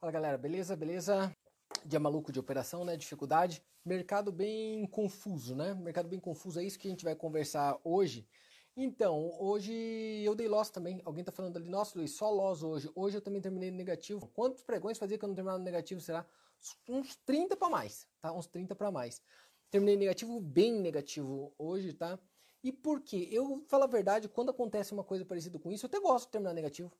Fala 0.00 0.12
galera, 0.12 0.38
beleza? 0.38 0.74
Beleza? 0.74 1.36
Dia 1.84 2.00
maluco 2.00 2.32
de 2.32 2.40
operação, 2.40 2.86
né? 2.86 2.96
Dificuldade. 2.96 3.62
Mercado 3.84 4.32
bem 4.32 4.86
confuso, 4.86 5.54
né? 5.54 5.74
Mercado 5.74 6.08
bem 6.08 6.18
confuso, 6.18 6.58
é 6.58 6.64
isso 6.64 6.78
que 6.78 6.88
a 6.88 6.90
gente 6.90 7.04
vai 7.04 7.14
conversar 7.14 7.78
hoje. 7.84 8.26
Então, 8.74 9.30
hoje 9.38 9.74
eu 10.24 10.34
dei 10.34 10.48
loss 10.48 10.70
também. 10.70 11.02
Alguém 11.04 11.22
tá 11.22 11.30
falando 11.30 11.58
ali, 11.58 11.68
nossa 11.68 11.98
Luiz, 11.98 12.12
só 12.12 12.30
loss 12.30 12.62
hoje. 12.62 12.90
Hoje 12.94 13.18
eu 13.18 13.20
também 13.20 13.42
terminei 13.42 13.70
negativo. 13.70 14.26
Quantos 14.28 14.62
pregões 14.62 14.96
fazia 14.96 15.18
que 15.18 15.24
eu 15.24 15.28
não 15.28 15.34
terminava 15.34 15.62
negativo? 15.62 16.00
Será? 16.00 16.24
Uns 16.88 17.16
30 17.16 17.54
para 17.54 17.68
mais, 17.68 18.08
tá? 18.22 18.32
Uns 18.32 18.46
30 18.46 18.74
para 18.74 18.90
mais. 18.90 19.20
Terminei 19.70 19.98
negativo, 19.98 20.40
bem 20.40 20.80
negativo 20.80 21.54
hoje, 21.58 21.92
tá? 21.92 22.18
E 22.64 22.72
por 22.72 23.02
quê? 23.02 23.28
Eu, 23.30 23.62
falo 23.68 23.84
a 23.84 23.86
verdade, 23.86 24.30
quando 24.30 24.48
acontece 24.48 24.94
uma 24.94 25.04
coisa 25.04 25.26
parecida 25.26 25.58
com 25.58 25.70
isso, 25.70 25.84
eu 25.84 25.88
até 25.88 26.00
gosto 26.00 26.24
de 26.24 26.32
terminar 26.32 26.54
negativo. 26.54 26.90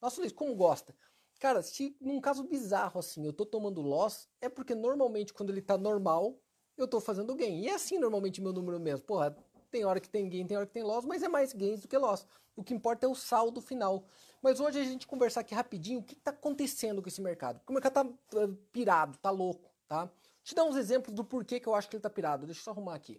Nossa 0.00 0.22
Luiz, 0.22 0.32
como 0.32 0.54
gosta? 0.54 0.96
Cara, 1.40 1.62
se 1.62 1.96
num 1.98 2.20
caso 2.20 2.44
bizarro 2.44 3.00
assim, 3.00 3.24
eu 3.24 3.32
tô 3.32 3.46
tomando 3.46 3.80
loss, 3.80 4.28
é 4.42 4.48
porque 4.48 4.74
normalmente 4.74 5.32
quando 5.32 5.48
ele 5.48 5.62
tá 5.62 5.78
normal, 5.78 6.38
eu 6.76 6.86
tô 6.86 7.00
fazendo 7.00 7.34
gain. 7.34 7.62
E 7.62 7.68
é 7.68 7.74
assim 7.74 7.98
normalmente 7.98 8.42
meu 8.42 8.52
número 8.52 8.78
mesmo. 8.78 9.06
Porra, 9.06 9.34
tem 9.70 9.82
hora 9.86 9.98
que 9.98 10.08
tem 10.08 10.28
gain, 10.28 10.46
tem 10.46 10.58
hora 10.58 10.66
que 10.66 10.72
tem 10.74 10.82
loss, 10.82 11.06
mas 11.06 11.22
é 11.22 11.28
mais 11.28 11.54
gains 11.54 11.80
do 11.80 11.88
que 11.88 11.96
loss. 11.96 12.26
O 12.54 12.62
que 12.62 12.74
importa 12.74 13.06
é 13.06 13.08
o 13.08 13.14
saldo 13.14 13.62
final. 13.62 14.04
Mas 14.42 14.60
hoje 14.60 14.78
a 14.80 14.84
gente 14.84 15.06
conversar 15.06 15.40
aqui 15.40 15.54
rapidinho 15.54 16.00
o 16.00 16.02
que 16.02 16.14
tá 16.14 16.30
acontecendo 16.30 17.00
com 17.00 17.08
esse 17.08 17.22
mercado. 17.22 17.58
Porque 17.60 17.72
o 17.72 17.74
mercado 17.74 18.18
tá 18.28 18.38
uh, 18.38 18.54
pirado, 18.70 19.16
tá 19.16 19.30
louco, 19.30 19.70
tá? 19.88 20.10
Te 20.44 20.54
dar 20.54 20.64
uns 20.64 20.76
exemplos 20.76 21.14
do 21.14 21.24
porquê 21.24 21.58
que 21.58 21.66
eu 21.66 21.74
acho 21.74 21.88
que 21.88 21.96
ele 21.96 22.02
tá 22.02 22.10
pirado. 22.10 22.44
Deixa 22.44 22.60
eu 22.60 22.64
só 22.64 22.70
arrumar 22.72 22.96
aqui. 22.96 23.18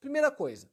Primeira 0.00 0.30
coisa 0.30 0.70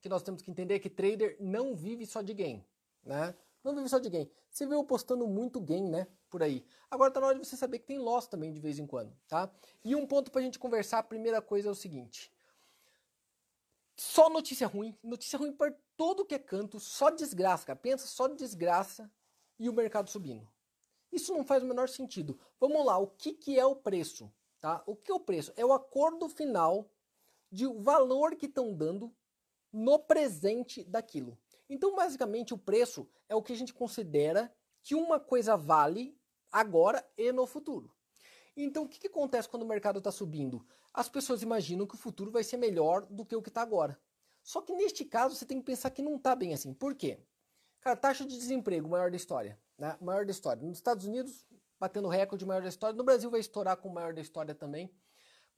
que 0.00 0.08
nós 0.08 0.22
temos 0.22 0.40
que 0.40 0.50
entender 0.50 0.76
é 0.76 0.78
que 0.78 0.88
trader 0.88 1.36
não 1.38 1.74
vive 1.74 2.06
só 2.06 2.22
de 2.22 2.32
gain, 2.32 2.64
né? 3.04 3.34
Não 3.66 3.74
vive 3.74 3.88
só 3.88 3.98
de 3.98 4.08
gain. 4.08 4.30
Você 4.48 4.64
vê 4.64 4.76
eu 4.76 4.84
postando 4.84 5.26
muito 5.26 5.60
gain, 5.60 5.90
né? 5.90 6.06
Por 6.30 6.40
aí. 6.40 6.64
Agora 6.88 7.10
tá 7.10 7.20
na 7.20 7.26
hora 7.26 7.38
de 7.38 7.44
você 7.44 7.56
saber 7.56 7.80
que 7.80 7.86
tem 7.86 7.98
loss 7.98 8.28
também 8.28 8.52
de 8.52 8.60
vez 8.60 8.78
em 8.78 8.86
quando, 8.86 9.12
tá? 9.26 9.52
E 9.84 9.96
um 9.96 10.06
ponto 10.06 10.30
pra 10.30 10.40
gente 10.40 10.56
conversar, 10.56 11.00
a 11.00 11.02
primeira 11.02 11.42
coisa 11.42 11.68
é 11.68 11.72
o 11.72 11.74
seguinte. 11.74 12.32
Só 13.96 14.30
notícia 14.30 14.68
ruim, 14.68 14.96
notícia 15.02 15.36
ruim 15.36 15.52
por 15.52 15.74
todo 15.96 16.24
que 16.24 16.36
é 16.36 16.38
canto, 16.38 16.78
só 16.78 17.10
desgraça, 17.10 17.66
cara. 17.66 17.78
Pensa 17.78 18.06
só 18.06 18.28
desgraça 18.28 19.10
e 19.58 19.68
o 19.68 19.72
mercado 19.72 20.08
subindo. 20.10 20.48
Isso 21.10 21.32
não 21.32 21.44
faz 21.44 21.64
o 21.64 21.66
menor 21.66 21.88
sentido. 21.88 22.38
Vamos 22.60 22.86
lá, 22.86 22.96
o 22.98 23.08
que, 23.08 23.32
que 23.32 23.58
é 23.58 23.66
o 23.66 23.74
preço? 23.74 24.32
Tá? 24.60 24.80
O 24.86 24.94
que 24.94 25.10
é 25.10 25.14
o 25.14 25.20
preço? 25.20 25.52
É 25.56 25.66
o 25.66 25.72
acordo 25.72 26.28
final 26.28 26.88
de 27.50 27.66
o 27.66 27.80
valor 27.80 28.36
que 28.36 28.46
estão 28.46 28.72
dando 28.72 29.12
no 29.72 29.98
presente 29.98 30.84
daquilo. 30.84 31.36
Então, 31.68 31.94
basicamente, 31.94 32.54
o 32.54 32.58
preço 32.58 33.08
é 33.28 33.34
o 33.34 33.42
que 33.42 33.52
a 33.52 33.56
gente 33.56 33.74
considera 33.74 34.52
que 34.82 34.94
uma 34.94 35.18
coisa 35.18 35.56
vale 35.56 36.16
agora 36.50 37.04
e 37.16 37.32
no 37.32 37.46
futuro. 37.46 37.92
Então, 38.56 38.84
o 38.84 38.88
que, 38.88 38.98
que 38.98 39.08
acontece 39.08 39.48
quando 39.48 39.64
o 39.64 39.68
mercado 39.68 39.98
está 39.98 40.10
subindo? 40.10 40.66
As 40.94 41.08
pessoas 41.08 41.42
imaginam 41.42 41.86
que 41.86 41.94
o 41.94 41.98
futuro 41.98 42.30
vai 42.30 42.42
ser 42.42 42.56
melhor 42.56 43.04
do 43.06 43.24
que 43.24 43.36
o 43.36 43.42
que 43.42 43.50
está 43.50 43.60
agora. 43.60 44.00
Só 44.42 44.62
que 44.62 44.72
neste 44.72 45.04
caso, 45.04 45.34
você 45.34 45.44
tem 45.44 45.58
que 45.58 45.66
pensar 45.66 45.90
que 45.90 46.00
não 46.00 46.16
está 46.16 46.34
bem 46.34 46.54
assim. 46.54 46.72
Por 46.72 46.94
quê? 46.94 47.18
Cara, 47.80 47.96
taxa 47.96 48.24
de 48.24 48.38
desemprego 48.38 48.88
maior 48.88 49.10
da 49.10 49.16
história. 49.16 49.60
Né? 49.76 49.96
Maior 50.00 50.24
da 50.24 50.30
história. 50.30 50.62
Nos 50.62 50.78
Estados 50.78 51.04
Unidos, 51.04 51.44
batendo 51.78 52.08
recorde 52.08 52.46
maior 52.46 52.62
da 52.62 52.68
história. 52.68 52.96
No 52.96 53.04
Brasil, 53.04 53.30
vai 53.30 53.40
estourar 53.40 53.76
com 53.76 53.88
o 53.88 53.92
maior 53.92 54.14
da 54.14 54.20
história 54.20 54.54
também. 54.54 54.90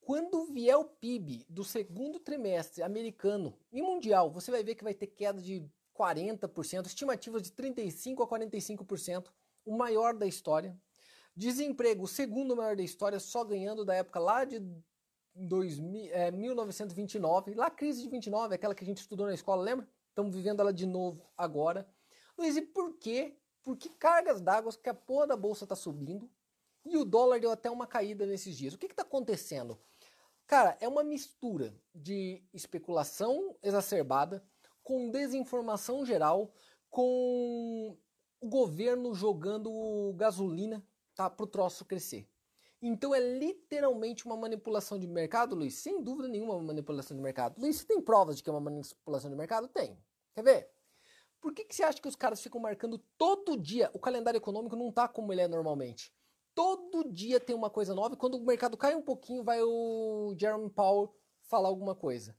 Quando 0.01 0.47
vier 0.47 0.77
o 0.77 0.87
PIB 0.87 1.45
do 1.49 1.63
segundo 1.63 2.19
trimestre 2.19 2.83
americano 2.83 3.57
e 3.71 3.83
mundial, 3.83 4.31
você 4.31 4.51
vai 4.51 4.65
ver 4.65 4.75
que 4.75 4.83
vai 4.83 4.95
ter 4.95 5.07
queda 5.07 5.41
de 5.41 5.71
40%, 5.99 6.87
estimativas 6.87 7.43
de 7.43 7.51
35% 7.51 8.23
a 8.23 8.27
45%, 8.27 9.27
o 9.65 9.77
maior 9.77 10.15
da 10.15 10.27
história. 10.27 10.77
Desemprego, 11.35 12.05
o 12.05 12.09
segundo 12.09 12.57
maior 12.57 12.77
da 12.77 12.83
história, 12.83 13.19
só 13.19 13.45
ganhando 13.45 13.85
da 13.85 13.95
época 13.95 14.19
lá 14.19 14.45
de 14.45 14.63
2000, 15.35 16.11
é, 16.13 16.31
1929, 16.31 17.55
lá 17.55 17.71
crise 17.71 18.03
de 18.03 18.09
29, 18.09 18.55
aquela 18.55 18.75
que 18.75 18.85
a 18.85 18.87
gente 18.87 18.99
estudou 18.99 19.27
na 19.27 19.35
escola, 19.35 19.63
lembra? 19.63 19.89
Estamos 20.09 20.35
vivendo 20.35 20.61
ela 20.61 20.73
de 20.73 20.87
novo 20.87 21.31
agora. 21.37 21.89
Luiz, 22.37 22.57
e 22.57 22.63
por 22.63 22.95
quê? 22.99 23.37
Por 23.63 23.77
que 23.77 23.89
cargas 23.89 24.41
d'água 24.41 24.73
que 24.73 24.89
a 24.89 24.95
porra 24.95 25.29
da 25.29 25.37
bolsa 25.37 25.65
está 25.65 25.77
subindo 25.77 26.29
e 26.85 26.97
o 26.97 27.05
dólar 27.05 27.39
deu 27.39 27.53
até 27.53 27.71
uma 27.71 27.87
caída 27.87 28.27
nesses 28.27 28.57
dias? 28.57 28.75
O 28.75 28.79
que 28.79 28.87
está 28.87 29.03
acontecendo? 29.03 29.79
Cara, 30.47 30.77
é 30.81 30.89
uma 30.89 31.05
mistura 31.05 31.79
de 31.95 32.43
especulação 32.55 33.55
exacerbada, 33.63 34.43
com 34.89 35.11
desinformação 35.11 36.03
geral, 36.03 36.51
com 36.89 37.95
o 38.41 38.49
governo 38.49 39.13
jogando 39.13 40.15
gasolina 40.17 40.83
tá, 41.15 41.29
para 41.29 41.45
o 41.45 41.47
troço 41.47 41.85
crescer. 41.85 42.27
Então 42.81 43.15
é 43.15 43.21
literalmente 43.21 44.25
uma 44.25 44.35
manipulação 44.35 44.99
de 44.99 45.07
mercado, 45.07 45.55
Luiz? 45.55 45.75
Sem 45.75 46.03
dúvida 46.03 46.27
nenhuma 46.27 46.55
uma 46.55 46.63
manipulação 46.63 47.15
de 47.15 47.23
mercado. 47.23 47.61
Luiz, 47.61 47.77
você 47.77 47.85
tem 47.85 48.01
provas 48.01 48.39
de 48.39 48.43
que 48.43 48.49
é 48.49 48.53
uma 48.53 48.63
manipulação 48.63 49.29
de 49.29 49.37
mercado? 49.37 49.69
Tem. 49.69 50.03
Quer 50.35 50.43
ver? 50.43 50.71
Por 51.39 51.53
que, 51.53 51.67
que 51.67 51.75
você 51.75 51.83
acha 51.83 52.01
que 52.01 52.09
os 52.09 52.17
caras 52.17 52.43
ficam 52.43 52.59
marcando 52.59 52.97
todo 53.19 53.59
dia? 53.59 53.91
O 53.93 53.99
calendário 53.99 54.39
econômico 54.39 54.75
não 54.75 54.91
tá 54.91 55.07
como 55.07 55.31
ele 55.35 55.43
é 55.43 55.49
normalmente. 55.49 56.11
Todo 56.55 57.13
dia 57.13 57.39
tem 57.39 57.55
uma 57.55 57.69
coisa 57.69 57.95
nova 57.95 58.15
e 58.15 58.17
quando 58.17 58.39
o 58.39 58.47
mercado 58.47 58.75
cai 58.75 58.95
um 58.95 59.03
pouquinho, 59.03 59.45
vai 59.45 59.61
o 59.63 60.35
Jeremy 60.39 60.71
Powell 60.71 61.15
falar 61.43 61.69
alguma 61.69 61.95
coisa 61.95 62.35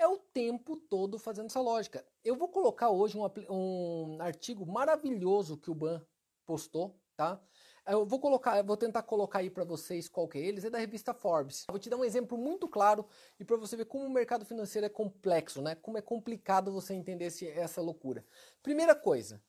é 0.00 0.08
o 0.08 0.16
tempo 0.16 0.76
todo 0.76 1.18
fazendo 1.18 1.46
essa 1.46 1.60
lógica. 1.60 2.04
Eu 2.24 2.34
vou 2.34 2.48
colocar 2.48 2.88
hoje 2.88 3.18
um, 3.18 3.24
um 3.50 4.22
artigo 4.22 4.64
maravilhoso 4.64 5.58
que 5.58 5.70
o 5.70 5.74
Ban 5.74 6.02
postou, 6.46 6.98
tá? 7.14 7.38
Eu 7.86 8.06
vou 8.06 8.18
colocar, 8.18 8.56
eu 8.56 8.64
vou 8.64 8.78
tentar 8.78 9.02
colocar 9.02 9.40
aí 9.40 9.50
para 9.50 9.64
vocês 9.64 10.08
qual 10.08 10.26
que 10.26 10.38
é 10.38 10.40
eles, 10.40 10.64
é 10.64 10.70
da 10.70 10.78
revista 10.78 11.12
Forbes. 11.12 11.66
Eu 11.68 11.72
vou 11.72 11.78
te 11.78 11.90
dar 11.90 11.98
um 11.98 12.04
exemplo 12.04 12.38
muito 12.38 12.66
claro 12.66 13.06
e 13.38 13.44
para 13.44 13.56
você 13.58 13.76
ver 13.76 13.84
como 13.84 14.06
o 14.06 14.10
mercado 14.10 14.44
financeiro 14.44 14.86
é 14.86 14.88
complexo, 14.88 15.60
né? 15.60 15.74
Como 15.74 15.98
é 15.98 16.02
complicado 16.02 16.72
você 16.72 16.94
entender 16.94 17.26
esse, 17.26 17.46
essa 17.48 17.82
loucura. 17.82 18.24
Primeira 18.62 18.94
coisa, 18.94 19.42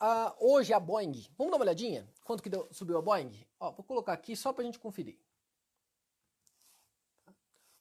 uh, 0.00 0.32
hoje 0.38 0.72
a 0.72 0.80
Boeing, 0.80 1.28
vamos 1.36 1.50
dar 1.50 1.58
uma 1.58 1.64
olhadinha? 1.64 2.08
Quanto 2.24 2.42
que 2.42 2.48
deu, 2.48 2.66
subiu 2.72 2.96
a 2.96 3.02
Boeing? 3.02 3.46
Ó, 3.60 3.72
vou 3.72 3.84
colocar 3.84 4.14
aqui 4.14 4.34
só 4.34 4.54
para 4.54 4.62
a 4.62 4.64
gente 4.64 4.78
conferir. 4.78 5.18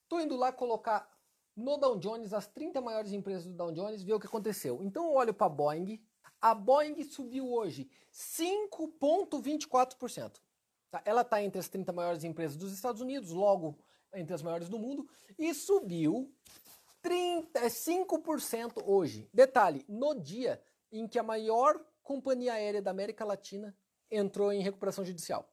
Tô 0.10 0.20
indo 0.20 0.36
lá 0.36 0.52
colocar 0.52 1.10
no 1.56 1.78
Dow 1.78 1.97
Jones, 1.97 2.34
as 2.34 2.47
30 2.47 2.81
maiores 2.81 3.13
empresas 3.13 3.45
do 3.45 3.53
Dow 3.53 3.72
Jones, 3.72 4.03
ver 4.03 4.13
o 4.13 4.19
que 4.19 4.28
aconteceu. 4.28 4.84
Então 4.84 5.06
eu 5.06 5.13
olho 5.13 5.34
para 5.34 5.47
a 5.47 5.50
Boeing. 5.50 6.01
A 6.41 6.53
Boeing 6.56 7.03
subiu 7.03 7.51
hoje 7.51 7.89
5,24%. 8.12 10.39
Tá? 10.89 11.01
Ela 11.06 11.22
está 11.22 11.41
entre 11.41 11.59
as 11.59 11.69
30 11.69 11.94
maiores 11.94 12.23
empresas 12.23 12.57
dos 12.57 12.73
Estados 12.73 13.01
Unidos, 13.01 13.31
logo 13.31 13.78
entre 14.13 14.34
as 14.34 14.41
maiores 14.41 14.67
do 14.67 14.78
mundo, 14.78 15.07
e 15.38 15.53
subiu 15.53 16.29
35% 17.03 18.83
hoje. 18.85 19.29
Detalhe, 19.33 19.85
no 19.88 20.13
dia 20.16 20.62
em 20.91 21.07
que 21.07 21.18
a 21.18 21.23
maior 21.23 21.79
companhia 22.03 22.53
aérea 22.53 22.81
da 22.81 22.91
América 22.91 23.23
Latina 23.23 23.73
entrou 24.09 24.51
em 24.51 24.62
recuperação 24.62 25.06
judicial. 25.06 25.50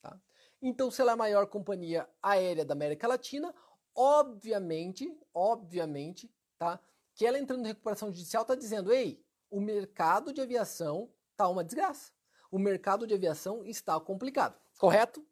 Tá? 0.00 0.18
Então, 0.62 0.90
se 0.90 1.02
ela 1.02 1.12
é 1.12 1.14
a 1.14 1.16
maior 1.16 1.46
companhia 1.46 2.08
aérea 2.22 2.64
da 2.64 2.72
América 2.72 3.06
Latina, 3.06 3.54
obviamente, 3.96 5.12
obviamente, 5.32 6.30
tá? 6.58 6.78
Que 7.14 7.26
ela 7.26 7.38
entrando 7.38 7.64
em 7.64 7.68
recuperação 7.68 8.12
judicial 8.12 8.42
está 8.42 8.54
dizendo, 8.54 8.92
ei, 8.92 9.24
o 9.50 9.60
mercado 9.60 10.32
de 10.32 10.40
aviação 10.40 11.10
tá 11.36 11.48
uma 11.48 11.64
desgraça. 11.64 12.12
O 12.50 12.58
mercado 12.58 13.06
de 13.06 13.14
aviação 13.14 13.64
está 13.64 13.98
complicado, 13.98 14.60
correto? 14.78 15.26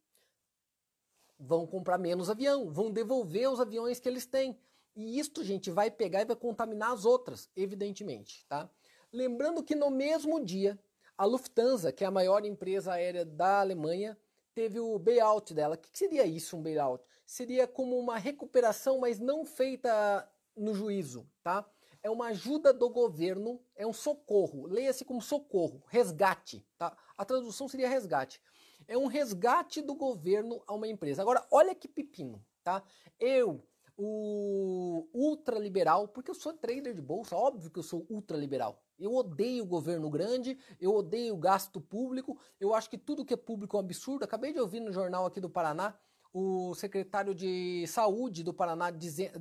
Vão 1.39 1.67
comprar 1.67 1.99
menos 1.99 2.31
avião, 2.31 2.71
vão 2.71 2.91
devolver 2.91 3.51
os 3.51 3.61
aviões 3.61 4.01
que 4.01 4.09
eles 4.09 4.25
têm. 4.27 4.59
E 4.97 5.19
isto, 5.19 5.43
gente, 5.45 5.71
vai 5.71 5.91
pegar 5.91 6.23
e 6.23 6.25
vai 6.25 6.37
contaminar 6.37 6.93
as 6.93 7.05
outras, 7.05 7.51
evidentemente, 7.57 8.47
tá? 8.47 8.71
Lembrando 9.13 9.63
que 9.63 9.75
no 9.75 9.91
mesmo 9.91 10.45
dia, 10.45 10.79
a 11.17 11.25
Lufthansa, 11.25 11.93
que 11.93 12.05
é 12.05 12.07
a 12.07 12.11
maior 12.11 12.45
empresa 12.45 12.93
aérea 12.93 13.25
da 13.25 13.61
Alemanha, 13.61 14.19
teve 14.55 14.79
o 14.81 14.99
bailout 14.99 15.53
dela. 15.53 15.75
O 15.75 15.79
que 15.79 15.97
seria 15.97 16.25
isso, 16.25 16.57
um 16.57 16.63
bailout? 16.63 17.05
Seria 17.27 17.67
como 17.67 17.99
uma 17.99 18.19
recuperação, 18.19 18.99
mas 18.99 19.19
não 19.19 19.45
feita 19.45 20.29
no 20.57 20.75
juízo, 20.75 21.29
tá? 21.43 21.69
É 22.03 22.11
uma 22.11 22.27
ajuda 22.27 22.73
do 22.73 22.89
governo, 22.91 23.61
é 23.75 23.87
um 23.87 23.93
socorro. 23.93 24.67
Leia-se 24.67 25.05
como 25.05 25.23
socorro, 25.23 25.83
resgate, 25.89 26.67
tá? 26.77 26.97
A 27.17 27.25
tradução 27.25 27.67
seria 27.67 27.89
resgate. 27.89 28.41
É 28.87 28.99
um 28.99 29.07
resgate 29.07 29.81
do 29.81 29.95
governo 29.95 30.63
a 30.67 30.75
uma 30.75 30.87
empresa. 30.87 31.23
Agora, 31.23 31.47
olha 31.51 31.75
que 31.75 31.89
pepino, 31.89 32.45
tá? 32.63 32.83
Eu, 33.19 33.67
o 33.97 35.09
ultraliberal, 35.15 36.09
porque 36.09 36.31
eu 36.31 36.35
sou 36.35 36.53
trader 36.53 36.95
de 36.95 37.01
bolsa, 37.01 37.37
óbvio 37.37 37.71
que 37.71 37.79
eu 37.79 37.83
sou 37.83 38.07
ultraliberal. 38.11 38.83
Eu 38.99 39.15
odeio 39.15 39.65
o 39.65 39.67
governo 39.67 40.11
grande, 40.11 40.59
eu 40.81 40.95
odeio 40.95 41.35
o 41.35 41.39
gasto 41.39 41.81
público, 41.81 42.39
eu 42.61 42.75
acho 42.75 42.91
que 42.91 42.99
tudo 42.99 43.25
que 43.25 43.35
é 43.35 43.37
público 43.37 43.77
é 43.77 43.81
um 43.81 43.83
absurdo. 43.83 44.25
Acabei 44.25 44.53
de 44.53 44.61
ouvir 44.61 44.81
no 44.81 44.93
jornal 44.93 45.27
aqui 45.27 45.41
do 45.41 45.51
Paraná 45.51 45.99
o 46.35 46.75
secretário 46.75 47.33
de 47.33 47.87
saúde 47.87 48.43
do 48.43 48.53
Paraná, 48.53 48.91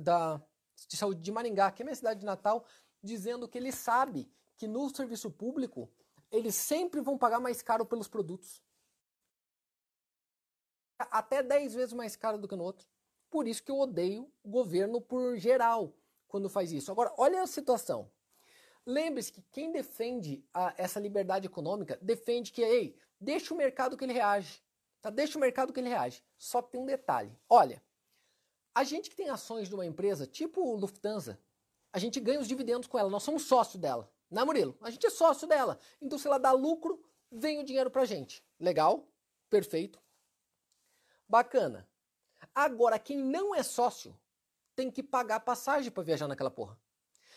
da, 0.00 0.40
de 0.88 0.96
saúde 0.96 1.20
de 1.20 1.32
Maringá, 1.32 1.72
que 1.72 1.82
é 1.82 1.84
minha 1.84 1.96
cidade 1.96 2.20
de 2.20 2.26
Natal, 2.26 2.64
dizendo 3.02 3.48
que 3.48 3.58
ele 3.58 3.72
sabe 3.72 4.30
que 4.56 4.68
no 4.68 4.88
serviço 4.94 5.28
público 5.28 5.90
eles 6.30 6.54
sempre 6.54 7.00
vão 7.00 7.18
pagar 7.18 7.40
mais 7.40 7.60
caro 7.60 7.84
pelos 7.84 8.06
produtos. 8.06 8.62
até 10.96 11.42
10 11.42 11.74
vezes 11.74 11.92
mais 11.92 12.14
caro 12.14 12.38
do 12.38 12.46
que 12.46 12.54
no 12.54 12.62
outro. 12.62 12.86
Por 13.28 13.48
isso 13.48 13.62
que 13.64 13.72
eu 13.72 13.78
odeio 13.78 14.32
o 14.44 14.48
governo 14.48 15.00
por 15.00 15.36
geral 15.36 15.92
quando 16.28 16.48
faz 16.48 16.70
isso. 16.70 16.92
Agora, 16.92 17.12
olha 17.18 17.42
a 17.42 17.46
situação. 17.46 18.10
Lembre-se 18.86 19.32
que 19.32 19.42
quem 19.50 19.72
defende 19.72 20.44
a, 20.54 20.72
essa 20.76 21.00
liberdade 21.00 21.46
econômica 21.46 21.98
defende 22.00 22.52
que, 22.52 22.62
ei, 22.62 22.96
deixa 23.20 23.52
o 23.52 23.56
mercado 23.56 23.96
que 23.96 24.04
ele 24.04 24.12
reage. 24.12 24.63
Tá? 25.04 25.10
Deixa 25.10 25.36
o 25.36 25.40
mercado 25.40 25.70
que 25.70 25.78
ele 25.80 25.90
reage. 25.90 26.24
Só 26.38 26.62
tem 26.62 26.80
um 26.80 26.86
detalhe. 26.86 27.38
Olha, 27.46 27.84
a 28.74 28.82
gente 28.84 29.10
que 29.10 29.14
tem 29.16 29.28
ações 29.28 29.68
de 29.68 29.74
uma 29.74 29.84
empresa, 29.84 30.26
tipo 30.26 30.74
Lufthansa, 30.74 31.38
a 31.92 31.98
gente 31.98 32.18
ganha 32.18 32.40
os 32.40 32.48
dividendos 32.48 32.88
com 32.88 32.98
ela. 32.98 33.10
Nós 33.10 33.22
somos 33.22 33.42
sócio 33.42 33.78
dela. 33.78 34.10
Né, 34.30 34.42
Murilo? 34.42 34.74
A 34.80 34.88
gente 34.88 35.06
é 35.06 35.10
sócio 35.10 35.46
dela. 35.46 35.78
Então, 36.00 36.18
se 36.18 36.26
ela 36.26 36.38
dá 36.38 36.52
lucro, 36.52 37.04
vem 37.30 37.60
o 37.60 37.64
dinheiro 37.64 37.90
pra 37.90 38.06
gente. 38.06 38.42
Legal? 38.58 39.06
Perfeito. 39.50 40.00
Bacana. 41.28 41.86
Agora, 42.54 42.98
quem 42.98 43.18
não 43.18 43.54
é 43.54 43.62
sócio 43.62 44.18
tem 44.74 44.90
que 44.90 45.02
pagar 45.02 45.40
passagem 45.40 45.92
para 45.92 46.02
viajar 46.02 46.26
naquela 46.26 46.50
porra. 46.50 46.80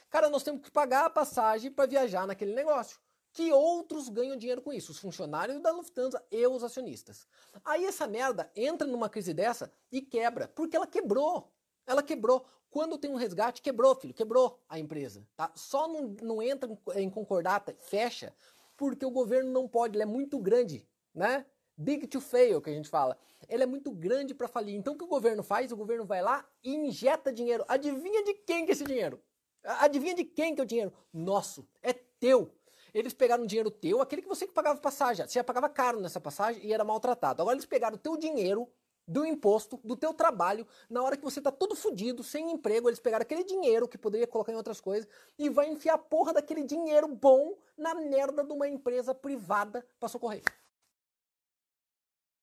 Cara, 0.10 0.30
nós 0.30 0.42
temos 0.42 0.62
que 0.62 0.72
pagar 0.72 1.04
a 1.04 1.10
passagem 1.10 1.70
para 1.70 1.86
viajar 1.86 2.25
naquele 2.25 2.54
negócio. 2.54 2.98
Que 3.38 3.51
outros 3.54 4.10
ganham 4.10 4.36
dinheiro 4.36 4.63
com 4.63 4.74
isso? 4.74 4.92
Os 4.92 4.98
funcionários 4.98 5.62
da 5.62 5.72
Lufthansa 5.72 6.25
e 6.31 6.48
os 6.48 6.63
acionistas. 6.63 7.28
Aí 7.63 7.86
essa 7.86 8.07
merda 8.07 8.51
entra 8.56 8.88
numa 8.88 9.07
crise 9.10 9.31
dessa 9.31 9.72
e 9.92 10.01
quebra, 10.01 10.48
porque 10.48 10.75
ela 10.75 10.88
quebrou. 10.88 11.54
Ela 11.86 12.01
quebrou. 12.01 12.48
Quando 12.72 12.98
tem 12.98 13.12
um 13.12 13.16
resgate, 13.16 13.62
quebrou, 13.62 13.94
filho, 13.94 14.12
quebrou 14.12 14.60
a 14.68 14.80
empresa. 14.80 15.24
Tá? 15.36 15.51
Só 15.54 15.88
não, 15.88 16.16
não 16.19 16.42
entra 16.42 16.68
em 16.95 17.12
concordata, 17.12 17.75
fecha, 17.78 18.34
porque 18.75 19.06
o 19.06 19.12
governo 19.12 19.51
não 19.51 19.68
pode, 19.68 19.95
ele 19.95 20.01
é 20.01 20.07
muito 20.07 20.39
grande, 20.39 20.84
né? 21.13 21.45
Big 21.78 22.07
to 22.07 22.19
fail, 22.19 22.60
que 22.60 22.72
a 22.72 22.74
gente 22.74 22.89
fala. 22.89 23.16
Ele 23.48 23.62
é 23.62 23.68
muito 23.68 23.92
grande 23.92 24.34
para 24.34 24.48
falir. 24.48 24.74
Então 24.74 24.95
o 24.95 24.98
que 24.98 25.04
o 25.04 25.07
governo 25.07 25.44
faz? 25.44 25.72
O 25.72 25.78
governo 25.78 26.06
vai 26.06 26.24
lá 26.24 26.44
e 26.63 26.74
injeta 26.74 27.31
dinheiro. 27.31 27.63
Adivinha 27.68 28.24
de 28.24 28.34
quem 28.34 28.66
que 28.66 28.72
é 28.72 28.74
esse 28.74 28.84
dinheiro? 28.84 29.22
Adivinha 29.63 30.16
de 30.16 30.24
quem 30.24 30.56
que 30.56 30.62
é 30.62 30.63
o 30.63 30.68
dinheiro? 30.68 30.92
Nosso, 31.13 31.68
é 31.84 31.94
teu. 31.94 32.56
Eles 32.94 33.13
pegaram 33.13 33.45
dinheiro 33.45 33.72
teu, 33.72 34.01
aquele 34.01 34.22
que 34.22 34.28
você 34.28 34.48
que 34.48 34.54
pagava 34.54 34.80
passagem. 34.80 35.25
Você 35.25 35.34
já 35.34 35.44
pagava 35.44 35.69
caro 35.69 36.00
nessa 36.00 36.19
passagem 36.19 36.66
e 36.66 36.74
era 36.74 36.84
maltratado. 36.84 37.42
Agora 37.42 37.56
eles 37.56 37.66
pegaram 37.66 37.95
o 37.95 38.00
teu 38.00 38.18
dinheiro 38.18 38.68
do 39.07 39.25
imposto, 39.25 39.80
do 39.84 39.95
teu 39.95 40.13
trabalho, 40.13 40.68
na 40.89 41.01
hora 41.01 41.16
que 41.16 41.24
você 41.24 41.39
tá 41.39 41.50
todo 41.50 41.75
fudido, 41.75 42.24
sem 42.24 42.51
emprego, 42.51 42.89
eles 42.89 43.00
pegaram 43.00 43.22
aquele 43.22 43.44
dinheiro 43.44 43.88
que 43.88 43.98
poderia 43.98 44.28
colocar 44.28 44.51
em 44.51 44.56
outras 44.57 44.81
coisas 44.81 45.10
e 45.39 45.50
vai 45.50 45.69
enfiar 45.69 45.94
a 45.94 45.98
porra 45.98 46.34
daquele 46.34 46.62
dinheiro 46.62 47.07
bom 47.07 47.57
na 47.78 47.95
merda 47.95 48.44
de 48.44 48.51
uma 48.51 48.68
empresa 48.68 49.16
privada 49.16 49.88
para 49.98 50.10
socorrer. 50.10 50.44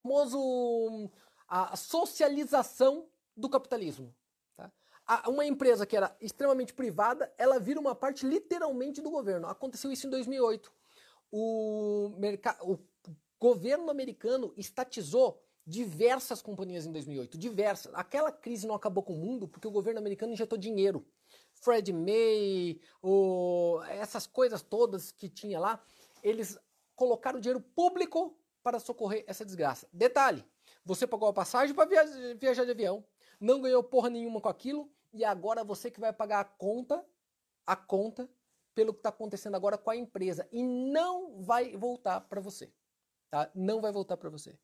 O 0.02 0.08
famoso 0.08 1.11
a 1.46 1.76
socialização 1.76 3.06
do 3.37 3.49
capitalismo. 3.49 4.14
Uma 5.27 5.45
empresa 5.45 5.85
que 5.85 5.97
era 5.97 6.17
extremamente 6.21 6.73
privada, 6.73 7.33
ela 7.37 7.59
vira 7.59 7.79
uma 7.79 7.95
parte 7.95 8.27
literalmente 8.27 9.03
do 9.03 9.11
governo. 9.11 9.47
Aconteceu 9.47 9.93
isso 9.93 10.06
em 10.06 10.11
2008. 10.11 10.73
O, 11.31 12.12
o 12.62 12.79
governo 13.39 13.91
americano 13.91 14.55
estatizou 14.56 15.43
diversas 15.67 16.43
companhias 16.43 16.87
em 16.87 16.93
2008, 16.93 17.39
diversas. 17.39 17.93
Aquela 17.95 18.31
crise 18.31 18.67
não 18.67 18.75
acabou 18.75 19.03
com 19.03 19.15
o 19.15 19.19
mundo 19.19 19.49
porque 19.49 19.67
o 19.67 19.71
governo 19.71 19.99
americano 20.01 20.33
injetou 20.33 20.59
dinheiro. 20.59 21.06
Fred 21.55 21.93
May, 21.93 22.81
o, 23.03 23.81
essas 23.89 24.27
coisas 24.27 24.62
todas 24.62 25.11
que 25.11 25.29
tinha 25.29 25.59
lá, 25.59 25.83
eles 26.23 26.59
colocaram 26.95 27.41
dinheiro 27.41 27.61
público 27.61 28.37
para 28.62 28.79
socorrer 28.79 29.25
essa 29.27 29.45
desgraça. 29.45 29.89
Detalhe, 29.93 30.45
você 30.85 31.06
pagou 31.06 31.29
a 31.29 31.33
passagem 31.33 31.75
para 31.75 31.89
viajar 32.39 32.65
de 32.65 32.71
avião, 32.71 33.05
não 33.44 33.61
ganhou 33.61 33.82
porra 33.82 34.08
nenhuma 34.08 34.41
com 34.41 34.49
aquilo, 34.49 34.91
e 35.12 35.25
agora 35.25 35.62
você 35.62 35.91
que 35.91 36.00
vai 36.00 36.12
pagar 36.12 36.41
a 36.41 36.44
conta, 36.44 37.05
a 37.67 37.76
conta, 37.76 38.29
pelo 38.75 38.93
que 38.93 38.99
está 38.99 39.11
acontecendo 39.11 39.55
agora 39.55 39.79
com 39.79 39.91
a 39.91 39.96
empresa. 39.96 40.49
E 40.50 40.62
não 40.62 41.43
vai 41.43 41.76
voltar 41.76 42.23
para 42.23 42.41
você. 42.41 42.73
Tá? 43.31 43.50
Não 43.55 43.81
vai 43.81 43.93
voltar 43.93 44.17
para 44.17 44.31
você. 44.31 44.58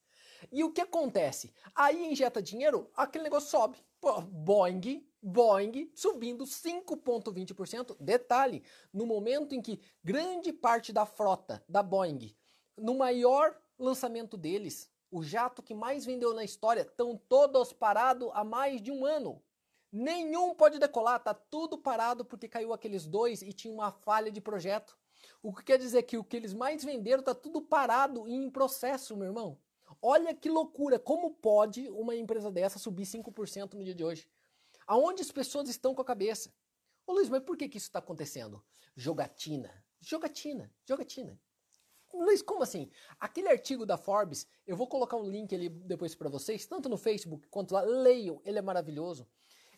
E 0.50 0.64
o 0.64 0.72
que 0.72 0.80
acontece? 0.80 1.52
Aí 1.74 2.10
injeta 2.10 2.42
dinheiro, 2.42 2.90
aquele 2.96 3.24
negócio 3.24 3.50
sobe. 3.50 3.78
Pô, 4.00 4.22
Boeing, 4.22 5.06
Boeing 5.22 5.92
subindo 5.94 6.44
5,20%. 6.44 7.96
Detalhe, 8.00 8.64
no 8.92 9.06
momento 9.06 9.54
em 9.54 9.60
que 9.60 9.80
grande 10.02 10.52
parte 10.52 10.92
da 10.92 11.04
frota 11.04 11.62
da 11.68 11.82
Boeing, 11.82 12.34
no 12.76 12.96
maior 12.96 13.54
lançamento 13.78 14.36
deles, 14.36 14.89
o 15.10 15.22
jato 15.22 15.62
que 15.62 15.74
mais 15.74 16.04
vendeu 16.04 16.32
na 16.32 16.44
história, 16.44 16.82
estão 16.82 17.16
todos 17.28 17.72
parados 17.72 18.30
há 18.32 18.44
mais 18.44 18.80
de 18.80 18.92
um 18.92 19.04
ano. 19.04 19.42
Nenhum 19.92 20.54
pode 20.54 20.78
decolar, 20.78 21.18
tá 21.22 21.34
tudo 21.34 21.76
parado 21.76 22.24
porque 22.24 22.48
caiu 22.48 22.72
aqueles 22.72 23.06
dois 23.06 23.42
e 23.42 23.52
tinha 23.52 23.74
uma 23.74 23.90
falha 23.90 24.30
de 24.30 24.40
projeto. 24.40 24.96
O 25.42 25.52
que 25.52 25.64
quer 25.64 25.78
dizer 25.78 26.04
que 26.04 26.16
o 26.16 26.24
que 26.24 26.36
eles 26.36 26.54
mais 26.54 26.84
venderam 26.84 27.22
tá 27.22 27.34
tudo 27.34 27.60
parado 27.60 28.28
e 28.28 28.34
em 28.34 28.48
processo, 28.48 29.16
meu 29.16 29.26
irmão. 29.26 29.58
Olha 30.00 30.34
que 30.34 30.48
loucura, 30.48 30.98
como 30.98 31.34
pode 31.34 31.88
uma 31.90 32.14
empresa 32.14 32.50
dessa 32.50 32.78
subir 32.78 33.04
5% 33.04 33.74
no 33.74 33.84
dia 33.84 33.94
de 33.94 34.04
hoje? 34.04 34.28
Aonde 34.86 35.22
as 35.22 35.32
pessoas 35.32 35.68
estão 35.68 35.94
com 35.94 36.02
a 36.02 36.04
cabeça? 36.04 36.52
Ô 37.06 37.12
Luiz, 37.12 37.28
mas 37.28 37.42
por 37.42 37.56
que, 37.56 37.68
que 37.68 37.76
isso 37.76 37.88
está 37.88 37.98
acontecendo? 37.98 38.64
Jogatina, 38.94 39.84
jogatina, 40.00 40.72
jogatina. 40.84 41.38
Luiz, 42.12 42.42
como 42.42 42.62
assim? 42.62 42.90
Aquele 43.18 43.48
artigo 43.48 43.86
da 43.86 43.96
Forbes, 43.96 44.46
eu 44.66 44.76
vou 44.76 44.86
colocar 44.86 45.16
um 45.16 45.28
link 45.28 45.54
ali 45.54 45.68
depois 45.68 46.14
para 46.14 46.28
vocês, 46.28 46.66
tanto 46.66 46.88
no 46.88 46.96
Facebook 46.96 47.48
quanto 47.48 47.72
lá, 47.72 47.82
leiam, 47.82 48.40
ele 48.44 48.58
é 48.58 48.62
maravilhoso. 48.62 49.26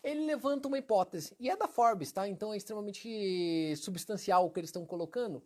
Ele 0.03 0.25
levanta 0.25 0.67
uma 0.67 0.77
hipótese, 0.77 1.35
e 1.39 1.49
é 1.49 1.55
da 1.55 1.67
Forbes, 1.67 2.11
tá? 2.11 2.27
Então 2.27 2.53
é 2.53 2.57
extremamente 2.57 3.75
substancial 3.77 4.45
o 4.45 4.51
que 4.51 4.59
eles 4.59 4.69
estão 4.69 4.85
colocando. 4.85 5.41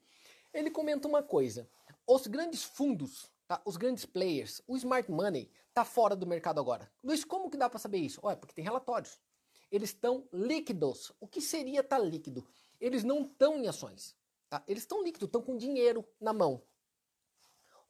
Ele 0.52 0.72
comenta 0.72 1.08
uma 1.08 1.22
coisa: 1.22 1.70
os 2.08 2.26
grandes 2.26 2.64
fundos 2.64 3.32
Tá? 3.48 3.62
Os 3.64 3.78
grandes 3.78 4.06
players, 4.06 4.62
o 4.68 4.76
smart 4.76 5.10
money 5.10 5.50
está 5.70 5.86
fora 5.86 6.16
do 6.16 6.28
mercado 6.28 6.60
agora. 6.60 6.92
Luiz, 7.02 7.24
como 7.24 7.50
que 7.50 7.56
dá 7.56 7.70
para 7.70 7.80
saber 7.80 8.00
isso? 8.00 8.20
Olha, 8.22 8.36
porque 8.36 8.54
tem 8.54 8.64
relatórios. 8.64 9.18
Eles 9.72 9.90
estão 9.90 10.28
líquidos. 10.34 11.14
O 11.20 11.28
que 11.28 11.40
seria 11.40 11.80
estar 11.80 11.98
tá 11.98 12.04
líquido? 12.04 12.46
Eles 12.80 13.06
não 13.06 13.22
estão 13.22 13.58
em 13.58 13.68
ações. 13.68 14.18
Tá? 14.50 14.62
Eles 14.68 14.84
estão 14.84 15.02
líquidos, 15.02 15.28
estão 15.28 15.42
com 15.42 15.56
dinheiro 15.56 16.06
na 16.20 16.34
mão. 16.34 16.62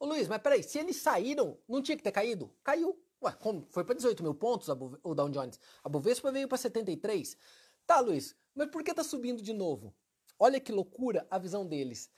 Ô 0.00 0.06
Luiz, 0.06 0.28
mas 0.28 0.40
peraí, 0.40 0.62
se 0.62 0.78
eles 0.78 0.96
saíram, 0.96 1.58
não 1.68 1.82
tinha 1.82 1.96
que 1.96 2.02
ter 2.02 2.12
caído? 2.12 2.54
Caiu. 2.62 3.02
Ué, 3.20 3.32
como? 3.32 3.66
Foi 3.70 3.84
para 3.84 3.96
18 3.96 4.22
mil 4.22 4.34
pontos 4.34 4.68
o 4.68 5.14
Dow 5.14 5.28
Jones. 5.28 5.58
A 5.82 5.88
Bovespa 5.88 6.30
veio 6.30 6.46
para 6.46 6.56
73. 6.56 7.36
Tá, 7.84 7.98
Luiz, 7.98 8.36
mas 8.54 8.70
por 8.70 8.84
que 8.84 8.94
tá 8.94 9.02
subindo 9.02 9.42
de 9.42 9.52
novo? 9.52 9.92
Olha 10.38 10.60
que 10.60 10.70
loucura 10.70 11.26
a 11.28 11.38
visão 11.38 11.66
deles. 11.66 12.10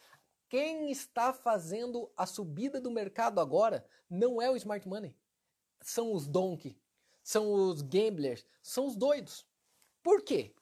Quem 0.48 0.90
está 0.90 1.32
fazendo 1.32 2.12
a 2.16 2.26
subida 2.26 2.80
do 2.80 2.90
mercado 2.90 3.40
agora 3.40 3.86
não 4.10 4.42
é 4.42 4.50
o 4.50 4.56
smart 4.56 4.86
money. 4.86 5.16
São 5.80 6.12
os 6.12 6.26
donkey, 6.26 6.78
são 7.22 7.52
os 7.52 7.80
gamblers, 7.80 8.44
são 8.62 8.86
os 8.86 8.94
doidos. 8.94 9.46
Por 10.02 10.22
quê? 10.22 10.54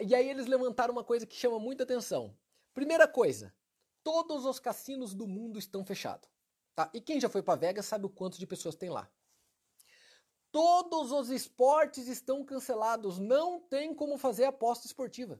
E 0.00 0.14
aí 0.14 0.28
eles 0.28 0.46
levantaram 0.46 0.92
uma 0.92 1.04
coisa 1.04 1.26
que 1.26 1.36
chama 1.36 1.60
muita 1.60 1.84
atenção. 1.84 2.36
Primeira 2.72 3.06
coisa, 3.06 3.54
todos 4.02 4.46
os 4.46 4.58
cassinos 4.58 5.14
do 5.14 5.28
mundo 5.28 5.58
estão 5.58 5.84
fechados. 5.84 6.28
Tá? 6.80 6.90
E 6.94 7.00
quem 7.00 7.20
já 7.20 7.28
foi 7.28 7.42
para 7.42 7.60
Vegas 7.60 7.84
sabe 7.84 8.06
o 8.06 8.08
quanto 8.08 8.38
de 8.38 8.46
pessoas 8.46 8.74
tem 8.74 8.88
lá. 8.88 9.06
Todos 10.50 11.12
os 11.12 11.28
esportes 11.28 12.08
estão 12.08 12.42
cancelados, 12.42 13.18
não 13.18 13.60
tem 13.60 13.94
como 13.94 14.16
fazer 14.16 14.46
aposta 14.46 14.86
esportiva. 14.86 15.38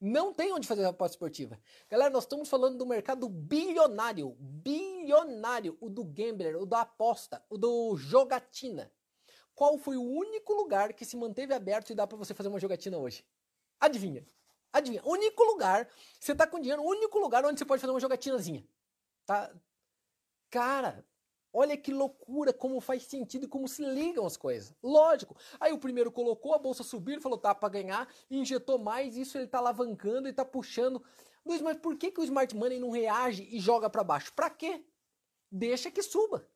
Não 0.00 0.32
tem 0.32 0.54
onde 0.54 0.66
fazer 0.66 0.86
aposta 0.86 1.14
esportiva. 1.14 1.60
Galera, 1.90 2.08
nós 2.08 2.24
estamos 2.24 2.48
falando 2.48 2.78
do 2.78 2.86
mercado 2.86 3.28
bilionário. 3.28 4.34
Bilionário. 4.40 5.76
O 5.78 5.90
do 5.90 6.02
gambler, 6.02 6.56
o 6.56 6.64
da 6.64 6.80
aposta, 6.80 7.44
o 7.50 7.58
do 7.58 7.94
jogatina. 7.98 8.90
Qual 9.54 9.76
foi 9.76 9.98
o 9.98 10.02
único 10.02 10.54
lugar 10.54 10.94
que 10.94 11.04
se 11.04 11.18
manteve 11.18 11.52
aberto 11.52 11.90
e 11.90 11.94
dá 11.94 12.06
para 12.06 12.16
você 12.16 12.32
fazer 12.32 12.48
uma 12.48 12.60
jogatina 12.60 12.96
hoje? 12.96 13.26
Adivinha? 13.78 14.26
Adivinha? 14.72 15.02
Único 15.04 15.44
lugar, 15.44 15.86
você 16.18 16.34
tá 16.34 16.46
com 16.46 16.58
dinheiro, 16.60 16.82
único 16.82 17.18
lugar 17.18 17.44
onde 17.44 17.58
você 17.58 17.64
pode 17.66 17.80
fazer 17.82 17.92
uma 17.92 18.00
jogatinazinha. 18.00 18.66
Tá? 19.26 19.54
Cara, 20.50 21.04
Olha 21.58 21.74
que 21.74 21.90
loucura, 21.90 22.52
como 22.52 22.82
faz 22.82 23.04
sentido 23.04 23.46
e 23.46 23.48
como 23.48 23.66
se 23.66 23.82
ligam 23.82 24.26
as 24.26 24.36
coisas. 24.36 24.74
Lógico. 24.82 25.34
Aí 25.58 25.72
o 25.72 25.78
primeiro 25.78 26.12
colocou, 26.12 26.52
a 26.52 26.58
bolsa 26.58 26.82
subiu, 26.82 27.18
falou, 27.18 27.38
tá 27.38 27.54
para 27.54 27.70
ganhar, 27.70 28.06
injetou 28.30 28.78
mais, 28.78 29.16
isso 29.16 29.38
ele 29.38 29.46
tá 29.46 29.56
alavancando, 29.56 30.28
ele 30.28 30.34
tá 30.34 30.44
puxando. 30.44 31.02
Luiz, 31.46 31.62
mas 31.62 31.78
por 31.78 31.96
que, 31.96 32.10
que 32.10 32.20
o 32.20 32.24
smart 32.24 32.54
money 32.54 32.78
não 32.78 32.90
reage 32.90 33.48
e 33.50 33.58
joga 33.58 33.88
para 33.88 34.04
baixo? 34.04 34.34
Para 34.34 34.50
quê? 34.50 34.84
Deixa 35.50 35.90
que 35.90 36.02
suba. 36.02 36.46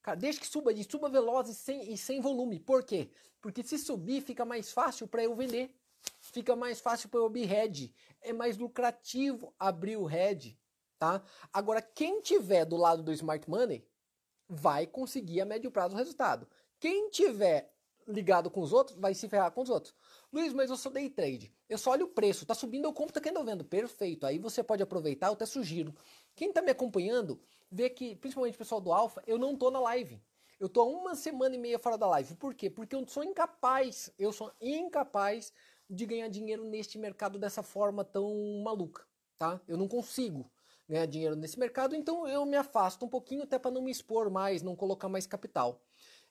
Cara, 0.00 0.16
deixa 0.16 0.38
que 0.38 0.46
suba, 0.46 0.72
e 0.72 0.84
suba 0.84 1.08
veloz 1.08 1.48
e 1.48 1.54
sem, 1.54 1.92
e 1.92 1.98
sem 1.98 2.20
volume. 2.20 2.60
Por 2.60 2.84
quê? 2.84 3.10
Porque 3.40 3.60
se 3.64 3.76
subir 3.76 4.20
fica 4.20 4.44
mais 4.44 4.70
fácil 4.70 5.08
para 5.08 5.24
eu 5.24 5.34
vender. 5.34 5.74
Fica 6.20 6.54
mais 6.54 6.80
fácil 6.80 7.08
para 7.08 7.18
eu 7.18 7.26
abrir 7.26 7.46
head. 7.46 7.92
É 8.20 8.32
mais 8.32 8.56
lucrativo 8.56 9.52
abrir 9.58 9.96
o 9.96 10.04
head, 10.04 10.56
tá? 11.04 11.22
Agora, 11.52 11.82
quem 11.82 12.22
tiver 12.22 12.64
do 12.64 12.76
lado 12.76 13.02
do 13.02 13.12
smart 13.12 13.48
money, 13.48 13.86
vai 14.48 14.86
conseguir 14.86 15.42
a 15.42 15.44
médio 15.44 15.70
prazo 15.70 15.94
o 15.94 15.98
resultado. 15.98 16.48
Quem 16.80 17.10
tiver 17.10 17.70
ligado 18.08 18.50
com 18.50 18.60
os 18.60 18.72
outros 18.72 18.98
vai 18.98 19.14
se 19.14 19.28
ferrar 19.28 19.50
com 19.50 19.62
os 19.62 19.70
outros. 19.70 19.94
Luiz, 20.32 20.52
mas 20.52 20.70
eu 20.70 20.76
sou 20.76 20.90
day 20.90 21.10
trade. 21.10 21.52
Eu 21.68 21.76
só 21.76 21.90
olho 21.90 22.06
o 22.06 22.08
preço. 22.08 22.46
Tá 22.46 22.54
subindo, 22.54 22.86
eu 22.86 22.92
compro, 22.92 23.18
tá 23.18 23.30
eu 23.30 23.44
vendo. 23.44 23.64
Perfeito. 23.64 24.26
Aí 24.26 24.38
você 24.38 24.62
pode 24.62 24.82
aproveitar, 24.82 25.28
eu 25.28 25.34
até 25.34 25.46
sugiro. 25.46 25.94
Quem 26.34 26.52
tá 26.52 26.62
me 26.62 26.70
acompanhando, 26.70 27.40
vê 27.70 27.88
que, 27.90 28.16
principalmente 28.16 28.54
o 28.54 28.58
pessoal 28.58 28.80
do 28.80 28.92
Alpha, 28.92 29.22
eu 29.26 29.38
não 29.38 29.56
tô 29.56 29.70
na 29.70 29.80
live. 29.80 30.22
Eu 30.58 30.68
tô 30.68 30.86
uma 30.86 31.14
semana 31.14 31.54
e 31.54 31.58
meia 31.58 31.78
fora 31.78 31.98
da 31.98 32.06
live. 32.08 32.34
Por 32.36 32.54
quê? 32.54 32.70
Porque 32.70 32.94
eu 32.94 33.06
sou 33.06 33.24
incapaz, 33.24 34.10
eu 34.18 34.32
sou 34.32 34.52
incapaz 34.60 35.52
de 35.88 36.06
ganhar 36.06 36.28
dinheiro 36.28 36.64
neste 36.64 36.98
mercado 36.98 37.38
dessa 37.38 37.62
forma 37.62 38.04
tão 38.04 38.62
maluca, 38.62 39.06
tá? 39.36 39.60
Eu 39.66 39.76
não 39.76 39.88
consigo 39.88 40.50
ganhar 40.88 41.06
dinheiro 41.06 41.36
nesse 41.36 41.58
mercado, 41.58 41.94
então 41.94 42.26
eu 42.28 42.44
me 42.44 42.56
afasto 42.56 43.04
um 43.04 43.08
pouquinho 43.08 43.42
até 43.42 43.58
para 43.58 43.70
não 43.70 43.82
me 43.82 43.90
expor 43.90 44.30
mais, 44.30 44.62
não 44.62 44.76
colocar 44.76 45.08
mais 45.08 45.26
capital. 45.26 45.82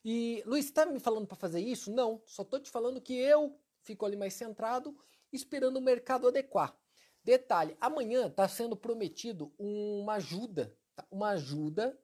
E 0.06 0.44
Luiz, 0.46 0.66
está 0.66 0.86
me 0.86 1.00
falando 1.00 1.26
para 1.26 1.38
fazer 1.38 1.62
isso? 1.62 1.92
Não, 1.92 2.22
só 2.26 2.44
tô 2.44 2.60
te 2.60 2.70
falando 2.70 3.02
que 3.02 3.14
eu 3.14 3.58
fico 3.82 4.06
ali 4.06 4.16
mais 4.16 4.34
centrado, 4.34 4.96
esperando 5.32 5.78
o 5.78 5.82
mercado 5.82 6.28
adequar. 6.28 6.78
Detalhe, 7.24 7.78
amanhã 7.80 8.28
está 8.28 8.48
sendo 8.48 8.76
prometido 8.76 9.54
uma 9.58 10.16
ajuda, 10.16 10.78
tá? 10.96 11.06
uma 11.10 11.30
ajuda 11.30 11.98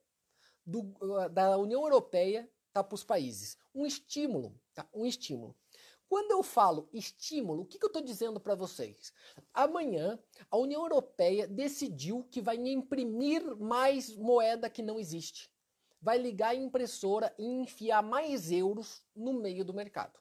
do, 0.64 0.94
da 1.28 1.58
União 1.58 1.82
Europeia 1.82 2.50
tá, 2.72 2.82
para 2.82 2.94
os 2.94 3.04
países. 3.04 3.58
Um 3.74 3.84
estímulo, 3.84 4.58
tá? 4.74 4.88
um 4.94 5.04
estímulo. 5.04 5.54
Quando 6.10 6.32
eu 6.32 6.42
falo 6.42 6.88
estímulo, 6.92 7.62
o 7.62 7.64
que, 7.64 7.78
que 7.78 7.84
eu 7.84 7.86
estou 7.86 8.02
dizendo 8.02 8.40
para 8.40 8.56
vocês? 8.56 9.12
Amanhã, 9.54 10.18
a 10.50 10.56
União 10.56 10.82
Europeia 10.82 11.46
decidiu 11.46 12.26
que 12.32 12.40
vai 12.40 12.56
imprimir 12.56 13.56
mais 13.56 14.12
moeda 14.16 14.68
que 14.68 14.82
não 14.82 14.98
existe. 14.98 15.48
Vai 16.02 16.18
ligar 16.18 16.48
a 16.48 16.54
impressora 16.56 17.32
e 17.38 17.44
enfiar 17.44 18.02
mais 18.02 18.50
euros 18.50 19.04
no 19.14 19.34
meio 19.34 19.64
do 19.64 19.72
mercado. 19.72 20.18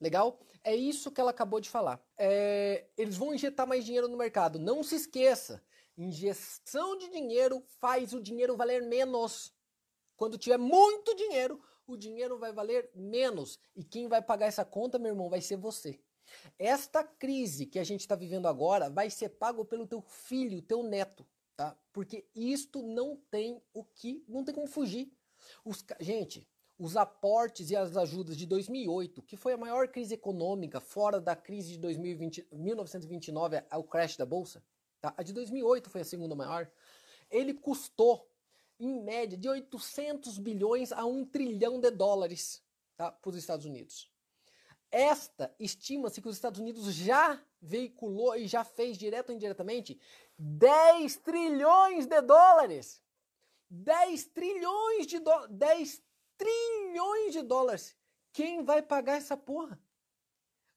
Legal? 0.00 0.38
É 0.62 0.76
isso 0.76 1.10
que 1.10 1.20
ela 1.20 1.32
acabou 1.32 1.58
de 1.58 1.70
falar. 1.70 2.00
É, 2.16 2.86
eles 2.96 3.16
vão 3.16 3.34
injetar 3.34 3.66
mais 3.66 3.84
dinheiro 3.84 4.06
no 4.06 4.16
mercado. 4.16 4.60
Não 4.60 4.84
se 4.84 4.94
esqueça: 4.94 5.60
injeção 5.98 6.96
de 6.98 7.10
dinheiro 7.10 7.64
faz 7.80 8.12
o 8.12 8.22
dinheiro 8.22 8.56
valer 8.56 8.80
menos. 8.82 9.52
Quando 10.16 10.38
tiver 10.38 10.56
muito 10.56 11.16
dinheiro, 11.16 11.60
o 11.86 11.96
dinheiro 11.96 12.38
vai 12.38 12.52
valer 12.52 12.90
menos. 12.94 13.58
E 13.74 13.84
quem 13.84 14.08
vai 14.08 14.22
pagar 14.22 14.46
essa 14.46 14.64
conta, 14.64 14.98
meu 14.98 15.12
irmão, 15.12 15.28
vai 15.28 15.40
ser 15.40 15.56
você. 15.56 15.98
Esta 16.58 17.04
crise 17.04 17.66
que 17.66 17.78
a 17.78 17.84
gente 17.84 18.00
está 18.00 18.16
vivendo 18.16 18.48
agora 18.48 18.90
vai 18.90 19.10
ser 19.10 19.30
pago 19.30 19.64
pelo 19.64 19.86
teu 19.86 20.00
filho, 20.00 20.62
teu 20.62 20.82
neto, 20.82 21.26
tá? 21.56 21.76
Porque 21.92 22.26
isto 22.34 22.82
não 22.82 23.16
tem 23.30 23.62
o 23.72 23.84
que, 23.84 24.24
não 24.28 24.44
tem 24.44 24.54
como 24.54 24.66
fugir. 24.66 25.12
Os, 25.64 25.84
gente, 26.00 26.48
os 26.78 26.96
aportes 26.96 27.70
e 27.70 27.76
as 27.76 27.96
ajudas 27.96 28.36
de 28.36 28.46
2008, 28.46 29.22
que 29.22 29.36
foi 29.36 29.52
a 29.52 29.56
maior 29.56 29.88
crise 29.88 30.14
econômica 30.14 30.80
fora 30.80 31.20
da 31.20 31.36
crise 31.36 31.72
de 31.72 31.78
2020, 31.78 32.48
1929, 32.52 33.62
o 33.74 33.84
crash 33.84 34.16
da 34.16 34.26
bolsa, 34.26 34.62
tá? 35.00 35.14
A 35.16 35.22
de 35.22 35.32
2008 35.32 35.88
foi 35.88 36.00
a 36.00 36.04
segunda 36.04 36.34
maior. 36.34 36.70
Ele 37.30 37.54
custou 37.54 38.28
em 38.78 39.02
média 39.02 39.36
de 39.36 39.48
800 39.48 40.38
bilhões 40.38 40.92
a 40.92 41.04
1 41.04 41.26
trilhão 41.26 41.80
de 41.80 41.90
dólares 41.90 42.62
tá, 42.96 43.10
para 43.10 43.30
os 43.30 43.36
Estados 43.36 43.66
Unidos. 43.66 44.10
Esta 44.90 45.54
estima-se 45.58 46.20
que 46.20 46.28
os 46.28 46.36
Estados 46.36 46.60
Unidos 46.60 46.94
já 46.94 47.42
veiculou 47.60 48.36
e 48.36 48.46
já 48.46 48.64
fez 48.64 48.96
direto 48.96 49.30
ou 49.30 49.34
indiretamente 49.34 50.00
10 50.38 51.16
trilhões 51.16 52.06
de 52.06 52.20
dólares. 52.22 53.02
10 53.68 54.26
trilhões 54.26 55.06
de 55.06 55.18
dólares. 55.18 55.56
10 55.56 56.02
trilhões 56.38 57.32
de 57.32 57.42
dólares. 57.42 57.96
Quem 58.32 58.62
vai 58.62 58.82
pagar 58.82 59.16
essa 59.16 59.36
porra? 59.36 59.80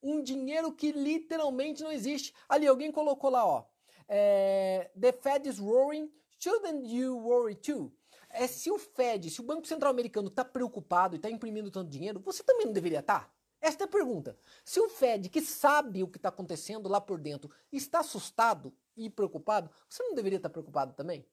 Um 0.01 0.23
dinheiro 0.23 0.71
que 0.71 0.91
literalmente 0.91 1.83
não 1.83 1.91
existe. 1.91 2.33
Ali, 2.47 2.65
alguém 2.65 2.91
colocou 2.91 3.29
lá, 3.29 3.45
ó. 3.45 3.65
É, 4.07 4.89
the 4.99 5.11
Fed 5.11 5.47
is 5.47 5.59
roaring 5.59 6.11
Shouldn't 6.39 6.87
you 6.87 7.17
worry 7.17 7.55
too? 7.55 7.91
É, 8.29 8.47
se 8.47 8.71
o 8.71 8.77
Fed, 8.77 9.29
se 9.29 9.41
o 9.41 9.43
Banco 9.43 9.67
Central 9.67 9.91
Americano 9.91 10.29
está 10.29 10.45
preocupado 10.45 11.15
e 11.15 11.17
está 11.17 11.29
imprimindo 11.29 11.69
tanto 11.69 11.89
dinheiro, 11.89 12.19
você 12.19 12.43
também 12.43 12.65
não 12.65 12.73
deveria 12.73 12.99
estar? 12.99 13.25
Tá? 13.25 13.33
Esta 13.59 13.83
é 13.83 13.85
a 13.85 13.89
pergunta. 13.89 14.37
Se 14.63 14.79
o 14.79 14.87
Fed, 14.87 15.27
que 15.29 15.41
sabe 15.41 16.01
o 16.01 16.07
que 16.07 16.17
está 16.17 16.29
acontecendo 16.29 16.87
lá 16.87 17.01
por 17.01 17.19
dentro, 17.19 17.51
está 17.71 17.99
assustado 17.99 18.73
e 18.95 19.09
preocupado, 19.09 19.69
você 19.89 20.01
não 20.01 20.15
deveria 20.15 20.37
estar 20.37 20.47
tá 20.47 20.53
preocupado 20.53 20.93
também? 20.93 21.25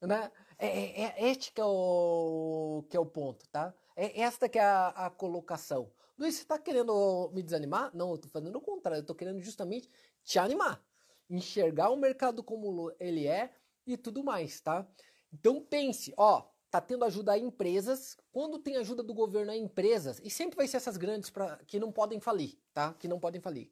Né? 0.00 0.32
É, 0.58 0.66
é, 0.66 1.14
é 1.18 1.30
este 1.30 1.52
que 1.52 1.60
é, 1.60 1.64
o, 1.64 2.84
que 2.90 2.96
é 2.96 3.00
o 3.00 3.06
ponto, 3.06 3.46
tá? 3.48 3.72
É 3.94 4.22
esta 4.22 4.48
que 4.48 4.58
é 4.58 4.64
a, 4.64 4.88
a 4.88 5.10
colocação. 5.10 5.92
Luiz, 6.18 6.34
você 6.34 6.42
está 6.42 6.58
querendo 6.58 7.30
me 7.32 7.42
desanimar? 7.42 7.94
Não, 7.94 8.08
eu 8.10 8.16
estou 8.16 8.30
fazendo 8.30 8.56
o 8.56 8.60
contrário. 8.60 8.98
Eu 8.98 9.02
estou 9.02 9.14
querendo 9.14 9.40
justamente 9.40 9.88
te 10.24 10.38
animar. 10.38 10.84
Enxergar 11.30 11.90
o 11.90 11.96
mercado 11.96 12.42
como 12.42 12.92
ele 12.98 13.28
é 13.28 13.52
e 13.86 13.96
tudo 13.96 14.22
mais, 14.22 14.60
tá? 14.60 14.86
Então 15.32 15.60
pense, 15.60 16.12
ó, 16.16 16.48
tá 16.70 16.80
tendo 16.80 17.04
ajuda 17.04 17.32
a 17.32 17.38
empresas. 17.38 18.16
Quando 18.32 18.58
tem 18.58 18.76
ajuda 18.76 19.02
do 19.02 19.14
governo 19.14 19.52
a 19.52 19.56
empresas, 19.56 20.20
e 20.24 20.30
sempre 20.30 20.56
vai 20.56 20.66
ser 20.66 20.78
essas 20.78 20.96
grandes 20.96 21.30
pra, 21.30 21.58
que 21.66 21.78
não 21.78 21.92
podem 21.92 22.20
falir, 22.20 22.58
tá? 22.72 22.94
Que 22.94 23.06
não 23.06 23.20
podem 23.20 23.40
falir. 23.40 23.70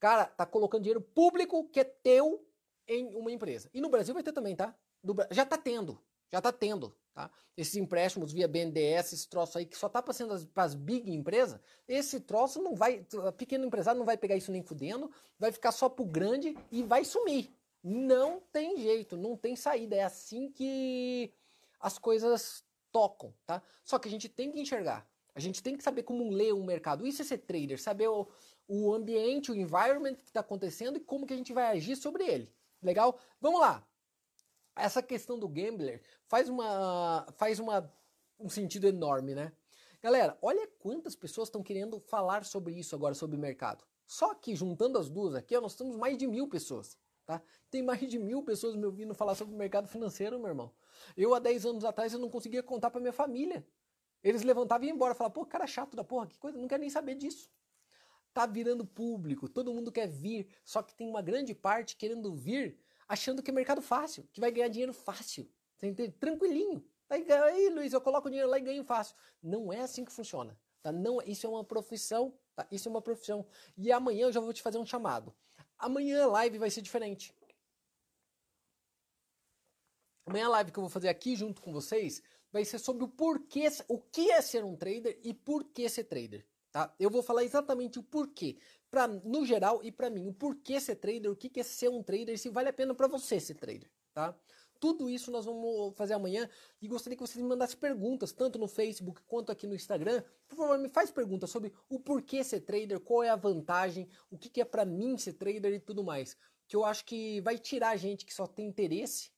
Cara, 0.00 0.26
tá 0.26 0.44
colocando 0.44 0.82
dinheiro 0.82 1.00
público 1.00 1.68
que 1.68 1.78
é 1.78 1.84
teu 1.84 2.44
em 2.88 3.14
uma 3.14 3.30
empresa. 3.30 3.70
E 3.72 3.80
no 3.80 3.88
Brasil 3.88 4.12
vai 4.12 4.22
ter 4.22 4.32
também, 4.32 4.56
tá? 4.56 4.76
Do, 5.02 5.14
já 5.30 5.46
tá 5.46 5.56
tendo, 5.56 6.00
já 6.32 6.40
tá 6.40 6.50
tendo, 6.50 6.92
tá? 7.14 7.30
Esses 7.56 7.76
empréstimos 7.76 8.32
via 8.32 8.48
BNDES, 8.48 9.12
esse 9.12 9.28
troço 9.28 9.58
aí 9.58 9.66
que 9.66 9.76
só 9.76 9.88
tá 9.88 10.02
passando 10.02 10.44
para 10.48 10.64
as 10.64 10.74
big 10.74 11.12
empresas, 11.12 11.60
esse 11.86 12.18
troço 12.18 12.60
não 12.60 12.74
vai, 12.74 13.06
pequeno 13.36 13.64
empresário 13.64 13.98
não 13.98 14.06
vai 14.06 14.16
pegar 14.16 14.36
isso 14.36 14.50
nem 14.50 14.62
fudendo, 14.62 15.08
vai 15.38 15.52
ficar 15.52 15.70
só 15.70 15.88
pro 15.88 16.04
grande 16.04 16.56
e 16.70 16.82
vai 16.82 17.04
sumir, 17.04 17.54
não 17.82 18.40
tem 18.52 18.78
jeito, 18.78 19.16
não 19.16 19.36
tem 19.36 19.56
saída. 19.56 19.96
É 19.96 20.04
assim 20.04 20.50
que 20.50 21.32
as 21.80 21.98
coisas 21.98 22.64
tocam, 22.92 23.34
tá? 23.46 23.62
Só 23.84 23.98
que 23.98 24.08
a 24.08 24.10
gente 24.10 24.28
tem 24.28 24.52
que 24.52 24.60
enxergar. 24.60 25.06
A 25.34 25.40
gente 25.40 25.62
tem 25.62 25.76
que 25.76 25.82
saber 25.82 26.02
como 26.02 26.30
ler 26.30 26.52
um 26.52 26.64
mercado. 26.64 27.06
Isso 27.06 27.22
é 27.22 27.24
ser 27.24 27.38
trader, 27.38 27.80
saber 27.80 28.08
o, 28.08 28.28
o 28.68 28.92
ambiente, 28.92 29.50
o 29.50 29.56
environment 29.56 30.14
que 30.14 30.28
está 30.28 30.40
acontecendo 30.40 30.96
e 30.96 31.00
como 31.00 31.26
que 31.26 31.32
a 31.32 31.36
gente 31.36 31.52
vai 31.52 31.76
agir 31.76 31.96
sobre 31.96 32.24
ele. 32.24 32.52
Legal? 32.82 33.18
Vamos 33.40 33.60
lá. 33.60 33.86
Essa 34.76 35.02
questão 35.02 35.38
do 35.38 35.48
gambler 35.48 36.02
faz 36.26 36.48
uma 36.48 37.26
faz 37.36 37.58
uma, 37.58 37.92
um 38.38 38.48
sentido 38.48 38.86
enorme, 38.86 39.34
né? 39.34 39.52
Galera, 40.02 40.36
olha 40.42 40.66
quantas 40.78 41.14
pessoas 41.14 41.48
estão 41.48 41.62
querendo 41.62 42.00
falar 42.00 42.44
sobre 42.44 42.74
isso 42.74 42.94
agora, 42.94 43.14
sobre 43.14 43.36
o 43.36 43.40
mercado. 43.40 43.84
Só 44.06 44.34
que 44.34 44.54
juntando 44.54 44.98
as 44.98 45.08
duas 45.08 45.34
aqui, 45.34 45.58
nós 45.60 45.74
temos 45.74 45.96
mais 45.96 46.18
de 46.18 46.26
mil 46.26 46.48
pessoas. 46.48 46.98
Tá? 47.24 47.42
Tem 47.70 47.82
mais 47.82 48.00
de 48.00 48.18
mil 48.18 48.42
pessoas 48.42 48.74
me 48.74 48.84
ouvindo 48.84 49.14
falar 49.14 49.34
sobre 49.34 49.54
o 49.54 49.58
mercado 49.58 49.88
financeiro, 49.88 50.38
meu 50.38 50.48
irmão. 50.48 50.72
Eu, 51.16 51.34
há 51.34 51.38
10 51.38 51.66
anos 51.66 51.84
atrás, 51.84 52.12
eu 52.12 52.18
não 52.18 52.28
conseguia 52.28 52.62
contar 52.62 52.90
para 52.90 53.00
minha 53.00 53.12
família. 53.12 53.66
Eles 54.22 54.42
levantavam 54.42 54.84
e 54.84 54.88
iam 54.88 54.94
embora. 54.94 55.14
Falavam, 55.14 55.34
pô, 55.34 55.46
cara 55.46 55.66
chato 55.66 55.96
da 55.96 56.04
porra, 56.04 56.26
que 56.26 56.38
coisa, 56.38 56.58
não 56.58 56.68
quero 56.68 56.80
nem 56.80 56.90
saber 56.90 57.14
disso. 57.14 57.50
Tá 58.32 58.46
virando 58.46 58.84
público, 58.84 59.48
todo 59.48 59.72
mundo 59.74 59.92
quer 59.92 60.08
vir, 60.08 60.48
só 60.64 60.82
que 60.82 60.94
tem 60.94 61.06
uma 61.06 61.20
grande 61.20 61.54
parte 61.54 61.96
querendo 61.96 62.34
vir 62.34 62.78
achando 63.06 63.42
que 63.42 63.50
é 63.50 63.54
mercado 63.54 63.82
fácil, 63.82 64.26
que 64.32 64.40
vai 64.40 64.50
ganhar 64.50 64.68
dinheiro 64.68 64.92
fácil. 64.94 65.50
Tranquilinho. 66.18 66.82
Aí, 67.10 67.30
aí, 67.30 67.68
Luiz, 67.68 67.92
eu 67.92 68.00
coloco 68.00 68.28
o 68.28 68.30
dinheiro 68.30 68.48
lá 68.48 68.58
e 68.58 68.62
ganho 68.62 68.84
fácil. 68.84 69.14
Não 69.42 69.70
é 69.70 69.80
assim 69.80 70.02
que 70.02 70.12
funciona. 70.12 70.58
Tá? 70.80 70.90
Não, 70.90 71.20
isso 71.20 71.46
é 71.46 71.50
uma 71.50 71.62
profissão. 71.62 72.34
Tá? 72.54 72.66
Isso 72.70 72.88
é 72.88 72.90
uma 72.90 73.02
profissão. 73.02 73.46
E 73.76 73.92
amanhã 73.92 74.26
eu 74.26 74.32
já 74.32 74.40
vou 74.40 74.52
te 74.52 74.62
fazer 74.62 74.78
um 74.78 74.86
chamado. 74.86 75.34
Amanhã 75.82 76.22
a 76.22 76.26
live 76.28 76.58
vai 76.58 76.70
ser 76.70 76.80
diferente. 76.80 77.34
Amanhã 80.24 80.46
a 80.46 80.50
live 80.50 80.70
que 80.70 80.78
eu 80.78 80.82
vou 80.82 80.90
fazer 80.90 81.08
aqui 81.08 81.34
junto 81.34 81.60
com 81.60 81.72
vocês 81.72 82.22
vai 82.52 82.64
ser 82.64 82.78
sobre 82.78 83.02
o 83.02 83.08
porquê, 83.08 83.66
o 83.88 83.98
que 83.98 84.30
é 84.30 84.40
ser 84.40 84.62
um 84.62 84.76
trader 84.76 85.18
e 85.24 85.34
por 85.34 85.64
que 85.64 85.88
ser 85.88 86.04
trader. 86.04 86.46
Tá? 86.70 86.94
Eu 87.00 87.10
vou 87.10 87.20
falar 87.20 87.42
exatamente 87.42 87.98
o 87.98 88.02
porquê, 88.02 88.58
pra, 88.88 89.08
no 89.08 89.44
geral 89.44 89.82
e 89.82 89.90
para 89.90 90.08
mim, 90.08 90.28
o 90.28 90.32
porquê 90.32 90.80
ser 90.80 90.96
trader, 90.96 91.32
o 91.32 91.36
que 91.36 91.58
é 91.58 91.64
ser 91.64 91.88
um 91.88 92.00
trader, 92.00 92.38
se 92.38 92.48
vale 92.48 92.68
a 92.68 92.72
pena 92.72 92.94
para 92.94 93.08
você 93.08 93.40
ser 93.40 93.54
trader. 93.56 93.90
Tá? 94.14 94.38
Tudo 94.82 95.08
isso 95.08 95.30
nós 95.30 95.44
vamos 95.44 95.96
fazer 95.96 96.14
amanhã 96.14 96.50
e 96.80 96.88
gostaria 96.88 97.16
que 97.16 97.22
vocês 97.22 97.40
me 97.40 97.48
mandassem 97.48 97.78
perguntas, 97.78 98.32
tanto 98.32 98.58
no 98.58 98.66
Facebook 98.66 99.22
quanto 99.28 99.52
aqui 99.52 99.64
no 99.64 99.76
Instagram. 99.76 100.24
Por 100.48 100.56
favor, 100.56 100.76
me 100.76 100.88
faz 100.88 101.08
perguntas 101.08 101.50
sobre 101.50 101.72
o 101.88 102.00
porquê 102.00 102.42
ser 102.42 102.62
trader, 102.62 102.98
qual 102.98 103.22
é 103.22 103.28
a 103.30 103.36
vantagem, 103.36 104.08
o 104.28 104.36
que, 104.36 104.60
é 104.60 104.64
para 104.64 104.84
mim 104.84 105.16
ser 105.16 105.34
trader 105.34 105.72
e 105.72 105.78
tudo 105.78 106.02
mais. 106.02 106.36
Que 106.66 106.74
eu 106.74 106.84
acho 106.84 107.04
que 107.04 107.40
vai 107.42 107.58
tirar 107.58 107.96
gente 107.96 108.26
que 108.26 108.34
só 108.34 108.44
tem 108.44 108.66
interesse, 108.66 109.30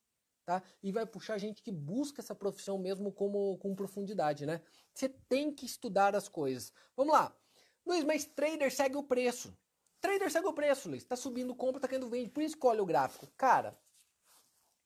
tá? 0.46 0.62
E 0.82 0.90
vai 0.90 1.04
puxar 1.04 1.36
gente 1.36 1.62
que 1.62 1.70
busca 1.70 2.22
essa 2.22 2.34
profissão 2.34 2.78
mesmo 2.78 3.12
como, 3.12 3.58
com 3.58 3.74
profundidade, 3.74 4.46
né? 4.46 4.62
Você 4.94 5.10
tem 5.28 5.54
que 5.54 5.66
estudar 5.66 6.16
as 6.16 6.26
coisas. 6.26 6.72
Vamos 6.96 7.12
lá. 7.12 7.36
Luiz, 7.84 8.02
mas 8.02 8.24
trader 8.24 8.74
segue 8.74 8.96
o 8.96 9.02
preço. 9.02 9.54
Trader 10.00 10.32
segue 10.32 10.46
o 10.46 10.54
preço, 10.54 10.88
Luiz. 10.88 11.04
Tá 11.04 11.16
subindo 11.16 11.54
compra, 11.54 11.82
tá 11.82 11.88
caindo 11.88 12.08
vende. 12.08 12.30
Por 12.30 12.42
isso 12.42 12.56
que 12.56 12.66
olha 12.66 12.82
o 12.82 12.86
gráfico. 12.86 13.26
Cara, 13.36 13.78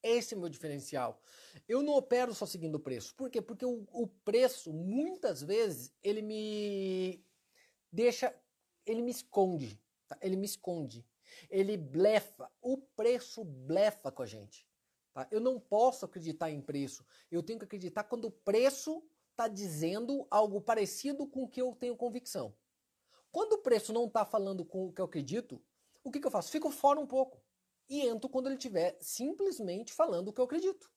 Esse 0.02 0.35
é 0.35 0.37
o 0.37 0.40
meu 0.40 0.49
diferencial. 0.49 1.21
Eu 1.69 1.83
não 1.83 1.95
opero 1.95 2.35
só 2.35 2.47
seguindo 2.47 2.76
o 2.76 2.81
preço. 2.81 3.14
Por 3.14 3.28
quê? 3.31 3.40
Porque 3.43 3.64
o, 3.64 3.87
o 3.93 4.07
preço, 4.07 4.73
muitas 4.73 5.43
vezes, 5.43 5.93
ele 6.02 6.23
me 6.23 7.25
deixa, 7.90 8.35
ele 8.87 9.02
me 9.02 9.11
esconde. 9.11 9.81
Tá? 10.07 10.17
Ele 10.21 10.37
me 10.37 10.47
esconde. 10.47 11.05
Ele 11.50 11.76
blefa. 11.76 12.50
O 12.61 12.78
preço 12.78 13.45
blefa 13.45 14.11
com 14.11 14.23
a 14.23 14.26
gente. 14.26 14.67
Tá? 15.12 15.26
Eu 15.31 15.40
não 15.40 15.59
posso 15.59 16.05
acreditar 16.05 16.50
em 16.50 16.61
preço. 16.61 17.05
Eu 17.31 17.43
tenho 17.43 17.59
que 17.59 17.64
acreditar 17.64 18.05
quando 18.05 18.26
o 18.26 18.31
preço 18.31 19.02
está 19.31 19.49
dizendo 19.49 20.26
algo 20.31 20.61
parecido 20.61 21.26
com 21.26 21.45
o 21.45 21.49
que 21.49 21.61
eu 21.61 21.75
tenho 21.75 21.97
convicção. 21.97 22.55
Quando 23.31 23.55
o 23.55 23.59
preço 23.59 23.93
não 23.93 24.07
está 24.07 24.25
falando 24.25 24.64
com 24.64 24.87
o 24.87 24.93
que 24.93 25.00
eu 25.00 25.05
acredito, 25.05 25.62
o 26.02 26.11
que, 26.11 26.19
que 26.19 26.26
eu 26.26 26.31
faço? 26.31 26.50
Fico 26.50 26.71
fora 26.71 26.99
um 26.99 27.07
pouco. 27.07 27.40
E 27.88 28.07
entro 28.07 28.28
quando 28.28 28.47
ele 28.47 28.57
estiver 28.57 28.97
simplesmente 29.00 29.92
falando 29.92 30.28
o 30.28 30.33
que 30.33 30.40
eu 30.40 30.45
acredito. 30.45 30.90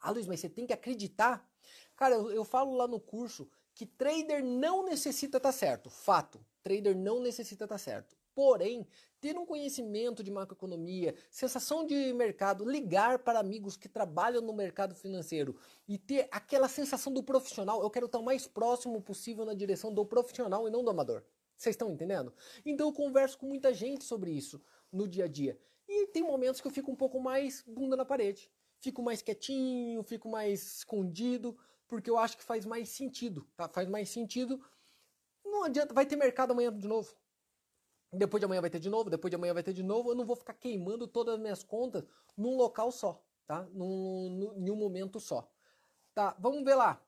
Ah, 0.00 0.10
Luiz, 0.10 0.26
mas 0.26 0.40
você 0.40 0.48
tem 0.48 0.66
que 0.66 0.72
acreditar. 0.72 1.48
Cara, 1.96 2.14
eu, 2.14 2.30
eu 2.30 2.44
falo 2.44 2.74
lá 2.74 2.86
no 2.86 3.00
curso 3.00 3.48
que 3.74 3.84
trader 3.84 4.44
não 4.44 4.84
necessita 4.84 5.38
estar 5.38 5.48
tá 5.48 5.52
certo. 5.52 5.90
Fato. 5.90 6.44
Trader 6.62 6.96
não 6.96 7.20
necessita 7.20 7.64
estar 7.64 7.74
tá 7.74 7.78
certo. 7.78 8.16
Porém, 8.34 8.86
ter 9.20 9.38
um 9.38 9.46
conhecimento 9.46 10.22
de 10.22 10.30
macroeconomia, 10.30 11.14
sensação 11.30 11.86
de 11.86 12.12
mercado, 12.12 12.68
ligar 12.68 13.20
para 13.20 13.38
amigos 13.38 13.76
que 13.76 13.88
trabalham 13.88 14.42
no 14.42 14.52
mercado 14.52 14.94
financeiro 14.94 15.56
e 15.86 15.96
ter 15.96 16.28
aquela 16.32 16.68
sensação 16.68 17.12
do 17.12 17.22
profissional, 17.22 17.80
eu 17.80 17.90
quero 17.90 18.06
estar 18.06 18.18
o 18.18 18.24
mais 18.24 18.46
próximo 18.46 19.00
possível 19.00 19.44
na 19.44 19.54
direção 19.54 19.94
do 19.94 20.04
profissional 20.04 20.66
e 20.66 20.70
não 20.70 20.82
do 20.82 20.90
amador. 20.90 21.24
Vocês 21.56 21.74
estão 21.74 21.90
entendendo? 21.90 22.34
Então 22.66 22.88
eu 22.88 22.92
converso 22.92 23.38
com 23.38 23.46
muita 23.46 23.72
gente 23.72 24.04
sobre 24.04 24.32
isso 24.32 24.60
no 24.92 25.06
dia 25.06 25.24
a 25.24 25.28
dia. 25.28 25.58
E 25.88 26.06
tem 26.08 26.22
momentos 26.22 26.60
que 26.60 26.66
eu 26.66 26.72
fico 26.72 26.90
um 26.90 26.96
pouco 26.96 27.20
mais 27.20 27.62
bunda 27.66 27.96
na 27.96 28.04
parede. 28.04 28.50
Fico 28.78 29.02
mais 29.02 29.22
quietinho, 29.22 30.02
fico 30.02 30.28
mais 30.28 30.78
escondido, 30.78 31.56
porque 31.86 32.10
eu 32.10 32.18
acho 32.18 32.36
que 32.36 32.44
faz 32.44 32.64
mais 32.64 32.88
sentido, 32.88 33.48
tá? 33.56 33.68
Faz 33.68 33.88
mais 33.88 34.08
sentido. 34.08 34.62
Não 35.44 35.64
adianta, 35.64 35.94
vai 35.94 36.06
ter 36.06 36.16
mercado 36.16 36.52
amanhã 36.52 36.72
de 36.72 36.86
novo. 36.86 37.14
Depois 38.12 38.40
de 38.40 38.44
amanhã 38.44 38.60
vai 38.60 38.70
ter 38.70 38.78
de 38.78 38.88
novo, 38.88 39.10
depois 39.10 39.30
de 39.30 39.36
amanhã 39.36 39.52
vai 39.52 39.62
ter 39.62 39.72
de 39.72 39.82
novo. 39.82 40.10
Eu 40.10 40.14
não 40.14 40.24
vou 40.24 40.36
ficar 40.36 40.54
queimando 40.54 41.06
todas 41.06 41.34
as 41.34 41.40
minhas 41.40 41.62
contas 41.62 42.04
num 42.36 42.56
local 42.56 42.92
só, 42.92 43.22
tá? 43.46 43.62
Num, 43.72 44.30
num, 44.30 44.66
em 44.66 44.70
um 44.70 44.76
momento 44.76 45.18
só. 45.18 45.50
Tá, 46.14 46.36
vamos 46.38 46.64
ver 46.64 46.74
lá. 46.74 47.02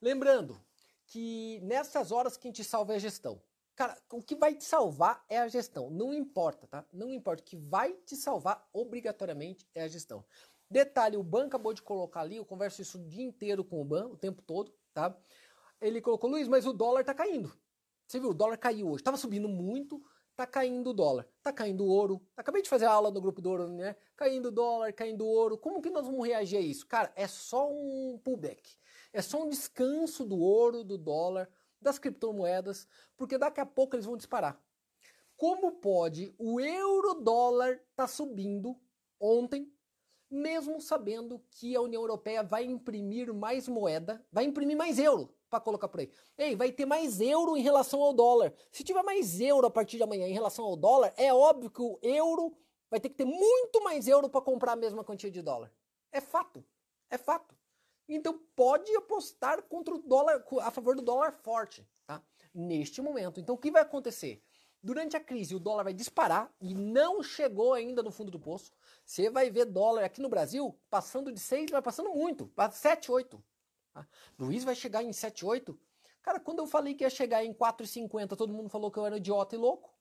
Lembrando 0.00 0.60
que 1.06 1.60
nessas 1.62 2.12
horas 2.12 2.36
que 2.36 2.46
a 2.46 2.50
gente 2.50 2.62
salva 2.62 2.92
é 2.92 2.96
a 2.96 3.00
gestão. 3.00 3.42
Cara, 3.80 3.96
o 4.12 4.20
que 4.20 4.36
vai 4.36 4.54
te 4.54 4.62
salvar 4.62 5.24
é 5.26 5.38
a 5.38 5.48
gestão. 5.48 5.88
Não 5.88 6.12
importa, 6.12 6.66
tá? 6.66 6.84
Não 6.92 7.08
importa. 7.08 7.42
O 7.42 7.46
que 7.46 7.56
vai 7.56 7.94
te 7.94 8.14
salvar 8.14 8.68
obrigatoriamente 8.74 9.66
é 9.74 9.80
a 9.80 9.88
gestão. 9.88 10.22
Detalhe, 10.70 11.16
o 11.16 11.22
Ban 11.22 11.46
acabou 11.46 11.72
de 11.72 11.80
colocar 11.80 12.20
ali, 12.20 12.36
eu 12.36 12.44
converso 12.44 12.82
isso 12.82 12.98
o 12.98 13.08
dia 13.08 13.24
inteiro 13.24 13.64
com 13.64 13.80
o 13.80 13.84
Ban, 13.86 14.08
o 14.08 14.18
tempo 14.18 14.42
todo, 14.42 14.70
tá? 14.92 15.16
Ele 15.80 15.98
colocou, 16.02 16.28
Luiz, 16.28 16.46
mas 16.46 16.66
o 16.66 16.74
dólar 16.74 17.04
tá 17.04 17.14
caindo. 17.14 17.50
Você 18.06 18.20
viu, 18.20 18.28
o 18.28 18.34
dólar 18.34 18.58
caiu 18.58 18.86
hoje. 18.86 19.02
Tava 19.02 19.16
subindo 19.16 19.48
muito, 19.48 19.98
tá 20.36 20.46
caindo 20.46 20.90
o 20.90 20.92
dólar. 20.92 21.26
Tá 21.42 21.50
caindo 21.50 21.82
o 21.82 21.88
ouro. 21.88 22.20
Acabei 22.36 22.60
de 22.60 22.68
fazer 22.68 22.84
aula 22.84 23.10
no 23.10 23.18
grupo 23.18 23.40
do 23.40 23.48
ouro, 23.48 23.66
né? 23.66 23.96
Caindo 24.14 24.48
o 24.48 24.52
dólar, 24.52 24.92
caindo 24.92 25.24
o 25.24 25.30
ouro. 25.30 25.56
Como 25.56 25.80
que 25.80 25.88
nós 25.88 26.04
vamos 26.04 26.26
reagir 26.26 26.58
a 26.58 26.60
isso? 26.60 26.86
Cara, 26.86 27.10
é 27.16 27.26
só 27.26 27.72
um 27.72 28.20
pullback. 28.22 28.76
É 29.10 29.22
só 29.22 29.42
um 29.42 29.48
descanso 29.48 30.26
do 30.26 30.38
ouro, 30.38 30.84
do 30.84 30.98
dólar, 30.98 31.48
das 31.80 31.98
criptomoedas, 31.98 32.86
porque 33.16 33.38
daqui 33.38 33.60
a 33.60 33.66
pouco 33.66 33.96
eles 33.96 34.06
vão 34.06 34.16
disparar. 34.16 34.60
Como 35.36 35.72
pode 35.72 36.34
o 36.38 36.60
euro 36.60 37.14
dólar 37.14 37.80
tá 37.96 38.06
subindo 38.06 38.78
ontem, 39.18 39.72
mesmo 40.30 40.80
sabendo 40.80 41.42
que 41.50 41.74
a 41.74 41.80
União 41.80 42.02
Europeia 42.02 42.42
vai 42.42 42.64
imprimir 42.64 43.32
mais 43.32 43.66
moeda, 43.66 44.24
vai 44.30 44.44
imprimir 44.44 44.76
mais 44.76 44.98
euro? 44.98 45.34
para 45.50 45.60
colocar 45.60 45.88
por 45.88 46.00
aí. 46.00 46.10
Ei, 46.38 46.54
vai 46.54 46.70
ter 46.70 46.86
mais 46.86 47.20
euro 47.20 47.56
em 47.56 47.60
relação 47.60 48.00
ao 48.00 48.14
dólar. 48.14 48.54
Se 48.70 48.84
tiver 48.84 49.02
mais 49.02 49.40
euro 49.40 49.66
a 49.66 49.70
partir 49.70 49.96
de 49.96 50.04
amanhã 50.04 50.26
em 50.28 50.32
relação 50.32 50.64
ao 50.64 50.76
dólar, 50.76 51.12
é 51.16 51.34
óbvio 51.34 51.68
que 51.68 51.82
o 51.82 51.98
euro 52.02 52.56
vai 52.88 53.00
ter 53.00 53.08
que 53.08 53.16
ter 53.16 53.24
muito 53.24 53.82
mais 53.82 54.06
euro 54.06 54.30
para 54.30 54.40
comprar 54.40 54.72
a 54.72 54.76
mesma 54.76 55.04
quantia 55.04 55.30
de 55.30 55.42
dólar. 55.42 55.72
É 56.12 56.20
fato. 56.20 56.64
É 57.10 57.18
fato. 57.18 57.59
Então 58.14 58.38
pode 58.56 58.94
apostar 58.96 59.62
contra 59.62 59.94
o 59.94 59.98
dólar, 59.98 60.44
a 60.62 60.70
favor 60.70 60.96
do 60.96 61.02
dólar 61.02 61.32
forte, 61.32 61.86
tá? 62.06 62.22
Neste 62.52 63.00
momento. 63.00 63.38
Então 63.38 63.54
o 63.54 63.58
que 63.58 63.70
vai 63.70 63.82
acontecer? 63.82 64.42
Durante 64.82 65.16
a 65.16 65.20
crise, 65.20 65.54
o 65.54 65.60
dólar 65.60 65.84
vai 65.84 65.92
disparar 65.92 66.52
e 66.60 66.74
não 66.74 67.22
chegou 67.22 67.74
ainda 67.74 68.02
no 68.02 68.10
fundo 68.10 68.30
do 68.30 68.40
poço. 68.40 68.72
Você 69.04 69.28
vai 69.28 69.50
ver 69.50 69.66
dólar 69.66 70.04
aqui 70.04 70.22
no 70.22 70.28
Brasil 70.28 70.76
passando 70.88 71.30
de 71.30 71.38
6, 71.38 71.70
vai 71.70 71.82
passando 71.82 72.10
muito, 72.10 72.48
para 72.48 72.70
7, 72.70 73.12
8. 73.12 73.44
Tá? 73.92 74.08
Luiz 74.38 74.64
vai 74.64 74.74
chegar 74.74 75.02
em 75.02 75.10
7,8? 75.10 75.78
Cara, 76.22 76.40
quando 76.40 76.60
eu 76.60 76.66
falei 76.66 76.94
que 76.94 77.04
ia 77.04 77.10
chegar 77.10 77.44
em 77.44 77.52
4,50, 77.52 78.36
todo 78.36 78.52
mundo 78.52 78.68
falou 78.68 78.90
que 78.90 78.98
eu 78.98 79.06
era 79.06 79.18
idiota 79.18 79.54
e 79.54 79.58
louco. 79.58 79.94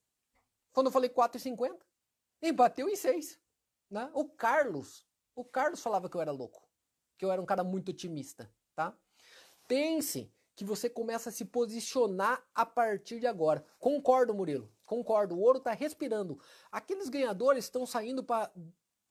Quando 0.72 0.88
eu 0.88 0.92
falei 0.92 1.10
4,50, 1.10 1.78
e 2.42 2.52
bateu 2.52 2.88
em 2.88 2.96
6. 2.96 3.40
Né? 3.90 4.10
O 4.14 4.26
Carlos, 4.26 5.06
o 5.36 5.44
Carlos 5.44 5.82
falava 5.82 6.10
que 6.10 6.16
eu 6.16 6.22
era 6.22 6.32
louco, 6.32 6.69
que 7.20 7.26
eu 7.26 7.32
era 7.32 7.42
um 7.42 7.46
cara 7.46 7.66
muito 7.66 7.90
otimista, 7.90 8.50
tá? 8.74 8.98
Pense 9.68 10.32
que 10.56 10.64
você 10.64 10.90
começa 10.90 11.30
a 11.30 11.32
se 11.34 11.44
posicionar 11.44 12.42
a 12.56 12.66
partir 12.66 13.20
de 13.20 13.28
agora. 13.28 13.64
Concordo, 13.78 14.34
Murilo. 14.34 14.72
Concordo. 14.86 15.36
O 15.36 15.42
ouro 15.42 15.58
está 15.58 15.74
respirando. 15.74 16.40
Aqueles 16.72 17.10
ganhadores 17.10 17.66
estão 17.66 17.86
saindo 17.86 18.24
para 18.24 18.50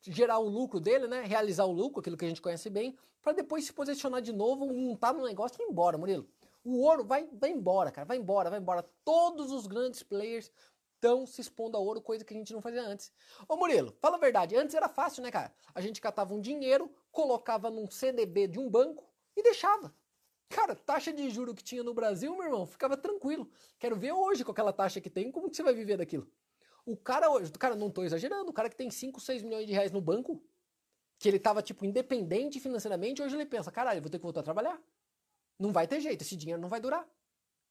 gerar 0.03 0.39
o 0.39 0.49
lucro 0.49 0.81
dele, 0.81 1.07
né? 1.07 1.23
Realizar 1.23 1.67
o 1.67 1.73
lucro, 1.73 2.01
aquilo 2.01 2.17
que 2.17 2.25
a 2.25 2.29
gente 2.29 2.43
conhece 2.43 2.71
bem, 2.71 2.97
para 3.23 3.33
depois 3.33 3.65
se 3.65 3.73
posicionar 3.73 4.23
de 4.23 4.33
novo, 4.33 4.67
montar 4.67 5.13
no 5.13 5.25
negócio 5.25 5.61
e 5.61 5.65
ir 5.65 5.71
embora, 5.71 5.99
Murilo. 5.99 6.27
O 6.65 6.83
ouro 6.83 7.05
vai, 7.05 7.29
vai 7.33 7.51
embora, 7.51 7.91
cara, 7.91 8.07
vai 8.07 8.17
embora, 8.17 8.51
vai 8.51 8.59
embora. 8.59 8.83
Todos 9.05 9.53
os 9.53 9.67
grandes 9.67 10.03
players 10.03 10.51
estão 10.99 11.25
se 11.25 11.41
expondo 11.41 11.77
a 11.77 11.81
ouro, 11.81 12.03
coisa 12.03 12.25
que 12.25 12.35
a 12.35 12.37
gente 12.37 12.53
não 12.53 12.61
fazia 12.61 12.83
antes. 12.83 13.13
Ô 13.49 13.57
Murilo, 13.57 13.97
fala 14.01 14.17
a 14.17 14.21
verdade, 14.21 14.57
antes 14.57 14.75
era 14.75 14.89
fácil, 14.89 15.23
né, 15.23 15.31
cara? 15.31 15.53
A 15.75 15.81
gente 15.81 16.01
catava 16.01 16.35
um 16.35 16.41
dinheiro, 16.41 16.93
colocava 17.11 17.71
num 17.71 17.89
CDB 17.89 18.49
de 18.49 18.59
um 18.59 18.69
banco 18.69 19.09
e 19.37 19.43
deixava. 19.43 19.95
Cara, 20.49 20.75
taxa 20.75 21.13
de 21.13 21.31
juro 21.31 21.55
que 21.55 21.63
tinha 21.63 21.83
no 21.83 21.95
Brasil, 21.95 22.35
meu 22.35 22.45
irmão, 22.45 22.67
ficava 22.67 22.97
tranquilo. 22.97 23.49
Quero 23.79 23.97
ver 23.97 24.13
hoje 24.13 24.45
com 24.45 24.51
aquela 24.51 24.73
taxa 24.73 25.01
que 25.01 25.09
tem, 25.09 25.31
como 25.31 25.49
que 25.49 25.57
você 25.57 25.63
vai 25.63 25.75
viver 25.75 25.97
daquilo? 25.97 26.29
O 26.85 26.97
cara 26.97 27.31
hoje, 27.31 27.53
cara, 27.53 27.77
não 27.77 27.91
tô 27.91 28.03
exagerando, 28.03 28.51
o 28.51 28.53
cara 28.53 28.69
que 28.69 28.77
tem 28.77 28.91
5, 28.91 29.21
6 29.21 29.43
milhões 29.43 29.67
de 29.67 29.73
reais 29.73 29.93
no 29.93 30.01
banco, 30.01 30.43
que 31.19 31.29
ele 31.29 31.39
tava, 31.39 31.63
tipo, 31.63 31.85
independente 31.85 32.59
financeiramente, 32.59 33.23
hoje 33.23 33.37
ele 33.37 33.47
pensa, 33.47 33.71
caralho, 33.71 34.01
vou 34.01 34.11
ter 34.11 34.19
que 34.19 34.23
voltar 34.23 34.41
a 34.41 34.45
trabalhar. 34.45 34.81
Não 35.59 35.71
vai 35.71 35.87
ter 35.87 36.01
jeito, 36.01 36.23
esse 36.23 36.37
dinheiro 36.37 36.61
não 36.63 36.69
vai 36.69 36.81
durar, 36.81 37.07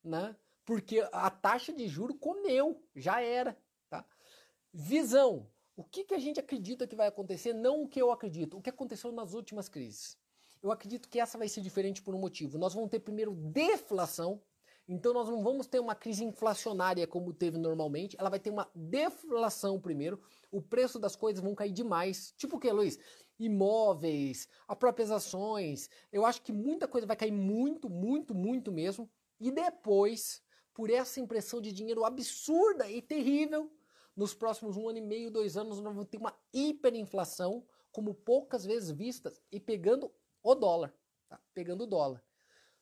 né? 0.04 0.36
Porque 0.68 1.00
a 1.14 1.30
taxa 1.30 1.72
de 1.72 1.88
juro 1.88 2.14
comeu, 2.14 2.84
já 2.94 3.22
era, 3.22 3.58
tá? 3.90 4.06
Visão. 4.74 5.50
O 5.78 5.84
que, 5.84 6.04
que 6.04 6.14
a 6.14 6.20
gente 6.20 6.42
acredita 6.42 6.86
que 6.86 6.94
vai 6.94 7.08
acontecer, 7.08 7.54
não 7.54 7.84
o 7.84 7.88
que 7.88 8.02
eu 8.02 8.12
acredito, 8.12 8.58
o 8.58 8.62
que 8.62 8.70
aconteceu 8.70 9.10
nas 9.14 9.34
últimas 9.34 9.70
crises. 9.70 10.18
Eu 10.62 10.70
acredito 10.70 11.08
que 11.08 11.22
essa 11.22 11.38
vai 11.38 11.48
ser 11.48 11.62
diferente 11.62 12.02
por 12.02 12.14
um 12.14 12.20
motivo. 12.20 12.58
Nós 12.58 12.74
vamos 12.74 12.90
ter 12.90 13.00
primeiro 13.00 13.34
deflação, 13.34 14.42
então 14.90 15.14
nós 15.14 15.30
não 15.30 15.42
vamos 15.42 15.68
ter 15.68 15.80
uma 15.80 15.96
crise 15.96 16.26
inflacionária 16.26 17.08
como 17.08 17.32
teve 17.32 17.58
normalmente, 17.58 18.18
ela 18.20 18.30
vai 18.30 18.40
ter 18.40 18.50
uma 18.50 18.70
deflação 18.76 19.80
primeiro, 19.80 20.22
o 20.52 20.62
preço 20.62 21.00
das 21.00 21.16
coisas 21.16 21.42
vão 21.42 21.56
cair 21.56 21.72
demais. 21.72 22.34
Tipo 22.36 22.58
o 22.58 22.60
que, 22.60 22.70
Luiz? 22.70 23.00
Imóveis, 23.40 24.50
as 24.68 24.78
próprias 24.78 25.12
ações. 25.12 25.90
Eu 26.12 26.26
acho 26.26 26.42
que 26.42 26.52
muita 26.52 26.90
coisa 26.90 27.08
vai 27.08 27.16
cair 27.16 27.32
muito, 27.32 27.90
muito, 27.90 28.36
muito 28.36 28.70
mesmo. 28.70 29.10
E 29.40 29.50
depois, 29.50 30.42
por 30.78 30.92
essa 30.92 31.20
impressão 31.20 31.60
de 31.60 31.72
dinheiro 31.72 32.06
absurda 32.06 32.88
e 32.88 33.02
terrível, 33.02 33.76
nos 34.16 34.36
próximos 34.36 34.78
um 34.78 34.88
ano 34.88 35.00
e 35.00 35.02
meio, 35.02 35.32
dois 35.32 35.58
anos, 35.58 35.80
nós 35.80 35.92
vamos 35.92 36.08
ter 36.08 36.20
uma 36.20 36.38
hiperinflação, 36.54 37.66
como 37.92 38.14
poucas 38.14 38.64
vezes 38.64 38.92
vistas, 38.92 39.42
e 39.52 39.60
pegando 39.60 40.14
o 40.44 40.54
dólar. 40.54 40.94
Tá? 41.28 41.42
Pegando 41.52 41.86
o 41.86 41.88
dólar. 41.88 42.24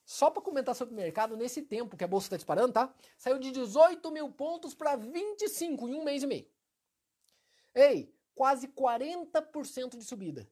Só 0.04 0.30
para 0.30 0.42
comentar 0.42 0.76
sobre 0.76 0.94
o 0.94 0.98
mercado, 0.98 1.38
nesse 1.38 1.62
tempo 1.62 1.96
que 1.96 2.04
a 2.04 2.08
bolsa 2.08 2.26
está 2.26 2.36
disparando, 2.36 2.74
tá? 2.74 2.94
Saiu 3.18 3.40
de 3.40 3.50
18 3.50 4.12
mil 4.12 4.30
pontos 4.30 4.76
para 4.76 4.98
25 4.98 5.88
em 5.88 5.96
um 5.96 6.04
mês 6.04 6.22
e 6.22 6.28
meio. 6.28 6.52
Ei, 7.74 8.14
quase 8.36 8.68
40% 8.68 9.98
de 9.98 10.04
subida. 10.04 10.46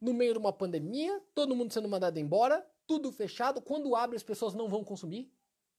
No 0.00 0.14
meio 0.14 0.34
de 0.34 0.38
uma 0.38 0.52
pandemia, 0.52 1.20
todo 1.34 1.56
mundo 1.56 1.72
sendo 1.72 1.88
mandado 1.88 2.16
embora, 2.20 2.64
tudo 2.86 3.10
fechado. 3.10 3.60
Quando 3.60 3.96
abre, 3.96 4.16
as 4.16 4.22
pessoas 4.22 4.54
não 4.54 4.68
vão 4.68 4.84
consumir. 4.84 5.35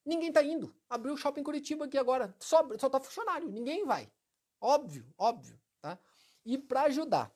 Ninguém 0.08 0.32
tá 0.32 0.42
indo. 0.42 0.74
Abriu 0.90 1.14
o 1.14 1.18
shopping 1.18 1.44
Curitiba 1.44 1.84
aqui 1.84 1.98
agora. 1.98 2.34
Só, 2.40 2.66
só 2.80 2.90
tá 2.90 2.98
funcionário. 2.98 3.50
Ninguém 3.50 3.86
vai. 3.86 4.10
Óbvio, 4.62 5.06
óbvio, 5.18 5.60
tá? 5.82 6.00
E 6.46 6.58
para 6.58 6.84
ajudar 6.84 7.30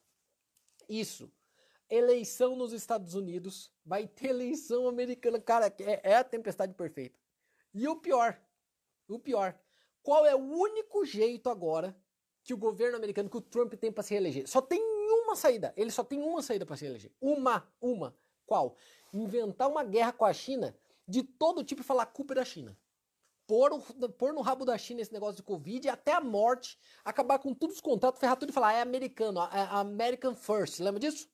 isso, 0.88 1.30
eleição 1.90 2.56
nos 2.56 2.72
Estados 2.72 3.14
Unidos, 3.14 3.74
vai 3.86 4.08
ter 4.08 4.30
eleição 4.30 4.88
americana. 4.88 5.38
Cara, 5.38 5.68
é, 5.80 6.12
é, 6.12 6.16
a 6.16 6.24
tempestade 6.24 6.74
perfeita. 6.74 7.20
E 7.74 7.86
o 7.90 7.98
pior, 7.98 8.42
o 9.06 9.20
pior, 9.20 9.60
qual 10.02 10.26
é 10.26 10.34
o 10.34 10.40
único 10.40 11.04
jeito 11.04 11.50
agora 11.50 11.94
que 12.42 12.54
o 12.54 12.58
governo 12.58 12.96
americano, 12.96 13.30
que 13.30 13.38
o 13.38 13.42
Trump 13.42 13.74
tem 13.74 13.92
para 13.92 14.02
se 14.02 14.14
reeleger? 14.14 14.48
Só 14.48 14.62
tem 14.62 14.82
uma 14.82 15.36
saída. 15.36 15.74
Ele 15.76 15.92
só 15.92 16.06
tem 16.06 16.20
uma 16.20 16.42
saída 16.42 16.66
para 16.66 16.78
se 16.78 16.86
eleger. 16.86 17.12
Uma, 17.20 17.70
uma. 17.82 18.18
Qual? 18.46 18.78
Inventar 19.14 19.70
uma 19.70 19.84
guerra 19.84 20.14
com 20.14 20.24
a 20.24 20.32
China 20.32 20.74
de 21.12 21.24
todo 21.24 21.64
tipo 21.64 21.82
e 21.82 21.84
falar 21.84 22.06
culpa 22.08 22.34
é 22.34 22.36
da 22.36 22.46
China. 22.46 22.78
Pôr, 23.46 23.70
pôr 24.18 24.34
no 24.34 24.42
rabo 24.42 24.64
da 24.64 24.78
China 24.78 25.02
esse 25.02 25.12
negócio 25.12 25.36
de 25.36 25.44
Covid 25.44 25.90
até 25.90 26.14
a 26.14 26.22
morte, 26.22 26.80
acabar 27.04 27.38
com 27.38 27.54
todos 27.54 27.76
os 27.76 27.82
contratos, 27.82 28.20
ferrar 28.20 28.38
tudo 28.38 28.50
e 28.50 28.54
falar 28.54 28.74
é 28.74 28.82
americano, 28.82 29.42
é 29.42 29.62
American 29.72 30.34
First. 30.34 30.80
Lembra 30.80 31.02
disso? 31.02 31.30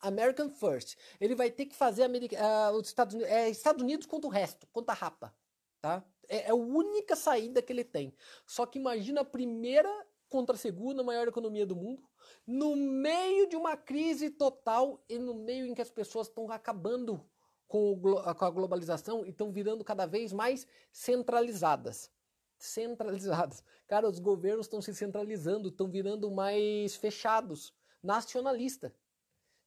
American 0.00 0.48
First. 0.48 0.96
Ele 1.20 1.34
vai 1.34 1.50
ter 1.50 1.66
que 1.66 1.76
fazer 1.76 2.04
America, 2.04 2.36
uh, 2.36 2.76
os 2.76 2.88
Estados 2.88 3.14
Unidos, 3.14 3.32
é, 3.32 3.50
Estados 3.50 3.82
Unidos 3.82 4.06
contra 4.06 4.28
o 4.28 4.32
resto, 4.32 4.66
contra 4.72 4.94
a 4.94 4.96
rapa. 4.96 5.34
Tá? 5.82 6.02
É, 6.26 6.46
é 6.46 6.50
a 6.50 6.54
única 6.54 7.14
saída 7.14 7.60
que 7.60 7.72
ele 7.72 7.84
tem. 7.84 8.14
Só 8.46 8.64
que 8.64 8.78
imagina 8.78 9.20
a 9.20 9.24
primeira 9.24 9.90
contra 10.28 10.54
a 10.54 10.58
segunda 10.58 11.02
maior 11.02 11.28
economia 11.28 11.66
do 11.66 11.76
mundo, 11.76 12.02
no 12.46 12.76
meio 12.76 13.48
de 13.48 13.56
uma 13.56 13.76
crise 13.76 14.30
total 14.30 15.02
e 15.08 15.18
no 15.18 15.34
meio 15.34 15.66
em 15.66 15.74
que 15.74 15.82
as 15.82 15.90
pessoas 15.90 16.28
estão 16.28 16.50
acabando 16.50 17.28
com, 17.68 17.92
o, 17.92 18.34
com 18.34 18.44
a 18.44 18.50
globalização 18.50 19.24
e 19.24 19.28
estão 19.28 19.52
virando 19.52 19.84
cada 19.84 20.06
vez 20.06 20.32
mais 20.32 20.66
centralizadas. 20.90 22.10
Centralizadas. 22.58 23.62
Cara, 23.86 24.08
os 24.08 24.18
governos 24.18 24.66
estão 24.66 24.80
se 24.80 24.92
centralizando, 24.94 25.68
estão 25.68 25.88
virando 25.88 26.30
mais 26.30 26.96
fechados, 26.96 27.72
nacionalista. 28.02 28.92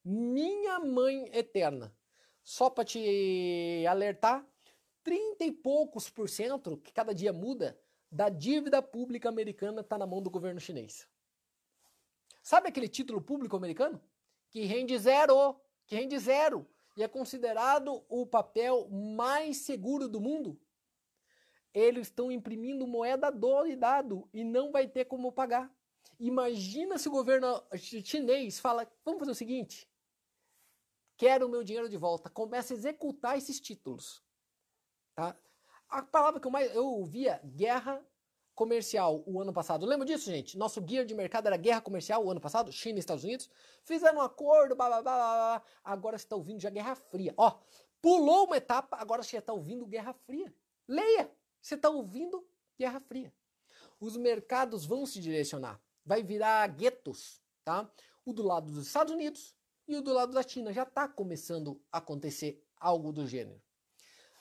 Minha 0.03 0.79
mãe 0.79 1.29
eterna. 1.31 1.95
Só 2.43 2.69
para 2.69 2.83
te 2.83 3.85
alertar, 3.87 4.45
30 5.03 5.45
e 5.45 5.51
poucos 5.51 6.09
por 6.09 6.27
cento, 6.27 6.77
que 6.77 6.91
cada 6.91 7.13
dia 7.13 7.31
muda, 7.31 7.79
da 8.11 8.29
dívida 8.29 8.81
pública 8.81 9.29
americana 9.29 9.81
está 9.81 9.97
na 9.97 10.07
mão 10.07 10.21
do 10.21 10.29
governo 10.29 10.59
chinês. 10.59 11.07
Sabe 12.41 12.67
aquele 12.67 12.89
título 12.89 13.21
público 13.21 13.55
americano? 13.55 14.01
Que 14.49 14.65
rende 14.65 14.97
zero, 14.97 15.55
que 15.85 15.95
rende 15.95 16.17
zero 16.17 16.67
e 16.95 17.03
é 17.03 17.07
considerado 17.07 18.03
o 18.09 18.25
papel 18.25 18.87
mais 18.89 19.57
seguro 19.57 20.07
do 20.07 20.19
mundo. 20.19 20.59
Eles 21.73 22.07
estão 22.07 22.31
imprimindo 22.31 22.85
moeda 22.85 23.31
dólar 23.31 23.69
e 24.33 24.43
não 24.43 24.71
vai 24.71 24.87
ter 24.87 25.05
como 25.05 25.31
pagar. 25.31 25.73
Imagina 26.19 26.97
se 26.97 27.07
o 27.07 27.11
governo 27.11 27.63
chinês 27.75 28.59
fala: 28.59 28.91
vamos 29.05 29.19
fazer 29.19 29.31
o 29.31 29.35
seguinte, 29.35 29.89
quero 31.17 31.47
o 31.47 31.49
meu 31.49 31.63
dinheiro 31.63 31.89
de 31.89 31.97
volta, 31.97 32.29
começa 32.29 32.73
a 32.73 32.77
executar 32.77 33.37
esses 33.37 33.59
títulos. 33.59 34.21
Tá? 35.15 35.35
A 35.87 36.03
palavra 36.03 36.39
que 36.39 36.47
eu 36.47 36.51
mais 36.51 36.73
eu 36.75 36.85
ouvia, 36.85 37.41
guerra 37.43 38.05
comercial 38.61 39.23
o 39.25 39.41
ano 39.41 39.51
passado. 39.51 39.87
Lembra 39.87 40.05
disso, 40.05 40.29
gente? 40.29 40.55
Nosso 40.55 40.79
guia 40.79 41.03
de 41.03 41.15
mercado 41.15 41.47
era 41.47 41.57
guerra 41.57 41.81
comercial 41.81 42.23
o 42.23 42.29
ano 42.29 42.39
passado, 42.39 42.71
China 42.71 42.97
e 42.97 42.99
Estados 42.99 43.23
Unidos. 43.23 43.49
Fizeram 43.83 44.19
um 44.19 44.21
acordo, 44.21 44.75
blá, 44.75 44.87
blá, 44.87 45.01
blá, 45.01 45.13
blá. 45.13 45.63
agora 45.83 46.15
você 46.15 46.25
está 46.25 46.35
ouvindo 46.35 46.61
já 46.61 46.69
Guerra 46.69 46.93
Fria. 46.93 47.33
Ó, 47.37 47.57
pulou 47.99 48.45
uma 48.45 48.57
etapa, 48.57 48.97
agora 48.97 49.23
você 49.23 49.37
está 49.37 49.51
ouvindo 49.51 49.87
Guerra 49.87 50.13
Fria. 50.13 50.53
Leia, 50.87 51.31
você 51.59 51.73
está 51.73 51.89
ouvindo 51.89 52.47
Guerra 52.77 52.99
Fria. 52.99 53.33
Os 53.99 54.15
mercados 54.15 54.85
vão 54.85 55.07
se 55.07 55.19
direcionar. 55.19 55.81
Vai 56.05 56.21
virar 56.21 56.67
guetos, 56.67 57.41
tá? 57.63 57.91
O 58.23 58.31
do 58.31 58.43
lado 58.43 58.71
dos 58.71 58.85
Estados 58.85 59.11
Unidos 59.11 59.55
e 59.87 59.95
o 59.95 60.03
do 60.03 60.13
lado 60.13 60.33
da 60.33 60.43
China. 60.43 60.71
Já 60.71 60.83
está 60.83 61.07
começando 61.07 61.81
a 61.91 61.97
acontecer 61.97 62.63
algo 62.79 63.11
do 63.11 63.25
gênero. 63.25 63.59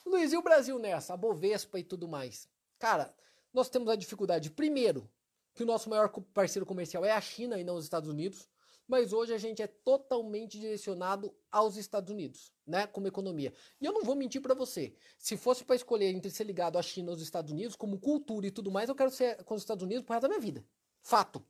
Luiz, 0.04 0.30
e 0.30 0.36
o 0.36 0.42
Brasil 0.42 0.78
nessa? 0.78 1.14
A 1.14 1.16
Bovespa 1.16 1.78
e 1.78 1.84
tudo 1.84 2.06
mais. 2.06 2.46
Cara, 2.78 3.14
nós 3.52 3.68
temos 3.68 3.88
a 3.88 3.96
dificuldade, 3.96 4.50
primeiro, 4.50 5.10
que 5.54 5.62
o 5.62 5.66
nosso 5.66 5.90
maior 5.90 6.08
parceiro 6.32 6.66
comercial 6.66 7.04
é 7.04 7.10
a 7.10 7.20
China 7.20 7.58
e 7.58 7.64
não 7.64 7.76
os 7.76 7.84
Estados 7.84 8.08
Unidos, 8.08 8.48
mas 8.86 9.12
hoje 9.12 9.32
a 9.32 9.38
gente 9.38 9.62
é 9.62 9.68
totalmente 9.68 10.58
direcionado 10.58 11.32
aos 11.50 11.76
Estados 11.76 12.10
Unidos, 12.10 12.52
né, 12.66 12.88
como 12.88 13.06
economia. 13.06 13.52
E 13.80 13.84
eu 13.84 13.92
não 13.92 14.02
vou 14.02 14.16
mentir 14.16 14.40
para 14.42 14.54
você, 14.54 14.94
se 15.16 15.36
fosse 15.36 15.64
para 15.64 15.76
escolher 15.76 16.06
entre 16.06 16.30
ser 16.30 16.44
ligado 16.44 16.76
à 16.76 16.82
China 16.82 17.10
ou 17.10 17.14
aos 17.14 17.22
Estados 17.22 17.52
Unidos, 17.52 17.76
como 17.76 18.00
cultura 18.00 18.48
e 18.48 18.50
tudo 18.50 18.70
mais, 18.70 18.88
eu 18.88 18.94
quero 18.94 19.10
ser 19.10 19.44
com 19.44 19.54
os 19.54 19.62
Estados 19.62 19.84
Unidos 19.84 20.04
pro 20.04 20.12
resto 20.12 20.22
da 20.22 20.28
minha 20.28 20.40
vida. 20.40 20.64
Fato. 21.02 21.44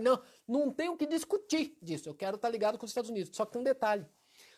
Não, 0.00 0.22
não 0.48 0.72
tenho 0.72 0.96
que 0.96 1.06
discutir 1.06 1.76
disso. 1.80 2.08
Eu 2.08 2.14
quero 2.14 2.36
estar 2.36 2.48
tá 2.48 2.52
ligado 2.52 2.78
com 2.78 2.84
os 2.84 2.90
Estados 2.90 3.10
Unidos. 3.10 3.36
Só 3.36 3.44
que 3.44 3.52
tem 3.52 3.60
um 3.60 3.64
detalhe. 3.64 4.04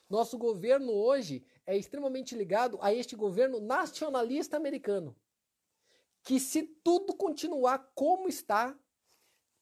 Nosso 0.09 0.39
governo 0.39 0.93
hoje 0.93 1.45
é 1.67 1.77
extremamente 1.77 2.35
ligado 2.35 2.79
a 2.81 2.93
este 2.93 3.17
governo 3.17 3.61
nacionalista 3.61 4.57
americano. 4.57 5.17
Que 6.23 6.39
se 6.39 6.63
tudo 6.63 7.15
continuar 7.15 7.91
como 7.95 8.29
está, 8.29 8.79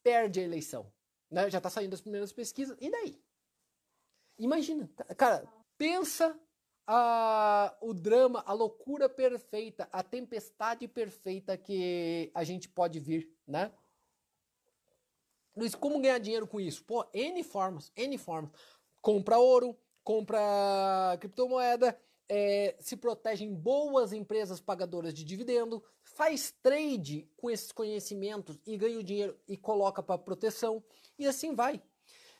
perde 0.02 0.40
a 0.40 0.42
eleição. 0.42 0.92
Né? 1.30 1.48
Já 1.50 1.58
está 1.58 1.70
saindo 1.70 1.94
as 1.94 2.00
primeiras 2.00 2.32
pesquisas. 2.32 2.76
E 2.80 2.90
daí? 2.90 3.22
Imagina. 4.38 4.88
Cara, 5.16 5.46
pensa 5.76 6.38
a, 6.86 7.76
o 7.80 7.94
drama, 7.94 8.42
a 8.46 8.52
loucura 8.52 9.08
perfeita, 9.08 9.88
a 9.92 10.02
tempestade 10.02 10.88
perfeita 10.88 11.56
que 11.56 12.30
a 12.34 12.42
gente 12.42 12.68
pode 12.68 12.98
vir, 12.98 13.32
né? 13.46 13.72
Luiz, 15.56 15.74
como 15.74 16.00
ganhar 16.00 16.18
dinheiro 16.18 16.46
com 16.46 16.60
isso? 16.60 16.84
Pô, 16.84 17.06
N 17.12 17.42
formas, 17.42 17.92
N 17.96 18.16
formas. 18.18 18.50
Compra 19.00 19.38
ouro, 19.38 19.78
compra 20.02 21.16
criptomoeda, 21.20 21.98
é, 22.28 22.76
se 22.80 22.96
protege 22.96 23.44
em 23.44 23.54
boas 23.54 24.12
empresas 24.12 24.60
pagadoras 24.60 25.12
de 25.12 25.24
dividendo, 25.24 25.84
faz 26.20 26.54
trade 26.62 27.26
com 27.34 27.50
esses 27.50 27.72
conhecimentos 27.72 28.58
e 28.66 28.76
ganha 28.76 28.98
o 28.98 29.02
dinheiro 29.02 29.40
e 29.48 29.56
coloca 29.56 30.02
para 30.02 30.18
proteção 30.18 30.84
e 31.18 31.26
assim 31.26 31.54
vai. 31.54 31.82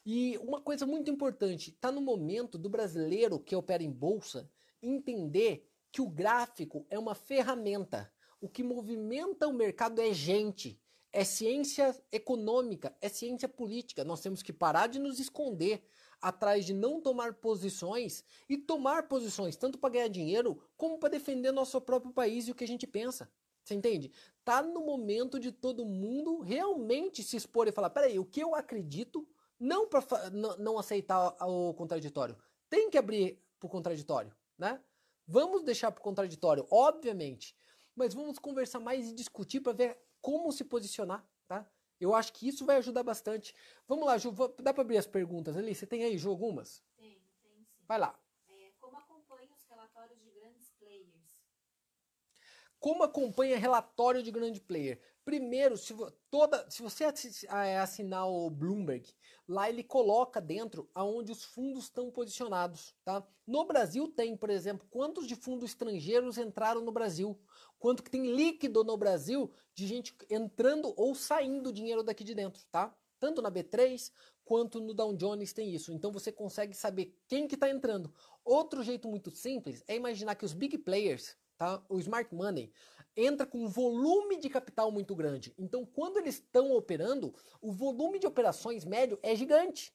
E 0.05 0.37
uma 0.37 0.61
coisa 0.61 0.85
muito 0.85 1.11
importante, 1.11 1.71
está 1.71 1.91
no 1.91 2.03
momento 2.03 2.59
do 2.59 2.69
brasileiro 2.69 3.41
que 3.41 3.57
opera 3.57 3.83
em 3.83 3.91
bolsa 3.91 4.51
entender 4.83 5.67
que 5.91 6.03
o 6.03 6.11
gráfico 6.11 6.85
é 6.91 6.99
uma 6.99 7.15
ferramenta. 7.15 8.13
O 8.39 8.51
que 8.51 8.63
movimenta 8.63 9.49
o 9.49 9.53
mercado 9.55 9.99
é 10.03 10.13
gente, 10.13 10.79
é 11.11 11.25
ciência 11.25 11.99
econômica, 12.13 12.95
é 13.01 13.09
ciência 13.09 13.49
política. 13.49 14.05
Nós 14.05 14.21
temos 14.21 14.43
que 14.43 14.53
parar 14.53 14.89
de 14.89 14.99
nos 14.99 15.19
esconder 15.19 15.83
atrás 16.21 16.67
de 16.67 16.75
não 16.75 17.01
tomar 17.01 17.33
posições 17.33 18.23
e 18.47 18.59
tomar 18.59 19.09
posições 19.09 19.57
tanto 19.57 19.79
para 19.79 19.95
ganhar 19.95 20.09
dinheiro 20.09 20.63
como 20.77 20.99
para 20.99 21.09
defender 21.09 21.51
nosso 21.51 21.81
próprio 21.81 22.13
país 22.13 22.47
e 22.47 22.51
o 22.51 22.55
que 22.55 22.65
a 22.65 22.69
gente 22.69 22.87
pensa. 22.87 23.27
Você 23.65 23.75
entende? 23.75 24.13
Tá 24.45 24.63
no 24.63 24.81
momento 24.81 25.39
de 25.39 25.53
todo 25.53 25.85
mundo 25.85 26.41
realmente 26.41 27.23
se 27.23 27.37
expor 27.37 27.69
e 27.69 27.73
falar: 27.73 27.91
peraí, 27.91 28.19
o 28.19 28.25
que 28.25 28.41
eu 28.41 28.55
acredito, 28.55 29.29
não 29.59 29.89
para 29.89 30.31
não 30.59 30.79
aceitar 30.79 31.37
o 31.47 31.75
contraditório. 31.75 32.37
Tem 32.69 32.89
que 32.91 32.99
abrir 32.99 33.43
para 33.59 33.67
o 33.67 33.71
contraditório, 33.71 34.35
né? 34.59 34.83
Vamos 35.27 35.63
deixar 35.63 35.93
para 35.93 36.01
o 36.01 36.05
contraditório, 36.05 36.67
obviamente, 36.71 37.55
mas 37.95 38.15
vamos 38.15 38.39
conversar 38.39 38.81
mais 38.81 39.09
e 39.09 39.15
discutir 39.15 39.61
para 39.61 39.73
ver 39.73 39.99
como 40.21 40.51
se 40.51 40.65
posicionar, 40.65 41.25
tá? 41.47 41.71
Eu 42.01 42.15
acho 42.15 42.33
que 42.33 42.49
isso 42.49 42.65
vai 42.65 42.79
ajudar 42.79 43.03
bastante. 43.03 43.55
Vamos 43.87 44.07
lá, 44.07 44.17
Ju, 44.17 44.33
dá 44.63 44.73
para 44.73 44.83
abrir 44.83 44.97
as 44.97 45.07
perguntas 45.07 45.57
ali? 45.57 45.75
Você 45.75 45.87
tem 45.87 46.03
aí, 46.03 46.17
Ju, 46.17 46.31
algumas? 46.31 46.83
Tem, 46.97 47.21
tem 47.43 47.53
sim. 47.53 47.67
Vai 47.87 47.99
lá. 47.99 48.19
É, 48.49 48.73
como 48.81 48.97
acompanha 48.97 49.53
os 49.55 49.63
relatórios 49.65 50.19
de 50.23 50.31
grandes 50.31 50.71
players? 50.79 51.45
Como 52.81 53.03
acompanha 53.03 53.59
relatório 53.59 54.23
de 54.23 54.31
grande 54.31 54.59
player? 54.59 54.99
Primeiro, 55.23 55.77
se, 55.77 55.95
toda, 56.31 56.69
se 56.71 56.81
você 56.81 57.05
é, 57.05 57.79
assinar 57.79 58.27
o 58.27 58.49
Bloomberg, 58.49 59.07
lá 59.47 59.69
ele 59.69 59.85
coloca 59.85 60.41
dentro 60.41 60.91
aonde 60.95 61.31
os 61.31 61.45
fundos 61.45 61.85
estão 61.85 62.11
posicionados, 62.11 62.97
tá? 63.05 63.23
No 63.47 63.67
Brasil 63.67 64.09
tem, 64.09 64.35
por 64.35 64.49
exemplo, 64.49 64.89
quantos 64.91 65.27
de 65.27 65.37
fundos 65.37 65.71
estrangeiros 65.71 66.39
entraram 66.39 66.81
no 66.81 66.91
Brasil, 66.91 67.39
quanto 67.79 68.03
que 68.03 68.11
tem 68.11 68.35
líquido 68.35 68.83
no 68.83 68.97
Brasil 68.97 69.53
de 69.75 69.87
gente 69.87 70.17
entrando 70.31 70.95
ou 70.97 71.15
saindo 71.15 71.73
dinheiro 71.73 72.03
daqui 72.03 72.25
de 72.25 72.35
dentro, 72.35 72.65
tá? 72.71 72.97
Tanto 73.19 73.43
na 73.43 73.51
B3 73.51 74.11
quanto 74.43 74.81
no 74.81 74.95
Dow 74.95 75.15
Jones 75.15 75.53
tem 75.53 75.75
isso. 75.75 75.93
Então 75.93 76.11
você 76.11 76.33
consegue 76.33 76.75
saber 76.75 77.15
quem 77.29 77.47
que 77.47 77.57
está 77.57 77.69
entrando. 77.69 78.13
Outro 78.43 78.83
jeito 78.83 79.07
muito 79.07 79.31
simples 79.31 79.85
é 79.87 79.95
imaginar 79.95 80.35
que 80.35 80.47
os 80.47 80.55
big 80.55 80.79
players, 80.79 81.37
tá? 81.61 81.83
O 81.91 81.99
smart 81.99 82.35
money 82.35 82.73
entra 83.15 83.45
com 83.45 83.59
um 83.59 83.69
volume 83.69 84.39
de 84.39 84.49
capital 84.49 84.91
muito 84.91 85.15
grande. 85.15 85.55
Então 85.59 85.85
quando 85.85 86.17
eles 86.17 86.37
estão 86.37 86.73
operando, 86.73 87.35
o 87.61 87.71
volume 87.71 88.19
de 88.19 88.27
operações 88.27 88.83
médio 88.83 89.19
é 89.23 89.37
gigante, 89.37 89.95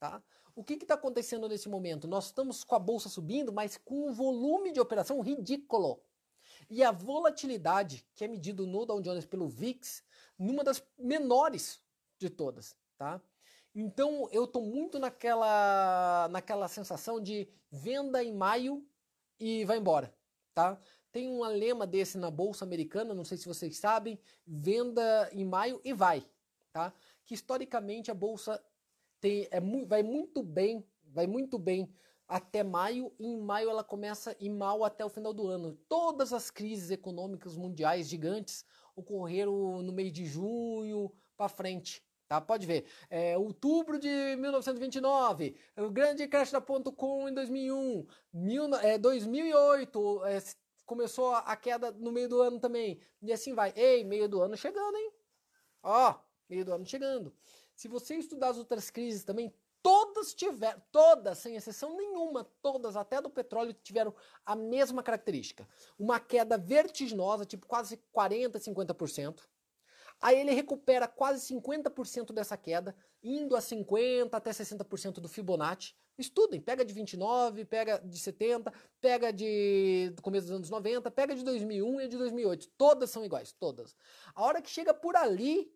tá? 0.00 0.22
O 0.56 0.64
que 0.64 0.72
está 0.72 0.94
acontecendo 0.94 1.46
nesse 1.46 1.68
momento? 1.68 2.08
Nós 2.08 2.26
estamos 2.26 2.64
com 2.64 2.74
a 2.74 2.78
bolsa 2.78 3.10
subindo, 3.10 3.52
mas 3.52 3.76
com 3.76 4.08
um 4.08 4.12
volume 4.14 4.72
de 4.72 4.80
operação 4.80 5.20
ridículo. 5.20 6.00
E 6.70 6.82
a 6.82 6.90
volatilidade, 6.90 8.06
que 8.14 8.24
é 8.24 8.28
medido 8.28 8.66
no 8.66 8.86
Dow 8.86 9.02
Jones 9.02 9.26
pelo 9.26 9.46
VIX, 9.46 10.02
numa 10.38 10.64
das 10.64 10.82
menores 10.96 11.82
de 12.18 12.30
todas, 12.30 12.74
tá? 12.96 13.20
Então 13.74 14.26
eu 14.32 14.44
estou 14.44 14.62
muito 14.62 14.98
naquela, 14.98 16.28
naquela 16.30 16.66
sensação 16.66 17.20
de 17.20 17.46
venda 17.70 18.24
em 18.24 18.32
maio 18.32 18.86
e 19.38 19.64
vai 19.66 19.76
embora, 19.76 20.14
tá? 20.54 20.78
Tem 21.12 21.28
um 21.28 21.42
lema 21.44 21.86
desse 21.86 22.16
na 22.16 22.30
bolsa 22.30 22.64
americana, 22.64 23.14
não 23.14 23.24
sei 23.24 23.36
se 23.36 23.46
vocês 23.46 23.76
sabem, 23.76 24.18
venda 24.46 25.28
em 25.32 25.44
maio 25.44 25.80
e 25.84 25.92
vai, 25.92 26.24
tá? 26.72 26.92
Que 27.24 27.34
historicamente 27.34 28.10
a 28.10 28.14
bolsa 28.14 28.62
tem, 29.20 29.48
é, 29.50 29.60
vai 29.86 30.02
muito 30.02 30.42
bem, 30.42 30.86
vai 31.04 31.26
muito 31.26 31.58
bem 31.58 31.92
até 32.26 32.62
maio, 32.62 33.12
e 33.18 33.26
em 33.26 33.38
maio 33.38 33.68
ela 33.68 33.84
começa 33.84 34.30
a 34.30 34.36
ir 34.40 34.48
mal 34.48 34.82
até 34.82 35.04
o 35.04 35.10
final 35.10 35.32
do 35.32 35.46
ano. 35.46 35.78
Todas 35.88 36.32
as 36.32 36.50
crises 36.50 36.90
econômicas 36.90 37.56
mundiais 37.56 38.08
gigantes 38.08 38.64
ocorreram 38.96 39.82
no 39.82 39.92
mês 39.92 40.12
de 40.12 40.24
junho 40.24 41.12
para 41.36 41.48
frente. 41.48 42.02
Tá? 42.28 42.40
Pode 42.40 42.66
ver. 42.66 42.86
É, 43.10 43.36
outubro 43.36 43.98
de 43.98 44.08
1929, 44.36 45.56
o 45.76 45.90
grande 45.90 46.26
crash 46.26 46.50
da 46.50 46.60
ponto 46.60 46.92
.com 46.92 47.28
em 47.28 47.34
2001, 47.34 48.06
mil, 48.32 48.74
é, 48.76 48.96
2008 48.98 50.24
é, 50.24 50.42
começou 50.86 51.34
a 51.34 51.56
queda 51.56 51.90
no 51.92 52.12
meio 52.12 52.28
do 52.28 52.40
ano 52.40 52.58
também. 52.58 53.00
E 53.22 53.32
assim 53.32 53.54
vai. 53.54 53.72
Ei, 53.76 54.04
meio 54.04 54.28
do 54.28 54.40
ano 54.40 54.56
chegando, 54.56 54.96
hein? 54.96 55.12
Ó, 55.82 56.14
meio 56.48 56.64
do 56.64 56.72
ano 56.72 56.86
chegando. 56.86 57.34
Se 57.74 57.88
você 57.88 58.16
estudar 58.16 58.50
as 58.50 58.58
outras 58.58 58.88
crises 58.90 59.24
também, 59.24 59.52
todas 59.82 60.32
tiveram, 60.32 60.80
todas, 60.90 61.38
sem 61.38 61.56
exceção 61.56 61.94
nenhuma, 61.94 62.44
todas, 62.62 62.96
até 62.96 63.20
do 63.20 63.28
petróleo, 63.28 63.74
tiveram 63.74 64.14
a 64.46 64.56
mesma 64.56 65.02
característica. 65.02 65.68
Uma 65.98 66.18
queda 66.18 66.56
vertiginosa, 66.56 67.44
tipo 67.44 67.66
quase 67.66 68.00
40%, 68.16 68.56
50%. 68.56 69.40
Aí 70.24 70.40
ele 70.40 70.52
recupera 70.52 71.06
quase 71.06 71.54
50% 71.54 72.32
dessa 72.32 72.56
queda, 72.56 72.96
indo 73.22 73.54
a 73.54 73.60
50% 73.60 74.30
até 74.32 74.52
60% 74.52 75.20
do 75.20 75.28
Fibonacci. 75.28 75.94
Estudem, 76.16 76.62
pega 76.62 76.82
de 76.82 76.94
29, 76.94 77.66
pega 77.66 77.98
de 77.98 78.18
70, 78.18 78.72
pega 79.02 79.30
de 79.30 80.10
do 80.16 80.22
começo 80.22 80.46
dos 80.46 80.56
anos 80.56 80.70
90, 80.70 81.10
pega 81.10 81.34
de 81.34 81.44
2001 81.44 82.00
e 82.00 82.08
de 82.08 82.16
2008. 82.16 82.70
Todas 82.78 83.10
são 83.10 83.22
iguais, 83.22 83.52
todas. 83.52 83.94
A 84.34 84.42
hora 84.42 84.62
que 84.62 84.70
chega 84.70 84.94
por 84.94 85.14
ali, 85.14 85.70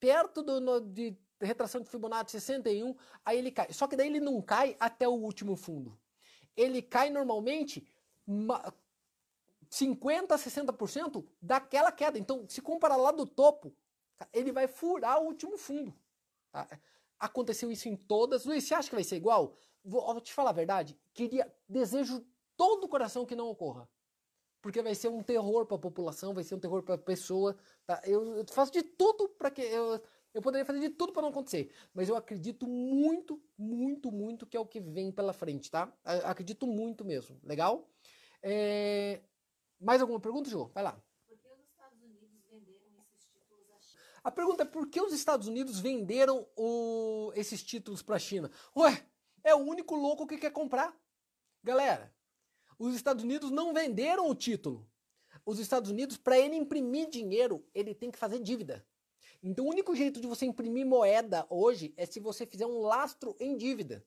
perto 0.00 0.42
do, 0.42 0.60
no, 0.60 0.80
de 0.80 1.16
retração 1.40 1.80
de 1.80 1.88
Fibonacci 1.88 2.32
61, 2.32 2.96
aí 3.24 3.38
ele 3.38 3.52
cai. 3.52 3.72
Só 3.72 3.86
que 3.86 3.94
daí 3.94 4.08
ele 4.08 4.18
não 4.18 4.42
cai 4.42 4.76
até 4.80 5.06
o 5.06 5.12
último 5.12 5.54
fundo. 5.54 5.96
Ele 6.56 6.82
cai 6.82 7.08
normalmente 7.08 7.86
50 9.70 10.34
a 10.34 10.38
60% 10.38 11.24
daquela 11.40 11.92
queda. 11.92 12.18
Então, 12.18 12.44
se 12.48 12.60
comparar 12.60 12.96
lá 12.96 13.12
do 13.12 13.24
topo, 13.24 13.72
ele 14.32 14.52
vai 14.52 14.66
furar 14.66 15.20
o 15.20 15.26
último 15.26 15.56
fundo. 15.56 15.94
Tá? 16.50 16.68
Aconteceu 17.18 17.70
isso 17.70 17.88
em 17.88 17.96
todas. 17.96 18.44
Luiz, 18.44 18.64
você 18.64 18.74
acha 18.74 18.88
que 18.88 18.94
vai 18.94 19.04
ser 19.04 19.16
igual? 19.16 19.56
Vou, 19.84 20.04
vou 20.04 20.20
te 20.20 20.32
falar 20.32 20.50
a 20.50 20.54
verdade. 20.54 20.98
Queria, 21.14 21.52
desejo 21.68 22.24
todo 22.56 22.84
o 22.84 22.88
coração 22.88 23.24
que 23.24 23.36
não 23.36 23.48
ocorra. 23.48 23.88
Porque 24.60 24.80
vai 24.80 24.94
ser 24.94 25.08
um 25.08 25.22
terror 25.22 25.66
para 25.66 25.76
a 25.76 25.80
população, 25.80 26.34
vai 26.34 26.44
ser 26.44 26.54
um 26.54 26.60
terror 26.60 26.82
para 26.82 26.94
a 26.94 26.98
pessoa. 26.98 27.56
Tá? 27.84 28.00
Eu, 28.04 28.36
eu, 28.36 28.44
faço 28.48 28.72
de 28.72 28.82
tudo 28.82 29.28
para 29.28 29.50
que. 29.50 29.62
Eu, 29.62 30.00
eu 30.32 30.40
poderia 30.40 30.64
fazer 30.64 30.80
de 30.80 30.90
tudo 30.90 31.12
para 31.12 31.22
não 31.22 31.28
acontecer. 31.28 31.72
Mas 31.92 32.08
eu 32.08 32.16
acredito 32.16 32.66
muito, 32.66 33.42
muito, 33.58 34.10
muito 34.10 34.46
que 34.46 34.56
é 34.56 34.60
o 34.60 34.66
que 34.66 34.80
vem 34.80 35.10
pela 35.10 35.32
frente, 35.32 35.70
tá? 35.70 35.92
Acredito 36.24 36.66
muito 36.66 37.04
mesmo. 37.04 37.38
Legal? 37.42 37.88
É... 38.42 39.20
Mais 39.80 40.00
alguma 40.00 40.20
pergunta, 40.20 40.48
João? 40.48 40.70
Vai 40.72 40.84
lá. 40.84 41.00
A 44.24 44.30
pergunta 44.30 44.62
é 44.62 44.66
por 44.66 44.88
que 44.88 45.00
os 45.00 45.12
Estados 45.12 45.48
Unidos 45.48 45.80
venderam 45.80 46.46
o, 46.56 47.32
esses 47.34 47.62
títulos 47.62 48.02
para 48.02 48.16
a 48.16 48.20
China? 48.20 48.50
Ué, 48.76 49.04
é 49.42 49.54
o 49.54 49.58
único 49.58 49.96
louco 49.96 50.26
que 50.26 50.38
quer 50.38 50.52
comprar. 50.52 50.96
Galera, 51.62 52.14
os 52.78 52.94
Estados 52.94 53.24
Unidos 53.24 53.50
não 53.50 53.74
venderam 53.74 54.28
o 54.28 54.34
título. 54.34 54.88
Os 55.44 55.58
Estados 55.58 55.90
Unidos, 55.90 56.16
para 56.16 56.38
ele 56.38 56.54
imprimir 56.54 57.08
dinheiro, 57.08 57.66
ele 57.74 57.94
tem 57.94 58.12
que 58.12 58.18
fazer 58.18 58.38
dívida. 58.38 58.86
Então, 59.42 59.64
o 59.64 59.68
único 59.68 59.94
jeito 59.94 60.20
de 60.20 60.28
você 60.28 60.46
imprimir 60.46 60.86
moeda 60.86 61.44
hoje 61.50 61.92
é 61.96 62.06
se 62.06 62.20
você 62.20 62.46
fizer 62.46 62.66
um 62.66 62.78
lastro 62.78 63.34
em 63.40 63.56
dívida. 63.56 64.06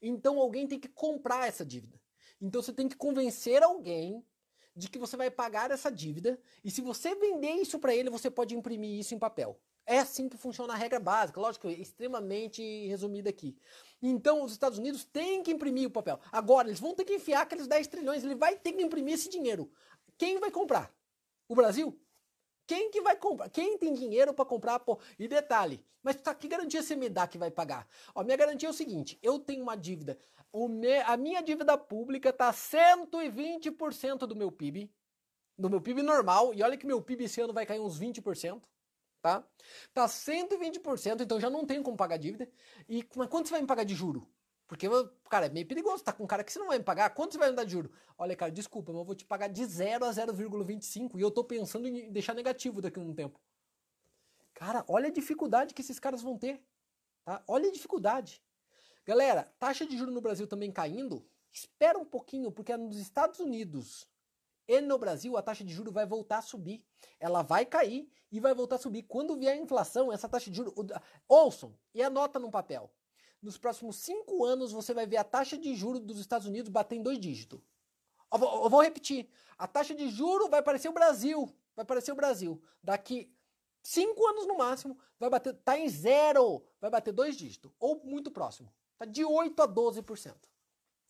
Então, 0.00 0.40
alguém 0.40 0.66
tem 0.66 0.80
que 0.80 0.88
comprar 0.88 1.46
essa 1.46 1.64
dívida. 1.64 2.00
Então, 2.40 2.60
você 2.60 2.72
tem 2.72 2.88
que 2.88 2.96
convencer 2.96 3.62
alguém 3.62 4.26
de 4.74 4.88
que 4.88 4.98
você 4.98 5.16
vai 5.16 5.30
pagar 5.30 5.70
essa 5.70 5.90
dívida 5.90 6.38
e 6.64 6.70
se 6.70 6.80
você 6.80 7.14
vender 7.14 7.52
isso 7.52 7.78
para 7.78 7.94
ele, 7.94 8.10
você 8.10 8.30
pode 8.30 8.54
imprimir 8.54 8.98
isso 8.98 9.14
em 9.14 9.18
papel. 9.18 9.60
É 9.84 9.98
assim 9.98 10.28
que 10.28 10.36
funciona 10.36 10.72
a 10.72 10.76
regra 10.76 11.00
básica, 11.00 11.40
lógico, 11.40 11.68
extremamente 11.68 12.62
resumida 12.86 13.30
aqui. 13.30 13.56
Então, 14.00 14.44
os 14.44 14.52
Estados 14.52 14.78
Unidos 14.78 15.04
têm 15.04 15.42
que 15.42 15.50
imprimir 15.50 15.88
o 15.88 15.90
papel. 15.90 16.20
Agora, 16.30 16.68
eles 16.68 16.80
vão 16.80 16.94
ter 16.94 17.04
que 17.04 17.14
enfiar 17.14 17.42
aqueles 17.42 17.66
10 17.66 17.86
trilhões, 17.88 18.22
ele 18.22 18.34
vai 18.34 18.56
ter 18.56 18.72
que 18.72 18.82
imprimir 18.82 19.14
esse 19.14 19.28
dinheiro. 19.28 19.70
Quem 20.16 20.38
vai 20.38 20.50
comprar? 20.50 20.94
O 21.48 21.54
Brasil? 21.54 22.00
Quem 22.66 22.90
que 22.90 23.00
vai 23.00 23.16
comprar? 23.16 23.50
Quem 23.50 23.76
tem 23.76 23.92
dinheiro 23.92 24.32
para 24.32 24.44
comprar? 24.44 24.78
Pô, 24.78 24.98
e 25.18 25.26
detalhe, 25.26 25.84
mas 26.02 26.16
tá, 26.16 26.34
que 26.34 26.48
garantia 26.48 26.82
você 26.82 26.96
me 26.96 27.08
dá 27.08 27.26
que 27.26 27.38
vai 27.38 27.50
pagar? 27.50 27.86
Ó, 28.14 28.22
minha 28.24 28.36
garantia 28.36 28.68
é 28.68 28.70
o 28.70 28.74
seguinte: 28.74 29.18
eu 29.22 29.38
tenho 29.38 29.62
uma 29.62 29.76
dívida. 29.76 30.18
Me, 30.54 31.00
a 31.00 31.16
minha 31.16 31.42
dívida 31.42 31.78
pública 31.78 32.32
tá 32.32 32.52
120% 32.52 34.26
do 34.26 34.36
meu 34.36 34.52
PIB. 34.52 34.92
Do 35.56 35.70
meu 35.70 35.80
PIB 35.80 36.02
normal. 36.02 36.52
E 36.54 36.62
olha 36.62 36.76
que 36.76 36.86
meu 36.86 37.00
PIB 37.00 37.24
esse 37.24 37.40
ano 37.40 37.52
vai 37.52 37.64
cair 37.64 37.80
uns 37.80 37.98
20%. 37.98 38.62
Tá? 39.22 39.46
Tá 39.94 40.06
120%, 40.06 41.20
então 41.20 41.38
já 41.38 41.48
não 41.48 41.64
tenho 41.64 41.82
como 41.84 41.96
pagar 41.96 42.16
dívida. 42.16 42.50
E 42.88 43.06
mas 43.14 43.28
quanto 43.28 43.46
você 43.46 43.52
vai 43.52 43.60
me 43.60 43.68
pagar 43.68 43.84
de 43.84 43.94
juro? 43.94 44.28
Porque, 44.66 44.88
cara, 45.28 45.46
é 45.46 45.48
meio 45.48 45.66
perigoso. 45.66 46.02
Tá 46.02 46.12
com 46.12 46.24
um 46.24 46.26
cara 46.26 46.42
que 46.42 46.52
você 46.52 46.58
não 46.58 46.66
vai 46.66 46.78
me 46.78 46.84
pagar. 46.84 47.10
Quanto 47.10 47.32
você 47.32 47.38
vai 47.38 47.50
me 47.50 47.56
dar 47.56 47.64
de 47.64 47.72
juro? 47.72 47.92
Olha, 48.18 48.34
cara, 48.34 48.50
desculpa, 48.50 48.90
mas 48.90 49.00
eu 49.00 49.04
vou 49.04 49.14
te 49.14 49.24
pagar 49.24 49.48
de 49.48 49.64
0 49.64 50.04
a 50.04 50.10
0,25 50.10 51.18
e 51.18 51.20
eu 51.20 51.30
tô 51.30 51.44
pensando 51.44 51.86
em 51.86 52.10
deixar 52.10 52.34
negativo 52.34 52.80
daqui 52.80 52.98
a 52.98 53.02
um 53.02 53.14
tempo. 53.14 53.38
Cara, 54.54 54.84
olha 54.88 55.08
a 55.08 55.12
dificuldade 55.12 55.74
que 55.74 55.82
esses 55.82 55.98
caras 56.00 56.22
vão 56.22 56.36
ter. 56.38 56.62
Tá? 57.24 57.44
Olha 57.46 57.68
a 57.68 57.72
dificuldade. 57.72 58.42
Galera, 59.04 59.52
taxa 59.58 59.86
de 59.86 59.96
juros 59.96 60.14
no 60.14 60.20
Brasil 60.20 60.46
também 60.46 60.70
caindo. 60.70 61.26
Espera 61.52 61.98
um 61.98 62.04
pouquinho, 62.04 62.50
porque 62.50 62.76
nos 62.76 62.98
Estados 62.98 63.40
Unidos 63.40 64.08
e 64.66 64.80
no 64.80 64.96
Brasil 64.98 65.36
a 65.36 65.42
taxa 65.42 65.64
de 65.64 65.72
juros 65.72 65.92
vai 65.92 66.06
voltar 66.06 66.38
a 66.38 66.42
subir. 66.42 66.84
Ela 67.18 67.42
vai 67.42 67.66
cair 67.66 68.10
e 68.30 68.40
vai 68.40 68.54
voltar 68.54 68.76
a 68.76 68.78
subir. 68.78 69.02
Quando 69.02 69.36
vier 69.36 69.54
a 69.54 69.60
inflação, 69.60 70.12
essa 70.12 70.28
taxa 70.28 70.50
de 70.50 70.56
juros. 70.56 70.72
Ouçam 71.28 71.76
e 71.94 72.02
anota 72.02 72.38
no 72.38 72.50
papel 72.50 72.90
nos 73.42 73.58
próximos 73.58 73.96
cinco 73.96 74.44
anos 74.44 74.70
você 74.70 74.94
vai 74.94 75.04
ver 75.04 75.16
a 75.16 75.24
taxa 75.24 75.58
de 75.58 75.74
juro 75.74 75.98
dos 75.98 76.20
Estados 76.20 76.46
Unidos 76.46 76.70
bater 76.70 76.94
em 76.94 77.02
dois 77.02 77.18
dígitos. 77.18 77.60
Eu 78.32 78.38
vou, 78.38 78.64
eu 78.64 78.70
vou 78.70 78.80
repetir. 78.80 79.28
A 79.58 79.66
taxa 79.66 79.94
de 79.94 80.08
juro 80.08 80.48
vai 80.48 80.62
parecer 80.62 80.88
o 80.88 80.92
Brasil. 80.92 81.52
Vai 81.74 81.84
parecer 81.84 82.12
o 82.12 82.14
Brasil. 82.14 82.62
Daqui 82.82 83.34
cinco 83.82 84.24
anos 84.28 84.46
no 84.46 84.56
máximo, 84.56 84.96
vai 85.18 85.28
bater, 85.28 85.54
tá 85.54 85.76
em 85.76 85.88
zero, 85.88 86.64
vai 86.80 86.88
bater 86.88 87.12
dois 87.12 87.36
dígitos, 87.36 87.72
ou 87.80 88.00
muito 88.04 88.30
próximo. 88.30 88.72
Tá 89.02 89.06
de 89.06 89.24
8 89.24 89.60
a 89.60 89.66
12%. 89.66 90.32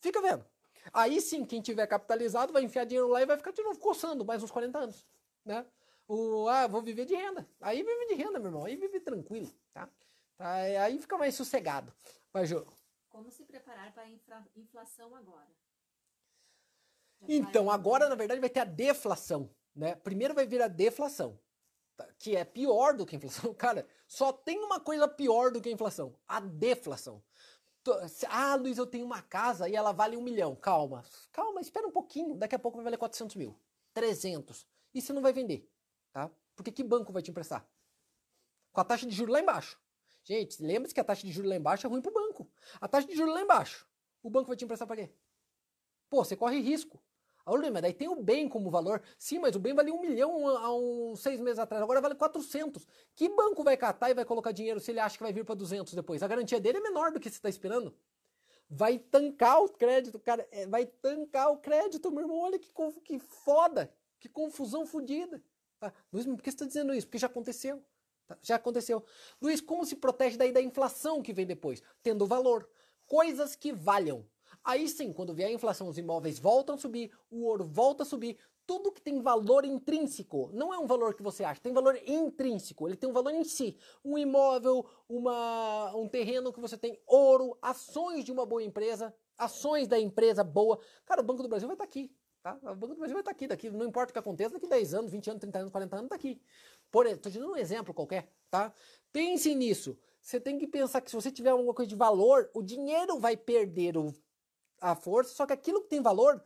Fica 0.01 0.19
vendo. 0.19 0.43
Aí 0.91 1.21
sim, 1.21 1.45
quem 1.45 1.61
tiver 1.61 1.85
capitalizado 1.85 2.51
vai 2.51 2.63
enfiar 2.63 2.85
dinheiro 2.85 3.07
lá 3.07 3.21
e 3.21 3.25
vai 3.25 3.37
ficar 3.37 3.51
de 3.51 3.61
novo 3.61 3.77
coçando 3.77 4.25
mais 4.25 4.41
uns 4.41 4.49
40 4.49 4.79
anos, 4.79 5.05
né? 5.45 5.63
O, 6.07 6.47
ah, 6.49 6.65
vou 6.65 6.81
viver 6.81 7.05
de 7.05 7.13
renda. 7.13 7.47
Aí 7.61 7.83
vive 7.83 8.07
de 8.07 8.15
renda, 8.15 8.39
meu 8.39 8.47
irmão. 8.47 8.65
Aí 8.65 8.75
vive 8.75 8.99
tranquilo, 8.99 9.53
tá? 9.71 9.87
tá? 10.35 10.53
Aí 10.55 10.99
fica 10.99 11.19
mais 11.19 11.35
sossegado. 11.35 11.93
Vai, 12.33 12.47
Jô. 12.47 12.65
Como 13.09 13.29
se 13.29 13.45
preparar 13.45 13.93
para 13.93 14.03
a 14.03 14.09
inflação 14.55 15.15
agora? 15.15 15.47
Já 17.21 17.27
então, 17.29 17.69
agora, 17.69 18.09
na 18.09 18.15
verdade, 18.15 18.41
vai 18.41 18.49
ter 18.49 18.61
a 18.61 18.65
deflação. 18.65 19.51
Né? 19.75 19.93
Primeiro 19.97 20.33
vai 20.33 20.47
vir 20.47 20.63
a 20.63 20.67
deflação, 20.67 21.39
tá? 21.95 22.07
que 22.17 22.35
é 22.35 22.43
pior 22.43 22.97
do 22.97 23.05
que 23.05 23.15
a 23.15 23.17
inflação. 23.17 23.53
Cara, 23.53 23.87
só 24.07 24.33
tem 24.33 24.57
uma 24.63 24.79
coisa 24.79 25.07
pior 25.07 25.51
do 25.51 25.61
que 25.61 25.69
a 25.69 25.71
inflação: 25.71 26.15
a 26.27 26.39
deflação. 26.39 27.23
Ah, 28.29 28.55
Luiz, 28.55 28.77
eu 28.77 28.85
tenho 28.85 29.05
uma 29.05 29.21
casa 29.21 29.67
e 29.67 29.75
ela 29.75 29.91
vale 29.91 30.15
um 30.15 30.21
milhão. 30.21 30.55
Calma, 30.55 31.03
calma, 31.31 31.59
espera 31.59 31.87
um 31.87 31.91
pouquinho. 31.91 32.35
Daqui 32.35 32.55
a 32.55 32.59
pouco 32.59 32.77
vai 32.77 32.83
valer 32.85 32.97
400 32.97 33.35
mil, 33.35 33.57
300. 33.93 34.65
E 34.93 35.01
você 35.01 35.11
não 35.11 35.21
vai 35.21 35.33
vender, 35.33 35.69
tá? 36.11 36.29
Porque 36.55 36.71
que 36.71 36.83
banco 36.83 37.11
vai 37.11 37.21
te 37.21 37.31
emprestar? 37.31 37.67
Com 38.71 38.81
a 38.81 38.83
taxa 38.83 39.05
de 39.05 39.15
juros 39.15 39.33
lá 39.33 39.39
embaixo. 39.39 39.79
Gente, 40.23 40.63
lembre-se 40.63 40.93
que 40.93 40.99
a 40.99 41.03
taxa 41.03 41.27
de 41.27 41.33
juros 41.33 41.49
lá 41.49 41.55
embaixo 41.55 41.85
é 41.85 41.89
ruim 41.89 42.01
para 42.01 42.11
o 42.11 42.13
banco. 42.13 42.49
A 42.79 42.87
taxa 42.87 43.07
de 43.07 43.15
juros 43.15 43.33
lá 43.33 43.41
embaixo, 43.41 43.87
o 44.21 44.29
banco 44.29 44.47
vai 44.47 44.55
te 44.55 44.63
emprestar 44.63 44.87
para 44.87 44.97
quê? 44.97 45.13
Pô, 46.09 46.23
você 46.23 46.35
corre 46.35 46.59
risco. 46.59 47.01
Ah, 47.45 47.51
mas 47.71 47.81
daí 47.81 47.93
tem 47.93 48.07
o 48.07 48.15
bem 48.15 48.47
como 48.47 48.71
valor. 48.71 49.01
Sim, 49.17 49.39
mas 49.39 49.55
o 49.55 49.59
bem 49.59 49.73
valia 49.73 49.93
um 49.93 49.99
milhão 49.99 50.47
há 50.47 50.73
uns 50.73 51.19
seis 51.19 51.39
meses 51.41 51.59
atrás, 51.59 51.83
agora 51.83 51.99
vale 51.99 52.15
400. 52.15 52.87
Que 53.15 53.27
banco 53.27 53.63
vai 53.63 53.75
catar 53.75 54.09
e 54.09 54.13
vai 54.13 54.23
colocar 54.23 54.51
dinheiro 54.51 54.79
se 54.79 54.91
ele 54.91 54.99
acha 54.99 55.17
que 55.17 55.23
vai 55.23 55.33
vir 55.33 55.43
para 55.43 55.55
200 55.55 55.93
depois? 55.93 56.23
A 56.23 56.27
garantia 56.27 56.59
dele 56.59 56.77
é 56.77 56.81
menor 56.81 57.11
do 57.11 57.19
que 57.19 57.29
você 57.29 57.35
está 57.35 57.49
esperando. 57.49 57.93
Vai 58.69 58.97
tancar 58.97 59.61
o 59.61 59.69
crédito, 59.69 60.19
cara. 60.19 60.47
É, 60.51 60.65
vai 60.65 60.85
tancar 60.85 61.51
o 61.51 61.57
crédito, 61.57 62.09
meu 62.11 62.21
irmão. 62.21 62.39
Olha 62.39 62.57
que, 62.57 62.71
que 63.03 63.19
foda. 63.19 63.93
Que 64.19 64.29
confusão 64.29 64.85
fodida. 64.85 65.43
Tá? 65.79 65.93
Luiz, 66.11 66.25
por 66.25 66.41
que 66.41 66.49
você 66.49 66.55
está 66.55 66.65
dizendo 66.65 66.93
isso? 66.93 67.07
Porque 67.07 67.17
já 67.17 67.27
aconteceu. 67.27 67.83
Tá? 68.25 68.37
Já 68.41 68.55
aconteceu. 68.55 69.03
Luiz, 69.41 69.59
como 69.59 69.85
se 69.85 69.97
protege 69.97 70.37
daí 70.37 70.53
da 70.53 70.61
inflação 70.61 71.21
que 71.21 71.33
vem 71.33 71.45
depois? 71.45 71.83
Tendo 72.01 72.25
valor. 72.25 72.69
Coisas 73.05 73.53
que 73.53 73.73
valham. 73.73 74.25
Aí 74.63 74.87
sim, 74.87 75.11
quando 75.11 75.33
vier 75.33 75.49
a 75.49 75.53
inflação, 75.53 75.87
os 75.89 75.97
imóveis 75.97 76.39
voltam 76.39 76.75
a 76.75 76.77
subir, 76.77 77.11
o 77.29 77.43
ouro 77.43 77.65
volta 77.65 78.03
a 78.03 78.05
subir, 78.05 78.37
tudo 78.65 78.91
que 78.91 79.01
tem 79.01 79.21
valor 79.21 79.65
intrínseco, 79.65 80.49
não 80.53 80.73
é 80.73 80.79
um 80.79 80.87
valor 80.87 81.13
que 81.13 81.21
você 81.21 81.43
acha, 81.43 81.59
tem 81.59 81.73
valor 81.73 81.99
intrínseco, 82.07 82.87
ele 82.87 82.95
tem 82.95 83.09
um 83.09 83.13
valor 83.13 83.33
em 83.33 83.43
si. 83.43 83.77
Um 84.03 84.17
imóvel, 84.17 84.85
uma, 85.07 85.93
um 85.95 86.07
terreno 86.07 86.53
que 86.53 86.61
você 86.61 86.77
tem, 86.77 86.97
ouro, 87.05 87.57
ações 87.61 88.23
de 88.23 88.31
uma 88.31 88.45
boa 88.45 88.63
empresa, 88.63 89.13
ações 89.37 89.87
da 89.87 89.99
empresa 89.99 90.43
boa. 90.43 90.79
Cara, 91.05 91.21
o 91.21 91.23
Banco 91.25 91.43
do 91.43 91.49
Brasil 91.49 91.67
vai 91.67 91.75
estar 91.75 91.83
aqui. 91.83 92.15
Tá? 92.41 92.57
O 92.61 92.75
Banco 92.75 92.93
do 92.93 92.99
Brasil 92.99 93.13
vai 93.13 93.21
estar 93.21 93.31
aqui, 93.31 93.47
daqui, 93.47 93.69
não 93.69 93.85
importa 93.85 94.11
o 94.11 94.13
que 94.13 94.19
aconteça, 94.19 94.53
daqui 94.53 94.67
10 94.67 94.93
anos, 94.93 95.11
20 95.11 95.29
anos, 95.29 95.41
30 95.41 95.59
anos, 95.59 95.71
40 95.71 95.95
anos, 95.95 96.05
está 96.05 96.15
aqui. 96.15 96.41
Por 96.89 97.05
estou 97.05 97.31
te 97.31 97.39
dando 97.39 97.51
um 97.51 97.57
exemplo 97.57 97.93
qualquer, 97.93 98.29
tá? 98.49 98.73
Pense 99.11 99.53
nisso. 99.55 99.97
Você 100.21 100.39
tem 100.39 100.57
que 100.57 100.67
pensar 100.67 101.01
que 101.01 101.09
se 101.09 101.15
você 101.15 101.31
tiver 101.31 101.49
alguma 101.49 101.73
coisa 101.73 101.89
de 101.89 101.95
valor, 101.95 102.49
o 102.53 102.61
dinheiro 102.61 103.19
vai 103.19 103.35
perder 103.35 103.97
o, 103.97 104.13
a 104.83 104.95
força, 104.95 105.33
só 105.33 105.45
que 105.45 105.53
aquilo 105.53 105.81
que 105.81 105.87
tem 105.87 106.01
valor, 106.01 106.43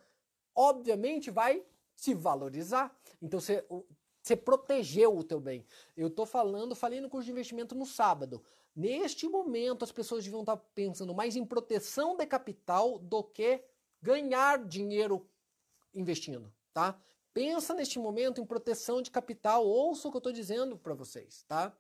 obviamente, 0.54 1.32
vai 1.32 1.65
se 1.95 2.13
valorizar. 2.13 2.95
Então 3.19 3.39
você, 3.39 3.65
você 4.21 4.36
protegeu 4.36 5.17
o 5.17 5.23
teu 5.23 5.39
bem. 5.39 5.65
Eu 5.95 6.08
estou 6.08 6.23
falando, 6.23 6.76
falei 6.76 7.02
no 7.02 7.10
curso 7.10 7.26
de 7.26 7.32
investimento 7.32 7.73
no 7.73 7.86
sábado. 7.86 8.43
Neste 8.76 9.28
momento, 9.28 9.84
as 9.84 9.91
pessoas 9.91 10.23
deviam 10.23 10.41
estar 10.41 10.56
pensando 10.76 11.15
mais 11.15 11.36
em 11.36 11.43
proteção 11.43 12.15
de 12.15 12.28
capital 12.28 13.00
do 13.00 13.23
que 13.23 13.63
ganhar 14.00 14.63
dinheiro 14.63 15.28
investindo, 15.95 16.54
tá? 16.71 16.95
Pensa 17.34 17.73
neste 17.73 17.97
momento 17.97 18.39
em 18.39 18.45
proteção 18.45 19.02
de 19.02 19.10
capital. 19.10 19.65
Ouça 19.65 20.08
o 20.08 20.12
que 20.12 20.17
eu 20.17 20.19
estou 20.19 20.32
dizendo 20.32 20.78
para 20.78 20.93
vocês, 20.93 21.43
tá? 21.47 21.76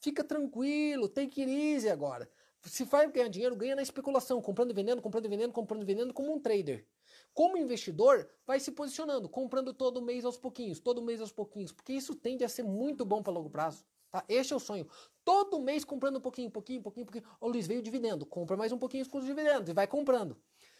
Fica 0.00 0.24
tranquilo, 0.24 1.08
take 1.08 1.40
it 1.40 1.52
easy 1.52 1.88
agora. 1.88 2.28
Se 2.64 2.84
vai 2.84 3.10
ganhar 3.10 3.28
dinheiro, 3.28 3.56
ganha 3.56 3.74
na 3.74 3.82
especulação, 3.82 4.40
comprando 4.42 4.70
e 4.70 4.74
vendendo, 4.74 5.00
comprando 5.00 5.24
e 5.24 5.28
vendendo, 5.28 5.52
comprando 5.52 5.82
e 5.82 5.86
vendendo, 5.86 6.12
como 6.12 6.32
um 6.34 6.38
trader. 6.38 6.86
Como 7.32 7.56
investidor, 7.56 8.28
vai 8.46 8.60
se 8.60 8.72
posicionando, 8.72 9.28
comprando 9.28 9.72
todo 9.72 10.02
mês 10.02 10.24
aos 10.24 10.36
pouquinhos, 10.36 10.80
todo 10.80 11.02
mês 11.02 11.20
aos 11.20 11.32
pouquinhos, 11.32 11.72
porque 11.72 11.92
isso 11.92 12.14
tende 12.14 12.44
a 12.44 12.48
ser 12.48 12.62
muito 12.62 13.04
bom 13.04 13.22
para 13.22 13.32
longo 13.32 13.48
prazo. 13.48 13.84
Tá? 14.10 14.24
Este 14.28 14.52
é 14.52 14.56
o 14.56 14.60
sonho. 14.60 14.88
Todo 15.24 15.60
mês 15.60 15.84
comprando 15.84 16.16
um 16.16 16.20
pouquinho, 16.20 16.50
pouquinho, 16.50 16.82
pouquinho, 16.82 17.06
pouquinho. 17.06 17.24
O 17.40 17.48
Luiz 17.48 17.66
veio 17.66 17.80
dividendo, 17.80 18.26
compra 18.26 18.56
mais 18.56 18.72
um 18.72 18.78
pouquinho 18.78 19.08
com 19.08 19.18
os 19.18 19.24
dividendos 19.24 19.68
e 19.68 19.72
vai 19.72 19.86
comprando. 19.86 20.36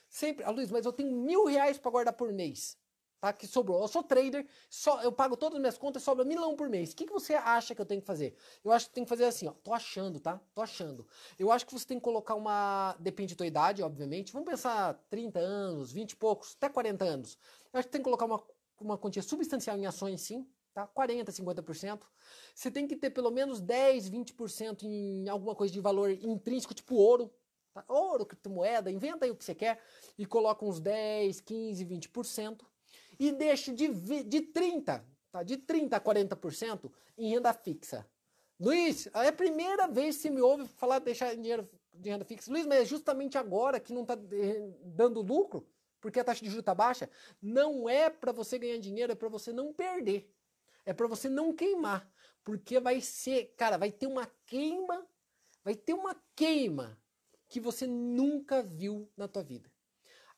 Sempre, 0.08 0.44
Luiz, 0.50 0.70
mas 0.70 0.84
eu 0.84 0.92
tenho 0.92 1.12
mil 1.12 1.44
reais 1.44 1.78
para 1.78 1.90
guardar 1.90 2.14
por 2.14 2.32
mês 2.32 2.76
tá? 3.20 3.32
Que 3.32 3.46
sobrou. 3.46 3.80
Eu 3.80 3.88
sou 3.88 4.02
trader, 4.02 4.46
só, 4.68 5.02
eu 5.02 5.12
pago 5.12 5.36
todas 5.36 5.56
as 5.56 5.60
minhas 5.60 5.78
contas, 5.78 6.02
sobra 6.02 6.24
milão 6.24 6.56
por 6.56 6.68
mês. 6.68 6.92
O 6.92 6.96
que, 6.96 7.06
que 7.06 7.12
você 7.12 7.34
acha 7.34 7.74
que 7.74 7.80
eu 7.80 7.86
tenho 7.86 8.00
que 8.00 8.06
fazer? 8.06 8.34
Eu 8.64 8.72
acho 8.72 8.86
que 8.86 8.94
tem 8.94 9.04
que 9.04 9.08
fazer 9.08 9.24
assim, 9.24 9.46
ó. 9.46 9.52
Tô 9.52 9.74
achando, 9.74 10.18
tá? 10.18 10.40
Tô 10.54 10.62
achando. 10.62 11.06
Eu 11.38 11.52
acho 11.52 11.66
que 11.66 11.72
você 11.72 11.86
tem 11.86 11.98
que 11.98 12.04
colocar 12.04 12.34
uma. 12.34 12.96
Depende 12.98 13.34
da 13.34 13.38
tua 13.38 13.46
idade, 13.46 13.82
obviamente. 13.82 14.32
Vamos 14.32 14.48
pensar 14.48 14.94
30 15.10 15.38
anos, 15.38 15.92
20 15.92 16.12
e 16.12 16.16
poucos, 16.16 16.56
até 16.56 16.68
40 16.68 17.04
anos. 17.04 17.38
Eu 17.72 17.78
acho 17.78 17.88
que 17.88 17.92
tem 17.92 18.00
que 18.00 18.04
colocar 18.04 18.24
uma, 18.24 18.42
uma 18.80 18.98
quantia 18.98 19.22
substancial 19.22 19.76
em 19.76 19.86
ações, 19.86 20.22
sim. 20.22 20.48
Tá? 20.72 20.86
40, 20.86 21.32
50%. 21.32 22.00
Você 22.54 22.70
tem 22.70 22.86
que 22.86 22.96
ter 22.96 23.10
pelo 23.10 23.30
menos 23.30 23.60
10, 23.60 24.08
20% 24.08 24.84
em 24.84 25.28
alguma 25.28 25.54
coisa 25.54 25.74
de 25.74 25.80
valor 25.80 26.10
intrínseco, 26.10 26.72
tipo 26.72 26.94
ouro. 26.94 27.30
Tá? 27.74 27.84
Ouro, 27.88 28.24
criptomoeda, 28.24 28.90
inventa 28.90 29.24
aí 29.24 29.30
o 29.30 29.36
que 29.36 29.44
você 29.44 29.54
quer 29.54 29.80
e 30.16 30.24
coloca 30.24 30.64
uns 30.64 30.80
10, 30.80 31.40
15, 31.40 31.84
20% 31.84 32.69
e 33.20 33.30
deixe 33.32 33.70
de, 33.72 33.88
de 34.24 34.40
30%, 34.40 35.04
tá? 35.30 35.42
de 35.42 35.58
30% 35.58 35.92
a 35.92 36.00
40% 36.00 36.90
em 37.18 37.28
renda 37.28 37.52
fixa. 37.52 38.08
Luiz, 38.58 39.08
é 39.12 39.28
a 39.28 39.32
primeira 39.32 39.86
vez 39.86 40.16
que 40.16 40.22
você 40.22 40.30
me 40.30 40.40
ouve 40.40 40.66
falar 40.66 40.98
de 41.00 41.04
deixar 41.04 41.34
dinheiro 41.34 41.68
de 41.92 42.08
renda 42.08 42.24
fixa. 42.24 42.50
Luiz, 42.50 42.66
mas 42.66 42.80
é 42.80 42.84
justamente 42.86 43.36
agora 43.36 43.78
que 43.78 43.92
não 43.92 44.02
está 44.02 44.16
dando 44.82 45.20
lucro, 45.20 45.68
porque 46.00 46.18
a 46.18 46.24
taxa 46.24 46.40
de 46.40 46.46
juros 46.46 46.60
está 46.62 46.74
baixa. 46.74 47.10
Não 47.42 47.86
é 47.86 48.08
para 48.08 48.32
você 48.32 48.58
ganhar 48.58 48.78
dinheiro, 48.78 49.12
é 49.12 49.14
para 49.14 49.28
você 49.28 49.52
não 49.52 49.70
perder. 49.70 50.32
É 50.86 50.94
para 50.94 51.06
você 51.06 51.28
não 51.28 51.52
queimar. 51.52 52.10
Porque 52.42 52.80
vai 52.80 53.02
ser, 53.02 53.54
cara, 53.54 53.76
vai 53.76 53.92
ter 53.92 54.06
uma 54.06 54.26
queima, 54.46 55.06
vai 55.62 55.74
ter 55.74 55.92
uma 55.92 56.16
queima 56.34 56.98
que 57.48 57.60
você 57.60 57.86
nunca 57.86 58.62
viu 58.62 59.10
na 59.14 59.28
tua 59.28 59.42
vida. 59.42 59.70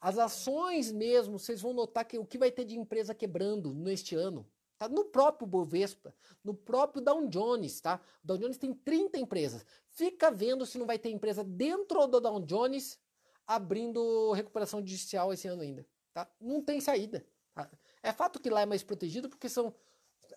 As 0.03 0.19
ações 0.19 0.91
mesmo, 0.91 1.38
vocês 1.38 1.62
vão 1.62 1.73
notar 1.73 2.05
que 2.05 2.19
o 2.19 2.27
que 2.27 2.37
vai 2.37 2.51
ter 2.51 2.65
de 2.65 2.77
empresa 2.77 3.15
quebrando 3.15 3.73
neste 3.73 4.17
ano, 4.17 4.45
tá? 4.77 4.88
No 4.88 5.05
próprio 5.05 5.47
Bovespa, 5.47 6.12
no 6.43 6.53
próprio 6.53 7.01
Dow 7.01 7.25
Jones, 7.29 7.81
tá? 7.81 8.01
O 8.25 8.27
Dow 8.27 8.37
Jones 8.37 8.59
tem 8.59 8.75
30 8.75 9.21
empresas. 9.21 9.65
Fica 9.91 10.29
vendo 10.29 10.67
se 10.67 10.77
não 10.77 10.87
vai 10.87 10.99
ter 10.99 11.11
empresa 11.11 11.45
dentro 11.45 12.05
do 12.09 12.21
Dow 12.21 12.41
Jones 12.41 12.99
abrindo 13.47 14.33
recuperação 14.33 14.81
judicial 14.81 15.33
esse 15.33 15.47
ano 15.47 15.62
ainda, 15.62 15.87
tá? 16.12 16.29
Não 16.41 16.61
tem 16.61 16.81
saída. 16.81 17.25
Tá? 17.55 17.71
É 18.03 18.11
fato 18.11 18.41
que 18.41 18.51
lá 18.51 18.62
é 18.62 18.67
mais 18.67 18.83
protegido 18.83 19.29
porque 19.29 19.49
são 19.49 19.73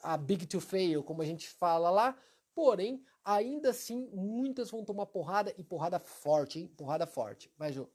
a 0.04 0.16
big 0.16 0.46
to 0.46 0.62
fail, 0.62 1.04
como 1.04 1.24
a 1.24 1.26
gente 1.26 1.50
fala 1.50 1.90
lá, 1.90 2.16
porém, 2.54 3.04
ainda 3.24 3.72
assim, 3.72 4.08
muitas 4.14 4.70
vão 4.70 4.86
tomar 4.86 5.08
porrada 5.08 5.56
e 5.58 5.64
porrada 5.64 5.98
forte, 5.98 6.60
hein? 6.60 6.68
Porrada 6.68 7.08
forte. 7.08 7.52
Ju 7.72 7.90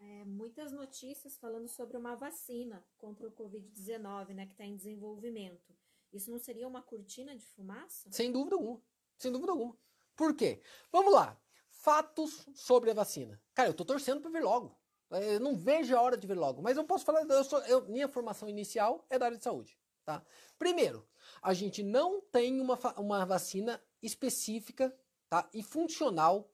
é, 0.00 0.24
muitas 0.24 0.72
notícias 0.72 1.36
falando 1.36 1.68
sobre 1.68 1.96
uma 1.96 2.16
vacina 2.16 2.82
contra 2.96 3.28
o 3.28 3.32
Covid-19, 3.32 4.34
né, 4.34 4.46
que 4.46 4.52
está 4.52 4.64
em 4.64 4.74
desenvolvimento. 4.74 5.74
Isso 6.12 6.30
não 6.30 6.38
seria 6.38 6.66
uma 6.66 6.82
cortina 6.82 7.36
de 7.36 7.44
fumaça? 7.44 8.10
Sem 8.10 8.32
dúvida 8.32 8.56
alguma. 8.56 8.82
Sem 9.18 9.30
dúvida 9.30 9.52
alguma. 9.52 9.76
Por 10.16 10.34
quê? 10.34 10.60
Vamos 10.90 11.12
lá. 11.12 11.38
Fatos 11.68 12.46
sobre 12.54 12.90
a 12.90 12.94
vacina. 12.94 13.40
Cara, 13.54 13.68
eu 13.68 13.74
tô 13.74 13.84
torcendo 13.84 14.20
para 14.20 14.30
vir 14.30 14.42
logo. 14.42 14.76
É, 15.10 15.36
eu 15.36 15.40
não 15.40 15.54
vejo 15.54 15.96
a 15.96 16.00
hora 16.00 16.16
de 16.16 16.26
vir 16.26 16.36
logo. 16.36 16.62
Mas 16.62 16.76
eu 16.76 16.84
posso 16.84 17.04
falar, 17.04 17.22
eu 17.22 17.44
sou, 17.44 17.60
eu, 17.60 17.86
minha 17.88 18.08
formação 18.08 18.48
inicial 18.48 19.06
é 19.08 19.18
da 19.18 19.26
área 19.26 19.38
de 19.38 19.44
saúde. 19.44 19.78
Tá? 20.04 20.24
Primeiro, 20.58 21.06
a 21.42 21.52
gente 21.52 21.82
não 21.82 22.20
tem 22.20 22.60
uma, 22.60 22.78
uma 22.96 23.24
vacina 23.24 23.80
específica 24.02 24.94
tá? 25.28 25.48
e 25.52 25.62
funcional 25.62 26.50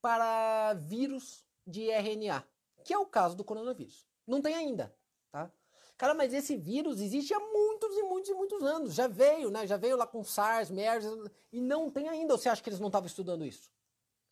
para 0.00 0.74
vírus 0.74 1.44
de 1.66 1.90
RNA 1.90 2.44
que 2.84 2.92
é 2.92 2.98
o 2.98 3.06
caso 3.06 3.36
do 3.36 3.44
coronavírus. 3.44 4.06
Não 4.26 4.40
tem 4.40 4.54
ainda, 4.54 4.94
tá? 5.30 5.50
Cara, 5.96 6.14
mas 6.14 6.32
esse 6.32 6.56
vírus 6.56 7.00
existe 7.00 7.34
há 7.34 7.40
muitos 7.40 7.96
e 7.96 8.02
muitos 8.04 8.30
e 8.30 8.34
muitos 8.34 8.62
anos. 8.62 8.94
Já 8.94 9.08
veio, 9.08 9.50
né? 9.50 9.66
Já 9.66 9.76
veio 9.76 9.96
lá 9.96 10.06
com 10.06 10.22
SARS, 10.22 10.70
MERS, 10.70 11.04
e 11.52 11.60
não 11.60 11.90
tem 11.90 12.08
ainda. 12.08 12.34
Ou 12.34 12.38
você 12.38 12.48
acha 12.48 12.62
que 12.62 12.68
eles 12.68 12.78
não 12.78 12.86
estavam 12.86 13.08
estudando 13.08 13.44
isso? 13.44 13.68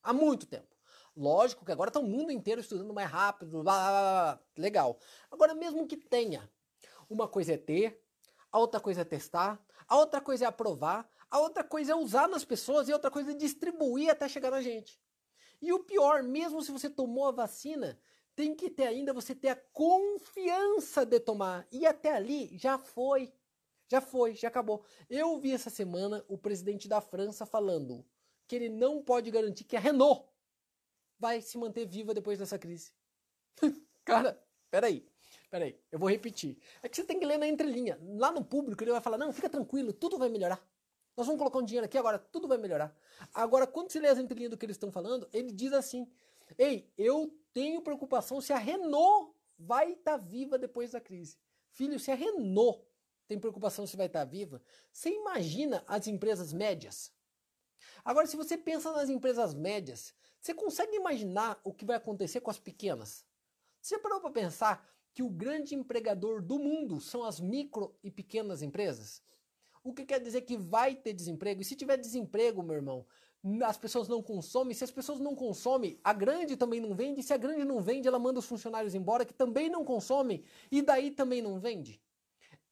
Há 0.00 0.12
muito 0.12 0.46
tempo. 0.46 0.76
Lógico 1.16 1.64
que 1.64 1.72
agora 1.72 1.88
está 1.88 1.98
o 1.98 2.04
mundo 2.04 2.30
inteiro 2.30 2.60
estudando 2.60 2.92
mais 2.92 3.10
rápido, 3.10 3.62
blá, 3.62 3.62
blá, 3.62 3.90
blá, 3.90 4.40
legal. 4.56 4.98
Agora, 5.30 5.54
mesmo 5.54 5.86
que 5.86 5.96
tenha, 5.96 6.48
uma 7.08 7.26
coisa 7.26 7.54
é 7.54 7.56
ter, 7.56 8.00
a 8.52 8.58
outra 8.58 8.78
coisa 8.80 9.00
é 9.00 9.04
testar, 9.04 9.58
a 9.88 9.96
outra 9.96 10.20
coisa 10.20 10.44
é 10.44 10.48
aprovar, 10.48 11.08
a 11.30 11.40
outra 11.40 11.64
coisa 11.64 11.92
é 11.92 11.94
usar 11.94 12.28
nas 12.28 12.44
pessoas 12.44 12.88
e 12.88 12.92
a 12.92 12.96
outra 12.96 13.10
coisa 13.10 13.32
é 13.32 13.34
distribuir 13.34 14.10
até 14.10 14.28
chegar 14.28 14.50
na 14.50 14.60
gente. 14.60 15.00
E 15.60 15.72
o 15.72 15.80
pior, 15.80 16.22
mesmo 16.22 16.62
se 16.62 16.70
você 16.70 16.88
tomou 16.88 17.26
a 17.26 17.32
vacina, 17.32 17.98
tem 18.36 18.54
que 18.54 18.68
ter 18.68 18.86
ainda 18.86 19.14
você 19.14 19.34
ter 19.34 19.48
a 19.48 19.56
confiança 19.56 21.06
de 21.06 21.18
tomar. 21.18 21.66
E 21.72 21.86
até 21.86 22.14
ali 22.14 22.56
já 22.58 22.78
foi. 22.78 23.32
Já 23.88 24.00
foi, 24.00 24.34
já 24.34 24.48
acabou. 24.48 24.84
Eu 25.08 25.38
vi 25.38 25.52
essa 25.52 25.70
semana 25.70 26.24
o 26.28 26.36
presidente 26.36 26.86
da 26.86 27.00
França 27.00 27.46
falando 27.46 28.04
que 28.46 28.54
ele 28.54 28.68
não 28.68 29.02
pode 29.02 29.30
garantir 29.30 29.64
que 29.64 29.76
a 29.76 29.80
Renault 29.80 30.28
vai 31.18 31.40
se 31.40 31.56
manter 31.56 31.86
viva 31.86 32.12
depois 32.12 32.38
dessa 32.38 32.58
crise. 32.58 32.92
Cara, 34.04 34.40
peraí, 34.70 35.08
peraí, 35.50 35.80
eu 35.90 35.98
vou 35.98 36.10
repetir. 36.10 36.58
É 36.82 36.88
que 36.88 36.96
você 36.96 37.04
tem 37.04 37.18
que 37.18 37.24
ler 37.24 37.38
na 37.38 37.48
entrelinha. 37.48 37.98
Lá 38.18 38.30
no 38.30 38.44
público 38.44 38.82
ele 38.84 38.92
vai 38.92 39.00
falar: 39.00 39.16
não, 39.16 39.32
fica 39.32 39.48
tranquilo, 39.48 39.92
tudo 39.92 40.18
vai 40.18 40.28
melhorar. 40.28 40.62
Nós 41.16 41.26
vamos 41.26 41.38
colocar 41.38 41.58
um 41.58 41.64
dinheiro 41.64 41.86
aqui 41.86 41.96
agora, 41.96 42.18
tudo 42.18 42.46
vai 42.46 42.58
melhorar. 42.58 42.94
Agora, 43.32 43.66
quando 43.66 43.90
você 43.90 43.98
lê 43.98 44.08
as 44.08 44.18
entrelinhas 44.18 44.50
do 44.50 44.58
que 44.58 44.66
eles 44.66 44.76
estão 44.76 44.92
falando, 44.92 45.26
ele 45.32 45.50
diz 45.50 45.72
assim: 45.72 46.06
Ei, 46.58 46.92
eu 46.96 47.36
tenho 47.52 47.82
preocupação 47.82 48.40
se 48.40 48.52
a 48.52 48.58
Renault 48.58 49.34
vai 49.58 49.92
estar 49.92 50.12
tá 50.12 50.24
viva 50.24 50.58
depois 50.58 50.92
da 50.92 51.00
crise. 51.00 51.38
Filho, 51.70 51.98
se 51.98 52.10
a 52.10 52.14
Renault 52.14 52.84
tem 53.26 53.38
preocupação 53.38 53.86
se 53.86 53.96
vai 53.96 54.06
estar 54.06 54.20
tá 54.20 54.24
viva, 54.24 54.62
você 54.92 55.10
imagina 55.10 55.82
as 55.86 56.06
empresas 56.06 56.52
médias? 56.52 57.12
Agora, 58.04 58.26
se 58.26 58.36
você 58.36 58.56
pensa 58.56 58.92
nas 58.92 59.08
empresas 59.08 59.54
médias, 59.54 60.14
você 60.40 60.54
consegue 60.54 60.96
imaginar 60.96 61.60
o 61.64 61.72
que 61.72 61.84
vai 61.84 61.96
acontecer 61.96 62.40
com 62.40 62.50
as 62.50 62.58
pequenas? 62.58 63.26
Você 63.80 63.98
parou 63.98 64.20
para 64.20 64.30
pensar 64.30 64.88
que 65.12 65.22
o 65.22 65.30
grande 65.30 65.74
empregador 65.74 66.42
do 66.42 66.58
mundo 66.58 67.00
são 67.00 67.24
as 67.24 67.40
micro 67.40 67.96
e 68.02 68.10
pequenas 68.10 68.62
empresas? 68.62 69.22
O 69.82 69.92
que 69.92 70.04
quer 70.04 70.20
dizer 70.20 70.42
que 70.42 70.56
vai 70.56 70.94
ter 70.94 71.12
desemprego? 71.12 71.62
E 71.62 71.64
se 71.64 71.76
tiver 71.76 71.96
desemprego, 71.96 72.62
meu 72.62 72.76
irmão, 72.76 73.06
as 73.64 73.76
pessoas 73.76 74.08
não 74.08 74.22
consomem, 74.22 74.74
se 74.74 74.84
as 74.84 74.90
pessoas 74.90 75.20
não 75.20 75.34
consomem, 75.34 75.98
a 76.02 76.12
grande 76.12 76.56
também 76.56 76.80
não 76.80 76.94
vende, 76.94 77.22
se 77.22 77.32
a 77.32 77.36
grande 77.36 77.64
não 77.64 77.80
vende, 77.80 78.08
ela 78.08 78.18
manda 78.18 78.38
os 78.40 78.46
funcionários 78.46 78.94
embora 78.94 79.24
que 79.24 79.34
também 79.34 79.68
não 79.68 79.84
consomem 79.84 80.42
e 80.70 80.82
daí 80.82 81.10
também 81.10 81.40
não 81.42 81.58
vende. 81.58 82.00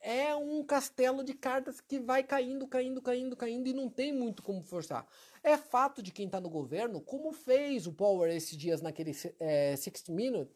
É 0.00 0.34
um 0.34 0.62
castelo 0.62 1.24
de 1.24 1.32
cartas 1.32 1.80
que 1.80 1.98
vai 1.98 2.22
caindo, 2.22 2.66
caindo, 2.68 3.00
caindo, 3.00 3.36
caindo 3.36 3.68
e 3.68 3.72
não 3.72 3.88
tem 3.88 4.12
muito 4.12 4.42
como 4.42 4.62
forçar. 4.62 5.06
É 5.42 5.56
fato 5.56 6.02
de 6.02 6.12
quem 6.12 6.26
está 6.26 6.40
no 6.40 6.50
governo, 6.50 7.00
como 7.00 7.32
fez 7.32 7.86
o 7.86 7.92
Power 7.92 8.30
esses 8.30 8.56
dias 8.56 8.82
naquele 8.82 9.12
é, 9.40 9.74
60 9.76 10.12
Minutes, 10.12 10.54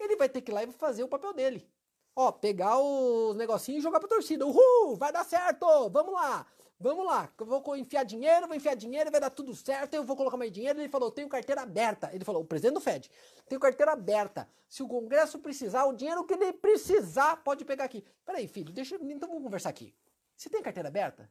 ele 0.00 0.16
vai 0.16 0.28
ter 0.28 0.40
que 0.40 0.50
ir 0.50 0.54
lá 0.54 0.64
e 0.64 0.72
fazer 0.72 1.02
o 1.04 1.08
papel 1.08 1.32
dele. 1.32 1.68
ó, 2.16 2.32
pegar 2.32 2.78
os 2.80 3.36
negocinhos 3.36 3.80
e 3.80 3.82
jogar 3.82 4.00
pra 4.00 4.08
torcida. 4.08 4.44
Uhul, 4.46 4.96
vai 4.96 5.12
dar 5.12 5.24
certo, 5.24 5.88
vamos 5.90 6.12
lá. 6.14 6.46
Vamos 6.80 7.04
lá, 7.04 7.28
eu 7.36 7.44
vou 7.44 7.76
enfiar 7.76 8.04
dinheiro, 8.04 8.46
vou 8.46 8.54
enfiar 8.54 8.76
dinheiro, 8.76 9.10
vai 9.10 9.20
dar 9.20 9.30
tudo 9.30 9.52
certo, 9.52 9.94
eu 9.94 10.04
vou 10.04 10.14
colocar 10.14 10.36
mais 10.36 10.52
dinheiro. 10.52 10.78
Ele 10.78 10.88
falou, 10.88 11.10
tenho 11.10 11.28
carteira 11.28 11.62
aberta. 11.62 12.08
Ele 12.14 12.24
falou, 12.24 12.42
o 12.42 12.44
presidente 12.44 12.74
do 12.74 12.80
Fed, 12.80 13.10
tenho 13.48 13.60
carteira 13.60 13.92
aberta. 13.92 14.48
Se 14.68 14.80
o 14.80 14.86
Congresso 14.86 15.40
precisar, 15.40 15.86
o 15.86 15.92
dinheiro 15.92 16.24
que 16.24 16.34
ele 16.34 16.52
precisar, 16.52 17.38
pode 17.38 17.64
pegar 17.64 17.84
aqui. 17.84 18.04
Peraí, 18.24 18.46
filho, 18.46 18.72
deixa, 18.72 18.94
então 18.94 19.28
vamos 19.28 19.42
conversar 19.42 19.70
aqui. 19.70 19.92
Você 20.36 20.48
tem 20.48 20.62
carteira 20.62 20.88
aberta? 20.88 21.28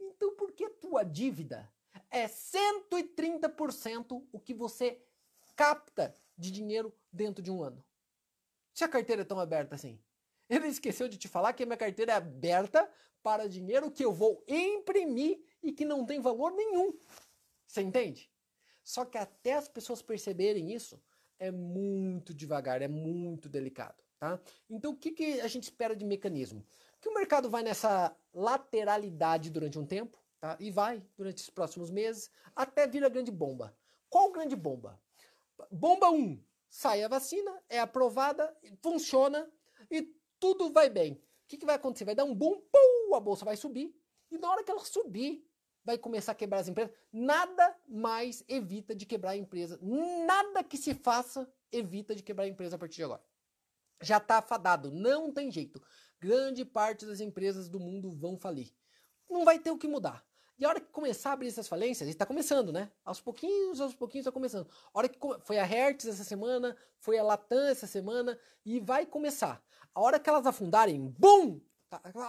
Então 0.00 0.34
por 0.34 0.50
que 0.50 0.68
tua 0.68 1.04
dívida 1.04 1.70
é 2.10 2.26
130% 2.26 4.26
o 4.32 4.40
que 4.40 4.52
você 4.52 5.00
capta 5.54 6.12
de 6.36 6.50
dinheiro 6.50 6.92
dentro 7.12 7.40
de 7.40 7.52
um 7.52 7.62
ano? 7.62 7.84
Se 8.74 8.82
a 8.82 8.88
carteira 8.88 9.22
é 9.22 9.24
tão 9.24 9.38
aberta 9.38 9.76
assim. 9.76 9.96
Ele 10.48 10.68
esqueceu 10.68 11.08
de 11.08 11.18
te 11.18 11.28
falar 11.28 11.52
que 11.52 11.62
a 11.62 11.66
minha 11.66 11.76
carteira 11.76 12.12
é 12.12 12.16
aberta 12.16 12.88
para 13.22 13.48
dinheiro 13.48 13.90
que 13.90 14.04
eu 14.04 14.12
vou 14.12 14.44
imprimir 14.46 15.40
e 15.62 15.72
que 15.72 15.84
não 15.84 16.06
tem 16.06 16.20
valor 16.20 16.52
nenhum. 16.52 16.96
Você 17.66 17.82
entende? 17.82 18.30
Só 18.84 19.04
que 19.04 19.18
até 19.18 19.54
as 19.54 19.68
pessoas 19.68 20.00
perceberem 20.00 20.72
isso 20.72 21.02
é 21.38 21.50
muito 21.50 22.32
devagar, 22.32 22.80
é 22.80 22.88
muito 22.88 23.48
delicado, 23.48 24.02
tá? 24.18 24.40
Então 24.70 24.92
o 24.92 24.96
que, 24.96 25.10
que 25.10 25.40
a 25.40 25.48
gente 25.48 25.64
espera 25.64 25.96
de 25.96 26.04
mecanismo? 26.04 26.64
Que 27.00 27.08
o 27.08 27.14
mercado 27.14 27.50
vai 27.50 27.64
nessa 27.64 28.16
lateralidade 28.32 29.50
durante 29.50 29.78
um 29.78 29.84
tempo, 29.84 30.16
tá? 30.40 30.56
E 30.60 30.70
vai 30.70 31.02
durante 31.16 31.42
os 31.42 31.50
próximos 31.50 31.90
meses 31.90 32.30
até 32.54 32.86
vir 32.86 33.04
a 33.04 33.08
grande 33.08 33.32
bomba. 33.32 33.76
Qual 34.08 34.30
grande 34.30 34.54
bomba? 34.54 35.00
Bomba 35.70 36.10
1. 36.10 36.14
Um, 36.14 36.44
sai 36.68 37.02
a 37.02 37.08
vacina, 37.08 37.60
é 37.68 37.80
aprovada, 37.80 38.56
funciona 38.80 39.50
e 39.90 40.14
tudo 40.54 40.72
vai 40.72 40.88
bem. 40.88 41.14
O 41.14 41.48
que, 41.48 41.56
que 41.56 41.66
vai 41.66 41.76
acontecer? 41.76 42.04
Vai 42.04 42.14
dar 42.14 42.24
um 42.24 42.34
boom, 42.34 42.60
pum, 42.60 43.14
a 43.14 43.20
bolsa 43.20 43.44
vai 43.44 43.56
subir. 43.56 43.94
E 44.30 44.38
na 44.38 44.50
hora 44.50 44.62
que 44.62 44.70
ela 44.70 44.84
subir, 44.84 45.44
vai 45.84 45.96
começar 45.96 46.32
a 46.32 46.34
quebrar 46.34 46.58
as 46.58 46.68
empresas. 46.68 46.94
Nada 47.12 47.76
mais 47.88 48.44
evita 48.48 48.94
de 48.94 49.06
quebrar 49.06 49.30
a 49.30 49.36
empresa. 49.36 49.78
Nada 49.82 50.62
que 50.62 50.76
se 50.76 50.94
faça 50.94 51.50
evita 51.70 52.14
de 52.14 52.22
quebrar 52.22 52.44
a 52.44 52.48
empresa 52.48 52.76
a 52.76 52.78
partir 52.78 52.96
de 52.96 53.04
agora. 53.04 53.22
Já 54.02 54.18
está 54.18 54.38
afadado, 54.38 54.90
não 54.90 55.32
tem 55.32 55.50
jeito. 55.50 55.82
Grande 56.20 56.64
parte 56.64 57.06
das 57.06 57.20
empresas 57.20 57.68
do 57.68 57.80
mundo 57.80 58.10
vão 58.12 58.36
falir. 58.36 58.72
Não 59.28 59.44
vai 59.44 59.58
ter 59.58 59.70
o 59.70 59.78
que 59.78 59.88
mudar. 59.88 60.24
E 60.58 60.64
a 60.64 60.68
hora 60.68 60.80
que 60.80 60.90
começar 60.90 61.30
a 61.30 61.32
abrir 61.34 61.48
essas 61.48 61.68
falências, 61.68 62.08
está 62.08 62.24
começando, 62.24 62.72
né? 62.72 62.90
Aos 63.04 63.20
pouquinhos, 63.20 63.80
aos 63.80 63.94
pouquinhos 63.94 64.22
está 64.22 64.32
começando. 64.32 64.68
A 64.92 64.98
hora 64.98 65.08
que 65.08 65.18
foi 65.42 65.58
a 65.58 65.64
Hertz 65.64 66.06
essa 66.06 66.24
semana, 66.24 66.74
foi 66.98 67.18
a 67.18 67.22
Latam 67.22 67.66
essa 67.66 67.86
semana 67.86 68.38
e 68.64 68.80
vai 68.80 69.04
começar. 69.04 69.62
A 69.96 70.00
hora 70.02 70.20
que 70.20 70.28
elas 70.28 70.44
afundarem, 70.44 71.08
bum! 71.18 71.58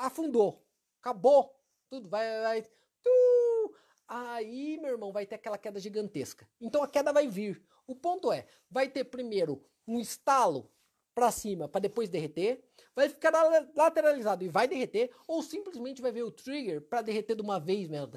Afundou. 0.01 0.65
Acabou. 1.01 1.53
Tudo 1.89 2.07
vai. 2.07 2.41
vai 2.41 2.61
tu, 3.03 3.76
aí, 4.07 4.78
meu 4.78 4.91
irmão, 4.91 5.11
vai 5.11 5.26
ter 5.26 5.36
aquela 5.36 5.57
queda 5.57 5.78
gigantesca. 5.78 6.49
Então 6.61 6.82
a 6.82 6.88
queda 6.88 7.11
vai 7.11 7.28
vir. 7.28 7.61
O 7.86 7.93
ponto 7.93 8.32
é: 8.32 8.47
vai 8.72 8.88
ter 8.88 9.03
primeiro 9.03 9.61
um 9.86 9.99
estalo 9.99 10.72
para 11.13 11.30
cima 11.30 11.68
para 11.68 11.82
depois 11.82 12.07
derreter, 12.07 12.63
vai 12.95 13.09
ficar 13.09 13.34
lateralizado 13.76 14.45
e 14.45 14.47
vai 14.47 14.65
derreter, 14.65 15.13
ou 15.28 15.43
simplesmente 15.43 16.01
vai 16.01 16.13
ver 16.13 16.24
o 16.24 16.32
trigger 16.32 16.82
para 16.84 17.01
derreter 17.01 17.36
de 17.36 17.41
uma 17.41 17.59
vez 17.59 17.89
mesmo. 17.89 18.13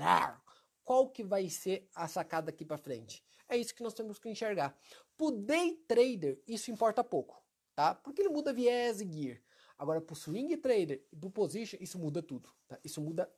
Qual 0.84 1.10
que 1.10 1.24
vai 1.24 1.48
ser 1.48 1.88
a 1.92 2.06
sacada 2.06 2.50
aqui 2.50 2.64
para 2.64 2.78
frente? 2.78 3.24
É 3.48 3.56
isso 3.56 3.74
que 3.74 3.82
nós 3.82 3.94
temos 3.94 4.16
que 4.16 4.28
enxergar. 4.28 4.78
Pro 5.16 5.32
day 5.32 5.74
trader, 5.88 6.40
isso 6.46 6.70
importa 6.70 7.02
pouco 7.02 7.42
tá? 7.74 7.94
Porque 7.94 8.22
ele 8.22 8.28
muda 8.28 8.52
viés 8.52 9.00
e 9.00 9.10
gear. 9.10 9.40
Agora, 9.78 10.00
pro 10.00 10.14
swing 10.14 10.56
trader 10.56 11.02
e 11.10 11.16
pro 11.16 11.30
position, 11.30 11.78
isso 11.80 11.98
muda 11.98 12.22
tudo, 12.22 12.50
tá? 12.68 12.78
Isso 12.84 13.00
muda 13.00 13.32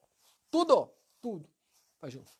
tudo, 0.50 0.90
tudo. 1.20 1.48
Vai 2.00 2.10
junto. 2.10 2.32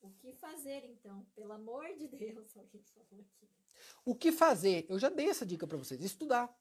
O 0.00 0.10
que 0.10 0.32
fazer 0.32 0.84
então? 0.84 1.26
Pelo 1.34 1.52
amor 1.52 1.94
de 1.94 2.08
Deus, 2.08 2.54
O 4.04 4.14
que 4.14 4.32
fazer? 4.32 4.86
Eu 4.88 4.98
já 4.98 5.08
dei 5.08 5.28
essa 5.28 5.44
dica 5.44 5.66
para 5.66 5.76
vocês. 5.76 6.02
Estudar. 6.02 6.54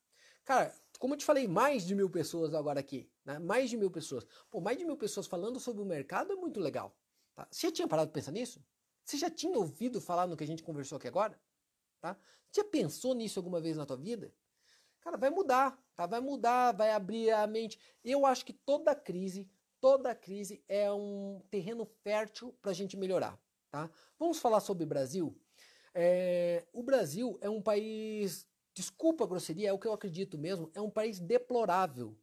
Cara, 0.44 0.76
como 0.98 1.14
eu 1.14 1.18
te 1.18 1.26
falei, 1.26 1.48
mais 1.48 1.86
de 1.86 1.96
mil 1.96 2.10
pessoas 2.10 2.54
agora 2.54 2.80
aqui, 2.80 3.10
né? 3.24 3.40
Mais 3.40 3.70
de 3.70 3.78
mil 3.78 3.90
pessoas. 3.92 4.26
Pô, 4.50 4.60
mais 4.60 4.78
de 4.78 4.86
mil 4.86 4.98
pessoas 4.98 5.28
falando 5.28 5.60
sobre 5.60 5.82
o 5.82 5.86
mercado 5.86 6.34
é 6.34 6.36
muito 6.36 6.60
legal. 6.60 6.96
Tá? 7.36 7.48
Você 7.50 7.68
já 7.68 7.72
tinha 7.74 7.88
parado 7.88 8.10
para 8.10 8.20
pensar 8.20 8.32
nisso? 8.32 8.64
Você 9.06 9.18
já 9.18 9.30
tinha 9.30 9.58
ouvido 9.58 10.02
falar 10.02 10.28
no 10.28 10.36
que 10.36 10.44
a 10.44 10.48
gente 10.48 10.64
conversou 10.64 10.98
aqui 10.98 11.08
agora? 11.08 11.40
Tá? 12.02 12.18
Você 12.52 12.62
já 12.62 12.68
pensou 12.68 13.14
nisso 13.14 13.40
alguma 13.40 13.62
vez 13.62 13.78
na 13.78 13.86
tua 13.86 13.98
vida? 13.98 14.34
Cara, 15.10 15.18
vai 15.18 15.32
mudar, 15.32 15.76
tá? 15.96 16.06
Vai 16.06 16.20
mudar, 16.22 16.72
vai 16.72 16.92
abrir 16.92 17.32
a 17.32 17.48
mente. 17.48 17.80
Eu 18.04 18.28
acho 18.28 18.46
que 18.46 18.54
toda 18.54 18.94
crise, 18.94 19.50
toda 19.82 20.14
crise 20.14 20.64
é 20.70 20.92
um 20.92 21.42
terreno 21.50 21.84
fértil 21.84 22.56
para 22.62 22.70
a 22.70 22.76
gente 22.76 22.96
melhorar, 22.96 23.36
tá? 23.72 23.90
Vamos 24.20 24.38
falar 24.38 24.60
sobre 24.60 24.86
Brasil. 24.86 25.36
É, 25.96 26.64
o 26.72 26.84
Brasil 26.84 27.40
é 27.42 27.50
um 27.50 27.60
país, 27.60 28.46
desculpa 28.72 29.24
a 29.24 29.28
grosseria, 29.28 29.70
é 29.70 29.74
o 29.74 29.80
que 29.80 29.88
eu 29.88 29.94
acredito 29.94 30.38
mesmo, 30.38 30.70
é 30.76 30.82
um 30.82 30.92
país 30.92 31.20
deplorável 31.20 32.16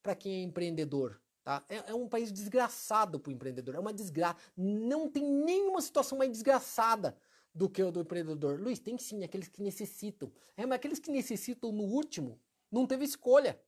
para 0.00 0.14
quem 0.14 0.34
é 0.34 0.42
empreendedor. 0.42 1.20
Tá? 1.42 1.64
É, 1.68 1.90
é 1.90 1.94
um 1.94 2.08
país 2.08 2.30
desgraçado 2.30 3.18
para 3.18 3.30
o 3.30 3.32
empreendedor, 3.32 3.74
é 3.74 3.80
uma 3.80 3.92
desgraça. 3.92 4.36
Não 4.56 5.10
tem 5.10 5.24
nenhuma 5.24 5.80
situação 5.80 6.16
mais 6.16 6.30
desgraçada 6.30 7.16
do 7.54 7.68
que 7.68 7.82
o 7.82 7.90
do 7.90 8.00
empreendedor. 8.00 8.60
Luiz, 8.60 8.78
tem 8.78 8.98
sim 8.98 9.24
aqueles 9.24 9.48
que 9.48 9.62
necessitam. 9.62 10.32
É, 10.56 10.64
mas 10.64 10.76
aqueles 10.76 10.98
que 10.98 11.10
necessitam 11.10 11.72
no 11.72 11.84
último 11.84 12.40
não 12.70 12.86
teve 12.86 13.04
escolha. 13.04 13.60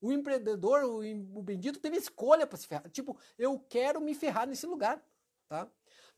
O 0.00 0.12
empreendedor, 0.12 0.84
o, 0.84 1.00
o 1.38 1.42
bendito, 1.42 1.80
teve 1.80 1.96
escolha 1.96 2.46
para 2.46 2.56
se 2.56 2.66
ferrar. 2.66 2.88
Tipo, 2.90 3.18
eu 3.38 3.58
quero 3.58 4.00
me 4.00 4.14
ferrar 4.14 4.46
nesse 4.46 4.66
lugar, 4.66 5.04
tá? 5.48 5.70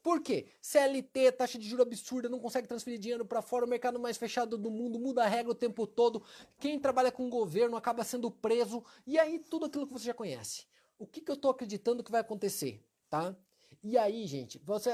Por 0.03 0.23
quê? 0.23 0.47
CLT, 0.63 1.33
taxa 1.33 1.59
de 1.59 1.69
juro 1.69 1.83
absurda, 1.83 2.29
não 2.29 2.41
consegue 2.41 2.67
transferir 2.67 2.99
dinheiro 2.99 3.25
para 3.25 3.43
fora, 3.43 3.67
o 3.67 3.69
mercado 3.69 3.99
mais 3.99 4.17
fechado 4.17 4.57
do 4.57 4.71
mundo, 4.71 4.99
muda 4.99 5.25
a 5.25 5.27
regra 5.27 5.53
o 5.53 5.55
tempo 5.55 5.87
todo. 5.87 6.23
Quem 6.59 6.79
trabalha 6.79 7.13
com 7.13 7.27
o 7.27 7.31
governo 7.31 7.77
acaba 7.77 8.03
sendo 8.03 8.31
preso. 8.31 8.83
E 9.07 9.19
aí, 9.19 9.39
tudo 9.39 9.67
aquilo 9.67 9.87
que 9.87 9.93
você 9.93 10.07
já 10.07 10.15
conhece. 10.15 10.67
O 10.99 11.07
que, 11.07 11.21
que 11.21 11.31
eu 11.31 11.35
estou 11.35 11.51
acreditando 11.51 12.03
que 12.03 12.11
vai 12.11 12.23
acontecer, 12.23 12.83
tá? 13.11 13.37
E 13.83 13.97
aí, 13.97 14.27
gente, 14.27 14.59
você, 14.59 14.91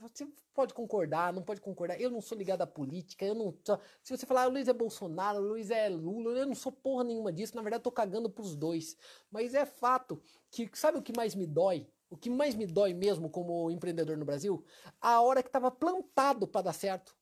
você 0.00 0.28
pode 0.52 0.74
concordar, 0.74 1.32
não 1.32 1.42
pode 1.42 1.62
concordar. 1.62 1.98
Eu 1.98 2.10
não 2.10 2.20
sou 2.20 2.36
ligado 2.36 2.60
à 2.60 2.66
política, 2.66 3.24
eu 3.24 3.34
não. 3.34 3.56
Se 4.02 4.14
você 4.14 4.26
falar, 4.26 4.42
ah, 4.42 4.48
o 4.48 4.50
Luiz 4.50 4.68
é 4.68 4.72
Bolsonaro, 4.74 5.38
o 5.38 5.48
Luiz 5.48 5.70
é 5.70 5.88
Lula, 5.88 6.38
eu 6.38 6.46
não 6.46 6.54
sou 6.54 6.70
porra 6.70 7.04
nenhuma 7.04 7.32
disso. 7.32 7.56
Na 7.56 7.62
verdade, 7.62 7.80
eu 7.80 7.84
tô 7.84 7.90
cagando 7.90 8.28
pros 8.28 8.54
dois. 8.54 8.98
Mas 9.30 9.54
é 9.54 9.64
fato 9.64 10.22
que, 10.50 10.68
sabe 10.74 10.98
o 10.98 11.02
que 11.02 11.16
mais 11.16 11.34
me 11.34 11.46
dói? 11.46 11.88
O 12.10 12.18
que 12.18 12.28
mais 12.28 12.54
me 12.54 12.66
dói 12.66 12.92
mesmo 12.92 13.30
como 13.30 13.70
empreendedor 13.70 14.18
no 14.18 14.26
Brasil? 14.26 14.62
A 15.00 15.22
hora 15.22 15.42
que 15.42 15.48
estava 15.48 15.70
plantado 15.70 16.46
para 16.46 16.62
dar 16.62 16.74
certo. 16.74 17.16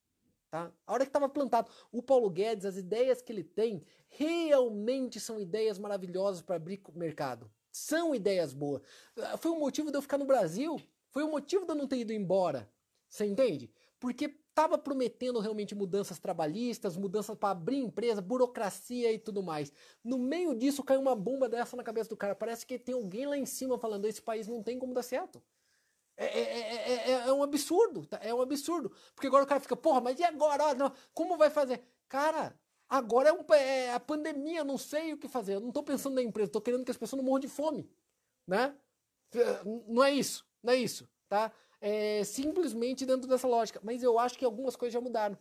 Tá? 0.50 0.72
A 0.84 0.92
hora 0.92 1.04
que 1.04 1.10
estava 1.10 1.28
plantado. 1.28 1.70
O 1.92 2.02
Paulo 2.02 2.28
Guedes, 2.30 2.64
as 2.64 2.76
ideias 2.76 3.22
que 3.22 3.32
ele 3.32 3.44
tem, 3.44 3.84
realmente 4.08 5.20
são 5.20 5.38
ideias 5.38 5.78
maravilhosas 5.78 6.42
para 6.42 6.56
abrir 6.56 6.82
mercado. 6.94 7.48
São 7.70 8.12
ideias 8.14 8.52
boas. 8.52 8.82
Foi 9.38 9.52
o 9.52 9.58
motivo 9.58 9.90
de 9.90 9.98
eu 9.98 10.02
ficar 10.02 10.18
no 10.18 10.24
Brasil. 10.24 10.80
Foi 11.16 11.22
o 11.22 11.30
motivo 11.30 11.64
de 11.64 11.72
eu 11.72 11.76
não 11.76 11.88
ter 11.88 11.96
ido 11.96 12.12
embora. 12.12 12.70
Você 13.08 13.24
entende? 13.24 13.70
Porque 13.98 14.26
estava 14.26 14.76
prometendo 14.76 15.40
realmente 15.40 15.74
mudanças 15.74 16.18
trabalhistas, 16.18 16.94
mudanças 16.94 17.34
para 17.38 17.52
abrir 17.52 17.78
empresa, 17.78 18.20
burocracia 18.20 19.10
e 19.10 19.18
tudo 19.18 19.42
mais. 19.42 19.72
No 20.04 20.18
meio 20.18 20.54
disso 20.54 20.84
caiu 20.84 21.00
uma 21.00 21.16
bomba 21.16 21.48
dessa 21.48 21.74
na 21.74 21.82
cabeça 21.82 22.10
do 22.10 22.18
cara. 22.18 22.34
Parece 22.34 22.66
que 22.66 22.78
tem 22.78 22.94
alguém 22.94 23.24
lá 23.24 23.34
em 23.34 23.46
cima 23.46 23.78
falando: 23.78 24.04
esse 24.04 24.20
país 24.20 24.46
não 24.46 24.62
tem 24.62 24.78
como 24.78 24.92
dar 24.92 25.02
certo. 25.02 25.42
É, 26.18 26.26
é, 26.26 26.92
é, 26.92 27.10
é, 27.28 27.32
um 27.32 27.42
absurdo, 27.42 28.06
é 28.20 28.34
um 28.34 28.42
absurdo. 28.42 28.92
Porque 29.14 29.28
agora 29.28 29.44
o 29.44 29.46
cara 29.46 29.58
fica, 29.58 29.74
porra, 29.74 30.02
mas 30.02 30.20
e 30.20 30.22
agora? 30.22 30.64
Como 31.14 31.38
vai 31.38 31.48
fazer? 31.48 31.82
Cara, 32.10 32.54
Agora 32.90 33.30
é, 33.30 33.32
um, 33.32 33.54
é 33.54 33.94
a 33.94 33.98
pandemia, 33.98 34.62
não 34.62 34.76
sei 34.76 35.14
o 35.14 35.18
que 35.18 35.28
fazer. 35.28 35.54
Eu 35.54 35.60
não 35.60 35.68
estou 35.68 35.82
pensando 35.82 36.14
na 36.14 36.22
empresa, 36.22 36.50
estou 36.50 36.60
querendo 36.60 36.84
que 36.84 36.90
as 36.90 36.96
pessoas 36.98 37.16
não 37.16 37.24
morram 37.24 37.40
de 37.40 37.48
fome, 37.48 37.90
né? 38.46 38.76
Não 39.86 40.04
é 40.04 40.12
isso, 40.12 40.45
não 40.66 40.72
é 40.72 40.76
isso, 40.76 41.08
tá? 41.28 41.52
É 41.80 42.24
simplesmente 42.24 43.06
dentro 43.06 43.28
dessa 43.28 43.46
lógica. 43.46 43.80
Mas 43.82 44.02
eu 44.02 44.18
acho 44.18 44.36
que 44.36 44.44
algumas 44.44 44.74
coisas 44.74 44.92
já 44.92 45.00
mudaram. 45.00 45.38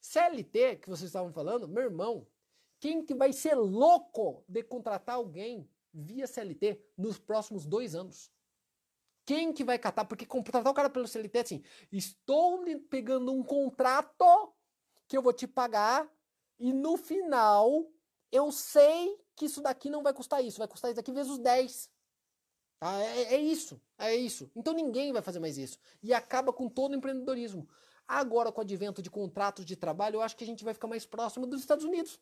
CLT, 0.00 0.76
que 0.76 0.88
vocês 0.88 1.08
estavam 1.08 1.32
falando, 1.32 1.66
meu 1.66 1.82
irmão, 1.82 2.26
quem 2.78 3.04
que 3.04 3.14
vai 3.14 3.32
ser 3.32 3.54
louco 3.54 4.44
de 4.46 4.62
contratar 4.62 5.16
alguém 5.16 5.68
via 5.92 6.26
CLT 6.26 6.80
nos 6.96 7.18
próximos 7.18 7.64
dois 7.64 7.94
anos? 7.94 8.30
Quem 9.24 9.52
que 9.52 9.64
vai 9.64 9.78
catar? 9.78 10.04
Porque 10.04 10.26
contratar 10.26 10.70
o 10.70 10.74
cara 10.74 10.90
pelo 10.90 11.08
CLT 11.08 11.38
é 11.38 11.40
assim, 11.40 11.64
estou 11.90 12.62
pegando 12.90 13.32
um 13.32 13.42
contrato 13.42 14.54
que 15.08 15.16
eu 15.16 15.22
vou 15.22 15.32
te 15.32 15.46
pagar 15.48 16.08
e 16.58 16.72
no 16.72 16.96
final, 16.96 17.90
eu 18.30 18.52
sei 18.52 19.18
que 19.34 19.46
isso 19.46 19.60
daqui 19.60 19.90
não 19.90 20.02
vai 20.02 20.12
custar 20.12 20.44
isso, 20.44 20.58
vai 20.58 20.68
custar 20.68 20.90
isso 20.90 20.96
daqui 20.96 21.12
vezes 21.12 21.38
10. 21.38 21.90
Tá? 22.78 23.02
É, 23.02 23.34
é 23.34 23.38
isso, 23.38 23.80
é 23.98 24.14
isso. 24.14 24.50
Então 24.54 24.72
ninguém 24.74 25.12
vai 25.12 25.22
fazer 25.22 25.38
mais 25.40 25.56
isso. 25.58 25.78
E 26.02 26.12
acaba 26.12 26.52
com 26.52 26.68
todo 26.68 26.92
o 26.92 26.96
empreendedorismo. 26.96 27.68
Agora, 28.06 28.52
com 28.52 28.60
o 28.60 28.64
advento 28.64 29.02
de 29.02 29.10
contratos 29.10 29.64
de 29.64 29.74
trabalho, 29.74 30.16
eu 30.16 30.22
acho 30.22 30.36
que 30.36 30.44
a 30.44 30.46
gente 30.46 30.64
vai 30.64 30.72
ficar 30.74 30.86
mais 30.86 31.04
próximo 31.04 31.46
dos 31.46 31.60
Estados 31.60 31.84
Unidos. 31.84 32.20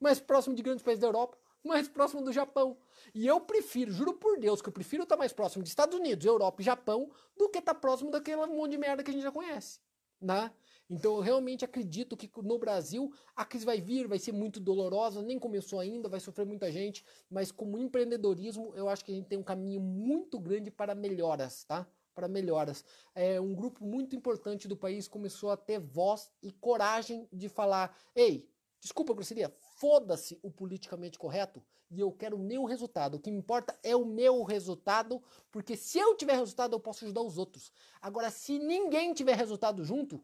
Mais 0.00 0.18
próximo 0.18 0.54
de 0.56 0.62
grandes 0.62 0.82
países 0.82 1.00
da 1.00 1.06
Europa. 1.06 1.38
mais 1.64 1.88
próximo 1.88 2.22
do 2.22 2.32
Japão. 2.32 2.76
E 3.14 3.26
eu 3.26 3.40
prefiro, 3.40 3.90
juro 3.90 4.12
por 4.14 4.38
Deus, 4.38 4.60
que 4.60 4.68
eu 4.68 4.72
prefiro 4.72 5.04
estar 5.04 5.16
mais 5.16 5.32
próximo 5.32 5.62
dos 5.62 5.70
Estados 5.70 5.98
Unidos, 5.98 6.26
Europa 6.26 6.60
e 6.60 6.64
Japão 6.64 7.10
do 7.36 7.48
que 7.48 7.58
estar 7.58 7.74
próximo 7.74 8.10
daquele 8.10 8.44
monte 8.46 8.72
de 8.72 8.78
merda 8.78 9.02
que 9.02 9.10
a 9.10 9.14
gente 9.14 9.22
já 9.22 9.32
conhece. 9.32 9.80
Né? 10.20 10.50
Então 10.88 11.16
eu 11.16 11.20
realmente 11.20 11.64
acredito 11.64 12.16
que 12.16 12.30
no 12.42 12.58
Brasil 12.58 13.12
a 13.34 13.44
crise 13.44 13.64
vai 13.64 13.80
vir, 13.80 14.06
vai 14.06 14.18
ser 14.18 14.32
muito 14.32 14.60
dolorosa, 14.60 15.22
nem 15.22 15.38
começou 15.38 15.80
ainda, 15.80 16.08
vai 16.08 16.20
sofrer 16.20 16.44
muita 16.44 16.70
gente, 16.70 17.04
mas 17.30 17.50
como 17.50 17.78
empreendedorismo 17.78 18.72
eu 18.74 18.88
acho 18.88 19.04
que 19.04 19.12
a 19.12 19.14
gente 19.14 19.28
tem 19.28 19.38
um 19.38 19.42
caminho 19.42 19.80
muito 19.80 20.38
grande 20.38 20.70
para 20.70 20.94
melhoras, 20.94 21.64
tá? 21.64 21.86
Para 22.14 22.28
melhoras. 22.28 22.84
É, 23.14 23.40
um 23.40 23.54
grupo 23.54 23.84
muito 23.84 24.14
importante 24.14 24.68
do 24.68 24.76
país 24.76 25.08
começou 25.08 25.50
a 25.50 25.56
ter 25.56 25.80
voz 25.80 26.30
e 26.42 26.52
coragem 26.52 27.26
de 27.32 27.48
falar: 27.48 27.96
ei, 28.14 28.48
desculpa 28.80 29.14
grosseria, 29.14 29.52
foda-se 29.78 30.38
o 30.42 30.50
politicamente 30.50 31.18
correto 31.18 31.62
e 31.90 32.00
eu 32.00 32.12
quero 32.12 32.36
o 32.36 32.40
meu 32.40 32.64
resultado. 32.64 33.16
O 33.16 33.20
que 33.20 33.30
me 33.30 33.38
importa 33.38 33.78
é 33.82 33.94
o 33.94 34.04
meu 34.04 34.42
resultado, 34.42 35.22
porque 35.50 35.76
se 35.76 35.98
eu 35.98 36.16
tiver 36.16 36.34
resultado, 36.34 36.74
eu 36.74 36.80
posso 36.80 37.04
ajudar 37.04 37.22
os 37.22 37.38
outros. 37.38 37.72
Agora, 38.00 38.30
se 38.30 38.58
ninguém 38.58 39.14
tiver 39.14 39.36
resultado 39.36 39.84
junto, 39.84 40.22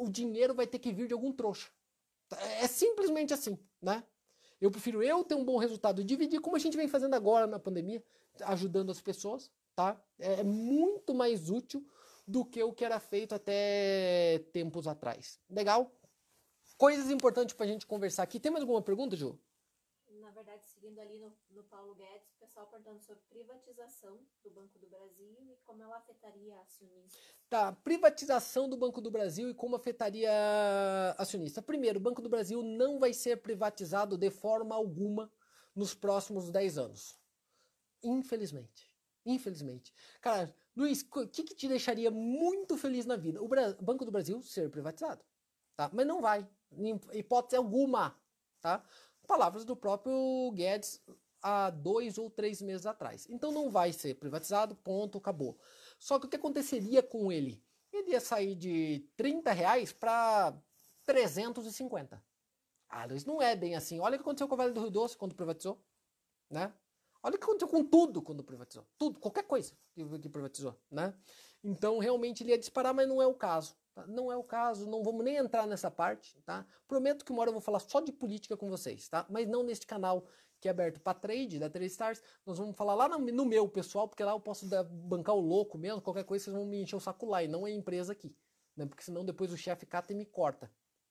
o 0.00 0.08
dinheiro 0.08 0.54
vai 0.54 0.66
ter 0.66 0.78
que 0.78 0.92
vir 0.92 1.06
de 1.06 1.12
algum 1.12 1.30
trouxa. 1.30 1.68
É 2.60 2.66
simplesmente 2.66 3.34
assim, 3.34 3.58
né? 3.82 4.02
Eu 4.60 4.70
prefiro 4.70 5.02
eu 5.02 5.22
ter 5.22 5.34
um 5.34 5.44
bom 5.44 5.58
resultado 5.58 6.00
e 6.00 6.04
dividir 6.04 6.40
como 6.40 6.56
a 6.56 6.58
gente 6.58 6.76
vem 6.76 6.88
fazendo 6.88 7.14
agora 7.14 7.46
na 7.46 7.58
pandemia, 7.58 8.02
ajudando 8.42 8.90
as 8.90 9.00
pessoas, 9.00 9.50
tá? 9.74 10.00
É 10.18 10.42
muito 10.42 11.14
mais 11.14 11.50
útil 11.50 11.86
do 12.26 12.44
que 12.44 12.62
o 12.62 12.72
que 12.72 12.84
era 12.84 12.98
feito 12.98 13.34
até 13.34 14.38
tempos 14.52 14.86
atrás. 14.86 15.38
Legal? 15.50 15.92
Coisas 16.78 17.10
importantes 17.10 17.54
para 17.54 17.66
a 17.66 17.68
gente 17.68 17.86
conversar 17.86 18.22
aqui. 18.22 18.40
Tem 18.40 18.50
mais 18.50 18.62
alguma 18.62 18.80
pergunta, 18.80 19.16
Ju? 19.16 19.38
Na 20.30 20.34
verdade, 20.42 20.64
seguindo 20.64 20.96
ali 21.00 21.18
no, 21.18 21.32
no 21.50 21.64
Paulo 21.64 21.92
Guedes, 21.96 22.30
o 22.36 22.38
pessoal 22.38 22.64
perguntando 22.68 23.00
sobre 23.00 23.20
privatização 23.28 24.16
do 24.44 24.50
Banco 24.50 24.78
do 24.78 24.86
Brasil 24.86 25.36
e 25.40 25.56
como 25.66 25.82
ela 25.82 25.96
afetaria 25.96 26.56
acionistas. 26.60 27.20
Tá, 27.48 27.72
privatização 27.72 28.68
do 28.68 28.76
Banco 28.76 29.00
do 29.00 29.10
Brasil 29.10 29.50
e 29.50 29.54
como 29.54 29.74
afetaria 29.74 30.30
acionista. 31.18 31.60
Primeiro, 31.60 31.98
o 31.98 32.02
Banco 32.02 32.22
do 32.22 32.28
Brasil 32.28 32.62
não 32.62 33.00
vai 33.00 33.12
ser 33.12 33.42
privatizado 33.42 34.16
de 34.16 34.30
forma 34.30 34.72
alguma 34.72 35.32
nos 35.74 35.94
próximos 35.94 36.48
10 36.48 36.78
anos. 36.78 37.18
Infelizmente. 38.00 38.88
Infelizmente. 39.26 39.92
Cara, 40.20 40.54
Luiz, 40.76 41.02
o 41.02 41.26
que, 41.26 41.42
que 41.42 41.56
te 41.56 41.66
deixaria 41.66 42.08
muito 42.08 42.76
feliz 42.76 43.04
na 43.04 43.16
vida? 43.16 43.42
O 43.42 43.48
Bra 43.48 43.72
Banco 43.80 44.04
do 44.04 44.12
Brasil 44.12 44.40
ser 44.42 44.70
privatizado. 44.70 45.24
Tá? 45.74 45.90
Mas 45.92 46.06
não 46.06 46.20
vai. 46.20 46.48
Em 46.70 47.00
hipótese 47.14 47.56
alguma. 47.56 48.16
Tá? 48.60 48.84
Palavras 49.30 49.64
do 49.64 49.76
próprio 49.76 50.50
Guedes 50.56 51.00
há 51.40 51.70
dois 51.70 52.18
ou 52.18 52.28
três 52.28 52.60
meses 52.60 52.84
atrás. 52.84 53.28
Então 53.30 53.52
não 53.52 53.70
vai 53.70 53.92
ser 53.92 54.16
privatizado, 54.16 54.74
ponto, 54.74 55.18
acabou. 55.18 55.56
Só 56.00 56.18
que 56.18 56.26
o 56.26 56.28
que 56.28 56.34
aconteceria 56.34 57.00
com 57.00 57.30
ele? 57.30 57.62
Ele 57.92 58.10
ia 58.10 58.20
sair 58.20 58.56
de 58.56 59.08
30 59.16 59.52
reais 59.52 59.92
para 59.92 60.52
350. 61.06 62.20
Ah, 62.88 63.04
Luiz, 63.04 63.24
não 63.24 63.40
é 63.40 63.54
bem 63.54 63.76
assim. 63.76 64.00
Olha 64.00 64.16
o 64.16 64.18
que 64.18 64.22
aconteceu 64.22 64.48
com 64.48 64.54
o 64.54 64.58
Vale 64.58 64.72
do 64.72 64.80
Rio 64.80 64.90
Doce 64.90 65.16
quando 65.16 65.36
privatizou. 65.36 65.80
Né? 66.50 66.74
Olha 67.22 67.36
o 67.36 67.38
que 67.38 67.44
aconteceu 67.44 67.68
com 67.68 67.84
tudo 67.84 68.20
quando 68.20 68.42
privatizou. 68.42 68.84
Tudo, 68.98 69.20
qualquer 69.20 69.44
coisa 69.44 69.72
que, 69.92 70.04
que 70.18 70.28
privatizou. 70.28 70.76
Né? 70.90 71.14
Então 71.62 72.00
realmente 72.00 72.42
ele 72.42 72.50
ia 72.50 72.58
disparar, 72.58 72.92
mas 72.92 73.06
não 73.06 73.22
é 73.22 73.28
o 73.28 73.34
caso. 73.34 73.76
Tá? 73.94 74.06
Não 74.06 74.30
é 74.30 74.36
o 74.36 74.44
caso, 74.44 74.88
não 74.88 75.02
vamos 75.02 75.24
nem 75.24 75.36
entrar 75.36 75.66
nessa 75.66 75.90
parte, 75.90 76.40
tá? 76.42 76.66
Prometo 76.86 77.24
que 77.24 77.32
uma 77.32 77.40
hora 77.40 77.50
eu 77.50 77.54
vou 77.54 77.62
falar 77.62 77.80
só 77.80 78.00
de 78.00 78.12
política 78.12 78.56
com 78.56 78.68
vocês, 78.68 79.08
tá? 79.08 79.26
Mas 79.28 79.48
não 79.48 79.62
neste 79.62 79.86
canal 79.86 80.26
que 80.60 80.68
é 80.68 80.70
aberto 80.70 81.00
para 81.00 81.18
trade 81.18 81.58
da 81.58 81.70
3 81.70 81.90
Stars. 81.90 82.22
Nós 82.44 82.58
vamos 82.58 82.76
falar 82.76 82.94
lá 82.94 83.08
no, 83.08 83.18
no, 83.18 83.46
meu 83.46 83.66
pessoal, 83.68 84.06
porque 84.06 84.22
lá 84.22 84.32
eu 84.32 84.40
posso 84.40 84.68
dar, 84.68 84.84
bancar 84.84 85.34
o 85.34 85.40
louco 85.40 85.78
mesmo, 85.78 86.02
qualquer 86.02 86.24
coisa 86.24 86.44
vocês 86.44 86.56
vão 86.56 86.66
me 86.66 86.82
encher 86.82 86.96
o 86.96 87.00
saco 87.00 87.26
lá 87.26 87.42
e 87.42 87.48
não 87.48 87.66
é 87.66 87.70
empresa 87.70 88.12
aqui, 88.12 88.36
né? 88.76 88.86
Porque 88.86 89.02
senão 89.02 89.24
depois 89.24 89.50
o 89.52 89.56
chefe 89.56 89.86
cata 89.86 90.12
e 90.12 90.16
me 90.16 90.26
corta. 90.26 90.70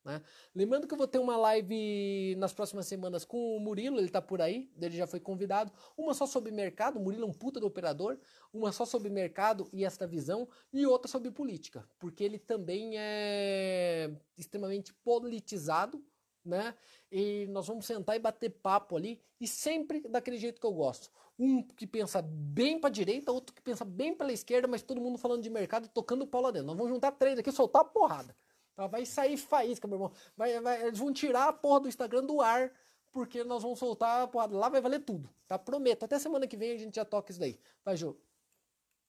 Né? 0.09 0.23
Lembrando 0.55 0.87
que 0.87 0.93
eu 0.93 0.97
vou 0.97 1.07
ter 1.07 1.19
uma 1.19 1.37
live 1.37 2.35
nas 2.37 2.51
próximas 2.51 2.87
semanas 2.87 3.23
com 3.23 3.55
o 3.55 3.59
Murilo, 3.59 3.97
ele 3.97 4.07
está 4.07 4.19
por 4.19 4.41
aí, 4.41 4.67
ele 4.81 4.97
já 4.97 5.05
foi 5.05 5.19
convidado. 5.19 5.71
Uma 5.95 6.15
só 6.15 6.25
sobre 6.25 6.51
mercado, 6.51 6.97
o 6.97 7.03
Murilo 7.03 7.25
é 7.25 7.27
um 7.27 7.33
puta 7.33 7.59
do 7.59 7.67
operador. 7.67 8.17
Uma 8.51 8.71
só 8.71 8.85
sobre 8.85 9.11
mercado 9.11 9.69
e 9.71 9.85
esta 9.85 10.07
visão, 10.07 10.47
e 10.73 10.83
outra 10.87 11.07
sobre 11.07 11.29
política, 11.29 11.87
porque 11.99 12.23
ele 12.23 12.39
também 12.39 12.93
é 12.97 14.11
extremamente 14.35 14.91
politizado, 14.95 16.03
né? 16.43 16.73
E 17.11 17.45
nós 17.49 17.67
vamos 17.67 17.85
sentar 17.85 18.15
e 18.15 18.19
bater 18.19 18.49
papo 18.49 18.97
ali, 18.97 19.21
e 19.39 19.47
sempre 19.47 20.01
daquele 20.09 20.37
jeito 20.37 20.59
que 20.59 20.65
eu 20.65 20.73
gosto. 20.73 21.11
Um 21.37 21.61
que 21.61 21.85
pensa 21.85 22.21
bem 22.23 22.79
para 22.79 22.89
direita, 22.89 23.31
outro 23.31 23.53
que 23.53 23.61
pensa 23.61 23.85
bem 23.85 24.15
pela 24.15 24.33
esquerda, 24.33 24.67
mas 24.67 24.81
todo 24.81 24.99
mundo 24.99 25.19
falando 25.19 25.43
de 25.43 25.49
mercado 25.51 25.85
e 25.85 25.89
tocando 25.89 26.23
o 26.23 26.27
pau 26.27 26.41
lá 26.41 26.49
dentro. 26.49 26.67
Nós 26.67 26.75
vamos 26.75 26.91
juntar 26.91 27.11
três 27.11 27.37
aqui, 27.37 27.51
soltar 27.51 27.83
a 27.83 27.85
porrada. 27.85 28.35
Tá? 28.79 28.87
Vai 28.87 29.05
sair 29.05 29.35
faísca, 29.35 29.85
meu 29.89 29.97
irmão. 29.97 30.13
Vai, 30.37 30.57
vai, 30.61 30.87
eles 30.87 30.97
vão 30.97 31.11
tirar 31.11 31.49
a 31.49 31.53
porra 31.53 31.81
do 31.81 31.89
Instagram 31.89 32.23
do 32.23 32.39
ar, 32.39 32.71
porque 33.11 33.43
nós 33.43 33.61
vamos 33.61 33.77
soltar 33.77 34.21
a 34.21 34.27
porrada. 34.27 34.57
Lá 34.57 34.69
vai 34.69 34.79
valer 34.79 35.01
tudo, 35.01 35.29
tá? 35.45 35.59
Prometo. 35.59 36.05
Até 36.05 36.17
semana 36.17 36.47
que 36.47 36.55
vem 36.55 36.71
a 36.71 36.77
gente 36.77 36.95
já 36.95 37.03
toca 37.03 37.29
isso 37.29 37.41
daí. 37.41 37.59
Vai, 37.83 37.97
Jô. 37.97 38.15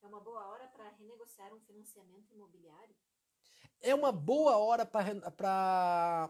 É 0.02 0.08
uma 0.08 0.18
boa 0.18 0.44
hora 0.44 0.66
para 0.74 0.88
renegociar 0.98 1.54
um 1.54 1.60
financiamento 1.60 2.34
imobiliário? 2.34 2.96
É 3.80 3.94
uma 3.94 4.10
boa 4.10 4.56
hora 4.56 4.84
para 4.84 6.28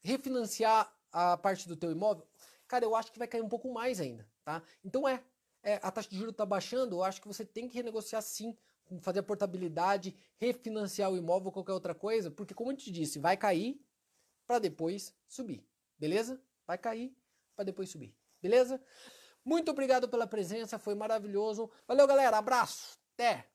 refinanciar 0.00 0.96
a 1.10 1.36
parte 1.36 1.66
do 1.66 1.76
teu 1.76 1.90
imóvel? 1.90 2.24
Cara, 2.68 2.84
eu 2.84 2.94
acho 2.94 3.10
que 3.10 3.18
vai 3.18 3.26
cair 3.26 3.42
um 3.42 3.48
pouco 3.48 3.72
mais 3.72 4.00
ainda, 4.00 4.24
tá? 4.44 4.62
Então 4.84 5.08
é, 5.08 5.20
é 5.60 5.80
a 5.82 5.90
taxa 5.90 6.08
de 6.08 6.16
juros 6.16 6.34
está 6.34 6.46
baixando, 6.46 6.94
eu 6.94 7.02
acho 7.02 7.20
que 7.20 7.26
você 7.26 7.44
tem 7.44 7.66
que 7.66 7.74
renegociar 7.74 8.22
sim 8.22 8.56
fazer 9.00 9.20
a 9.20 9.22
portabilidade, 9.22 10.16
refinanciar 10.38 11.10
o 11.10 11.16
imóvel 11.16 11.52
qualquer 11.52 11.72
outra 11.72 11.94
coisa, 11.94 12.30
porque 12.30 12.54
como 12.54 12.72
eu 12.72 12.76
te 12.76 12.90
disse, 12.90 13.18
vai 13.18 13.36
cair 13.36 13.80
para 14.46 14.58
depois 14.58 15.14
subir, 15.28 15.64
beleza? 15.98 16.42
Vai 16.66 16.78
cair 16.78 17.16
para 17.54 17.64
depois 17.64 17.88
subir, 17.90 18.16
beleza? 18.42 18.82
Muito 19.44 19.70
obrigado 19.70 20.08
pela 20.08 20.26
presença, 20.26 20.78
foi 20.78 20.94
maravilhoso. 20.94 21.70
Valeu, 21.86 22.06
galera, 22.06 22.38
abraço, 22.38 22.98
até! 23.14 23.48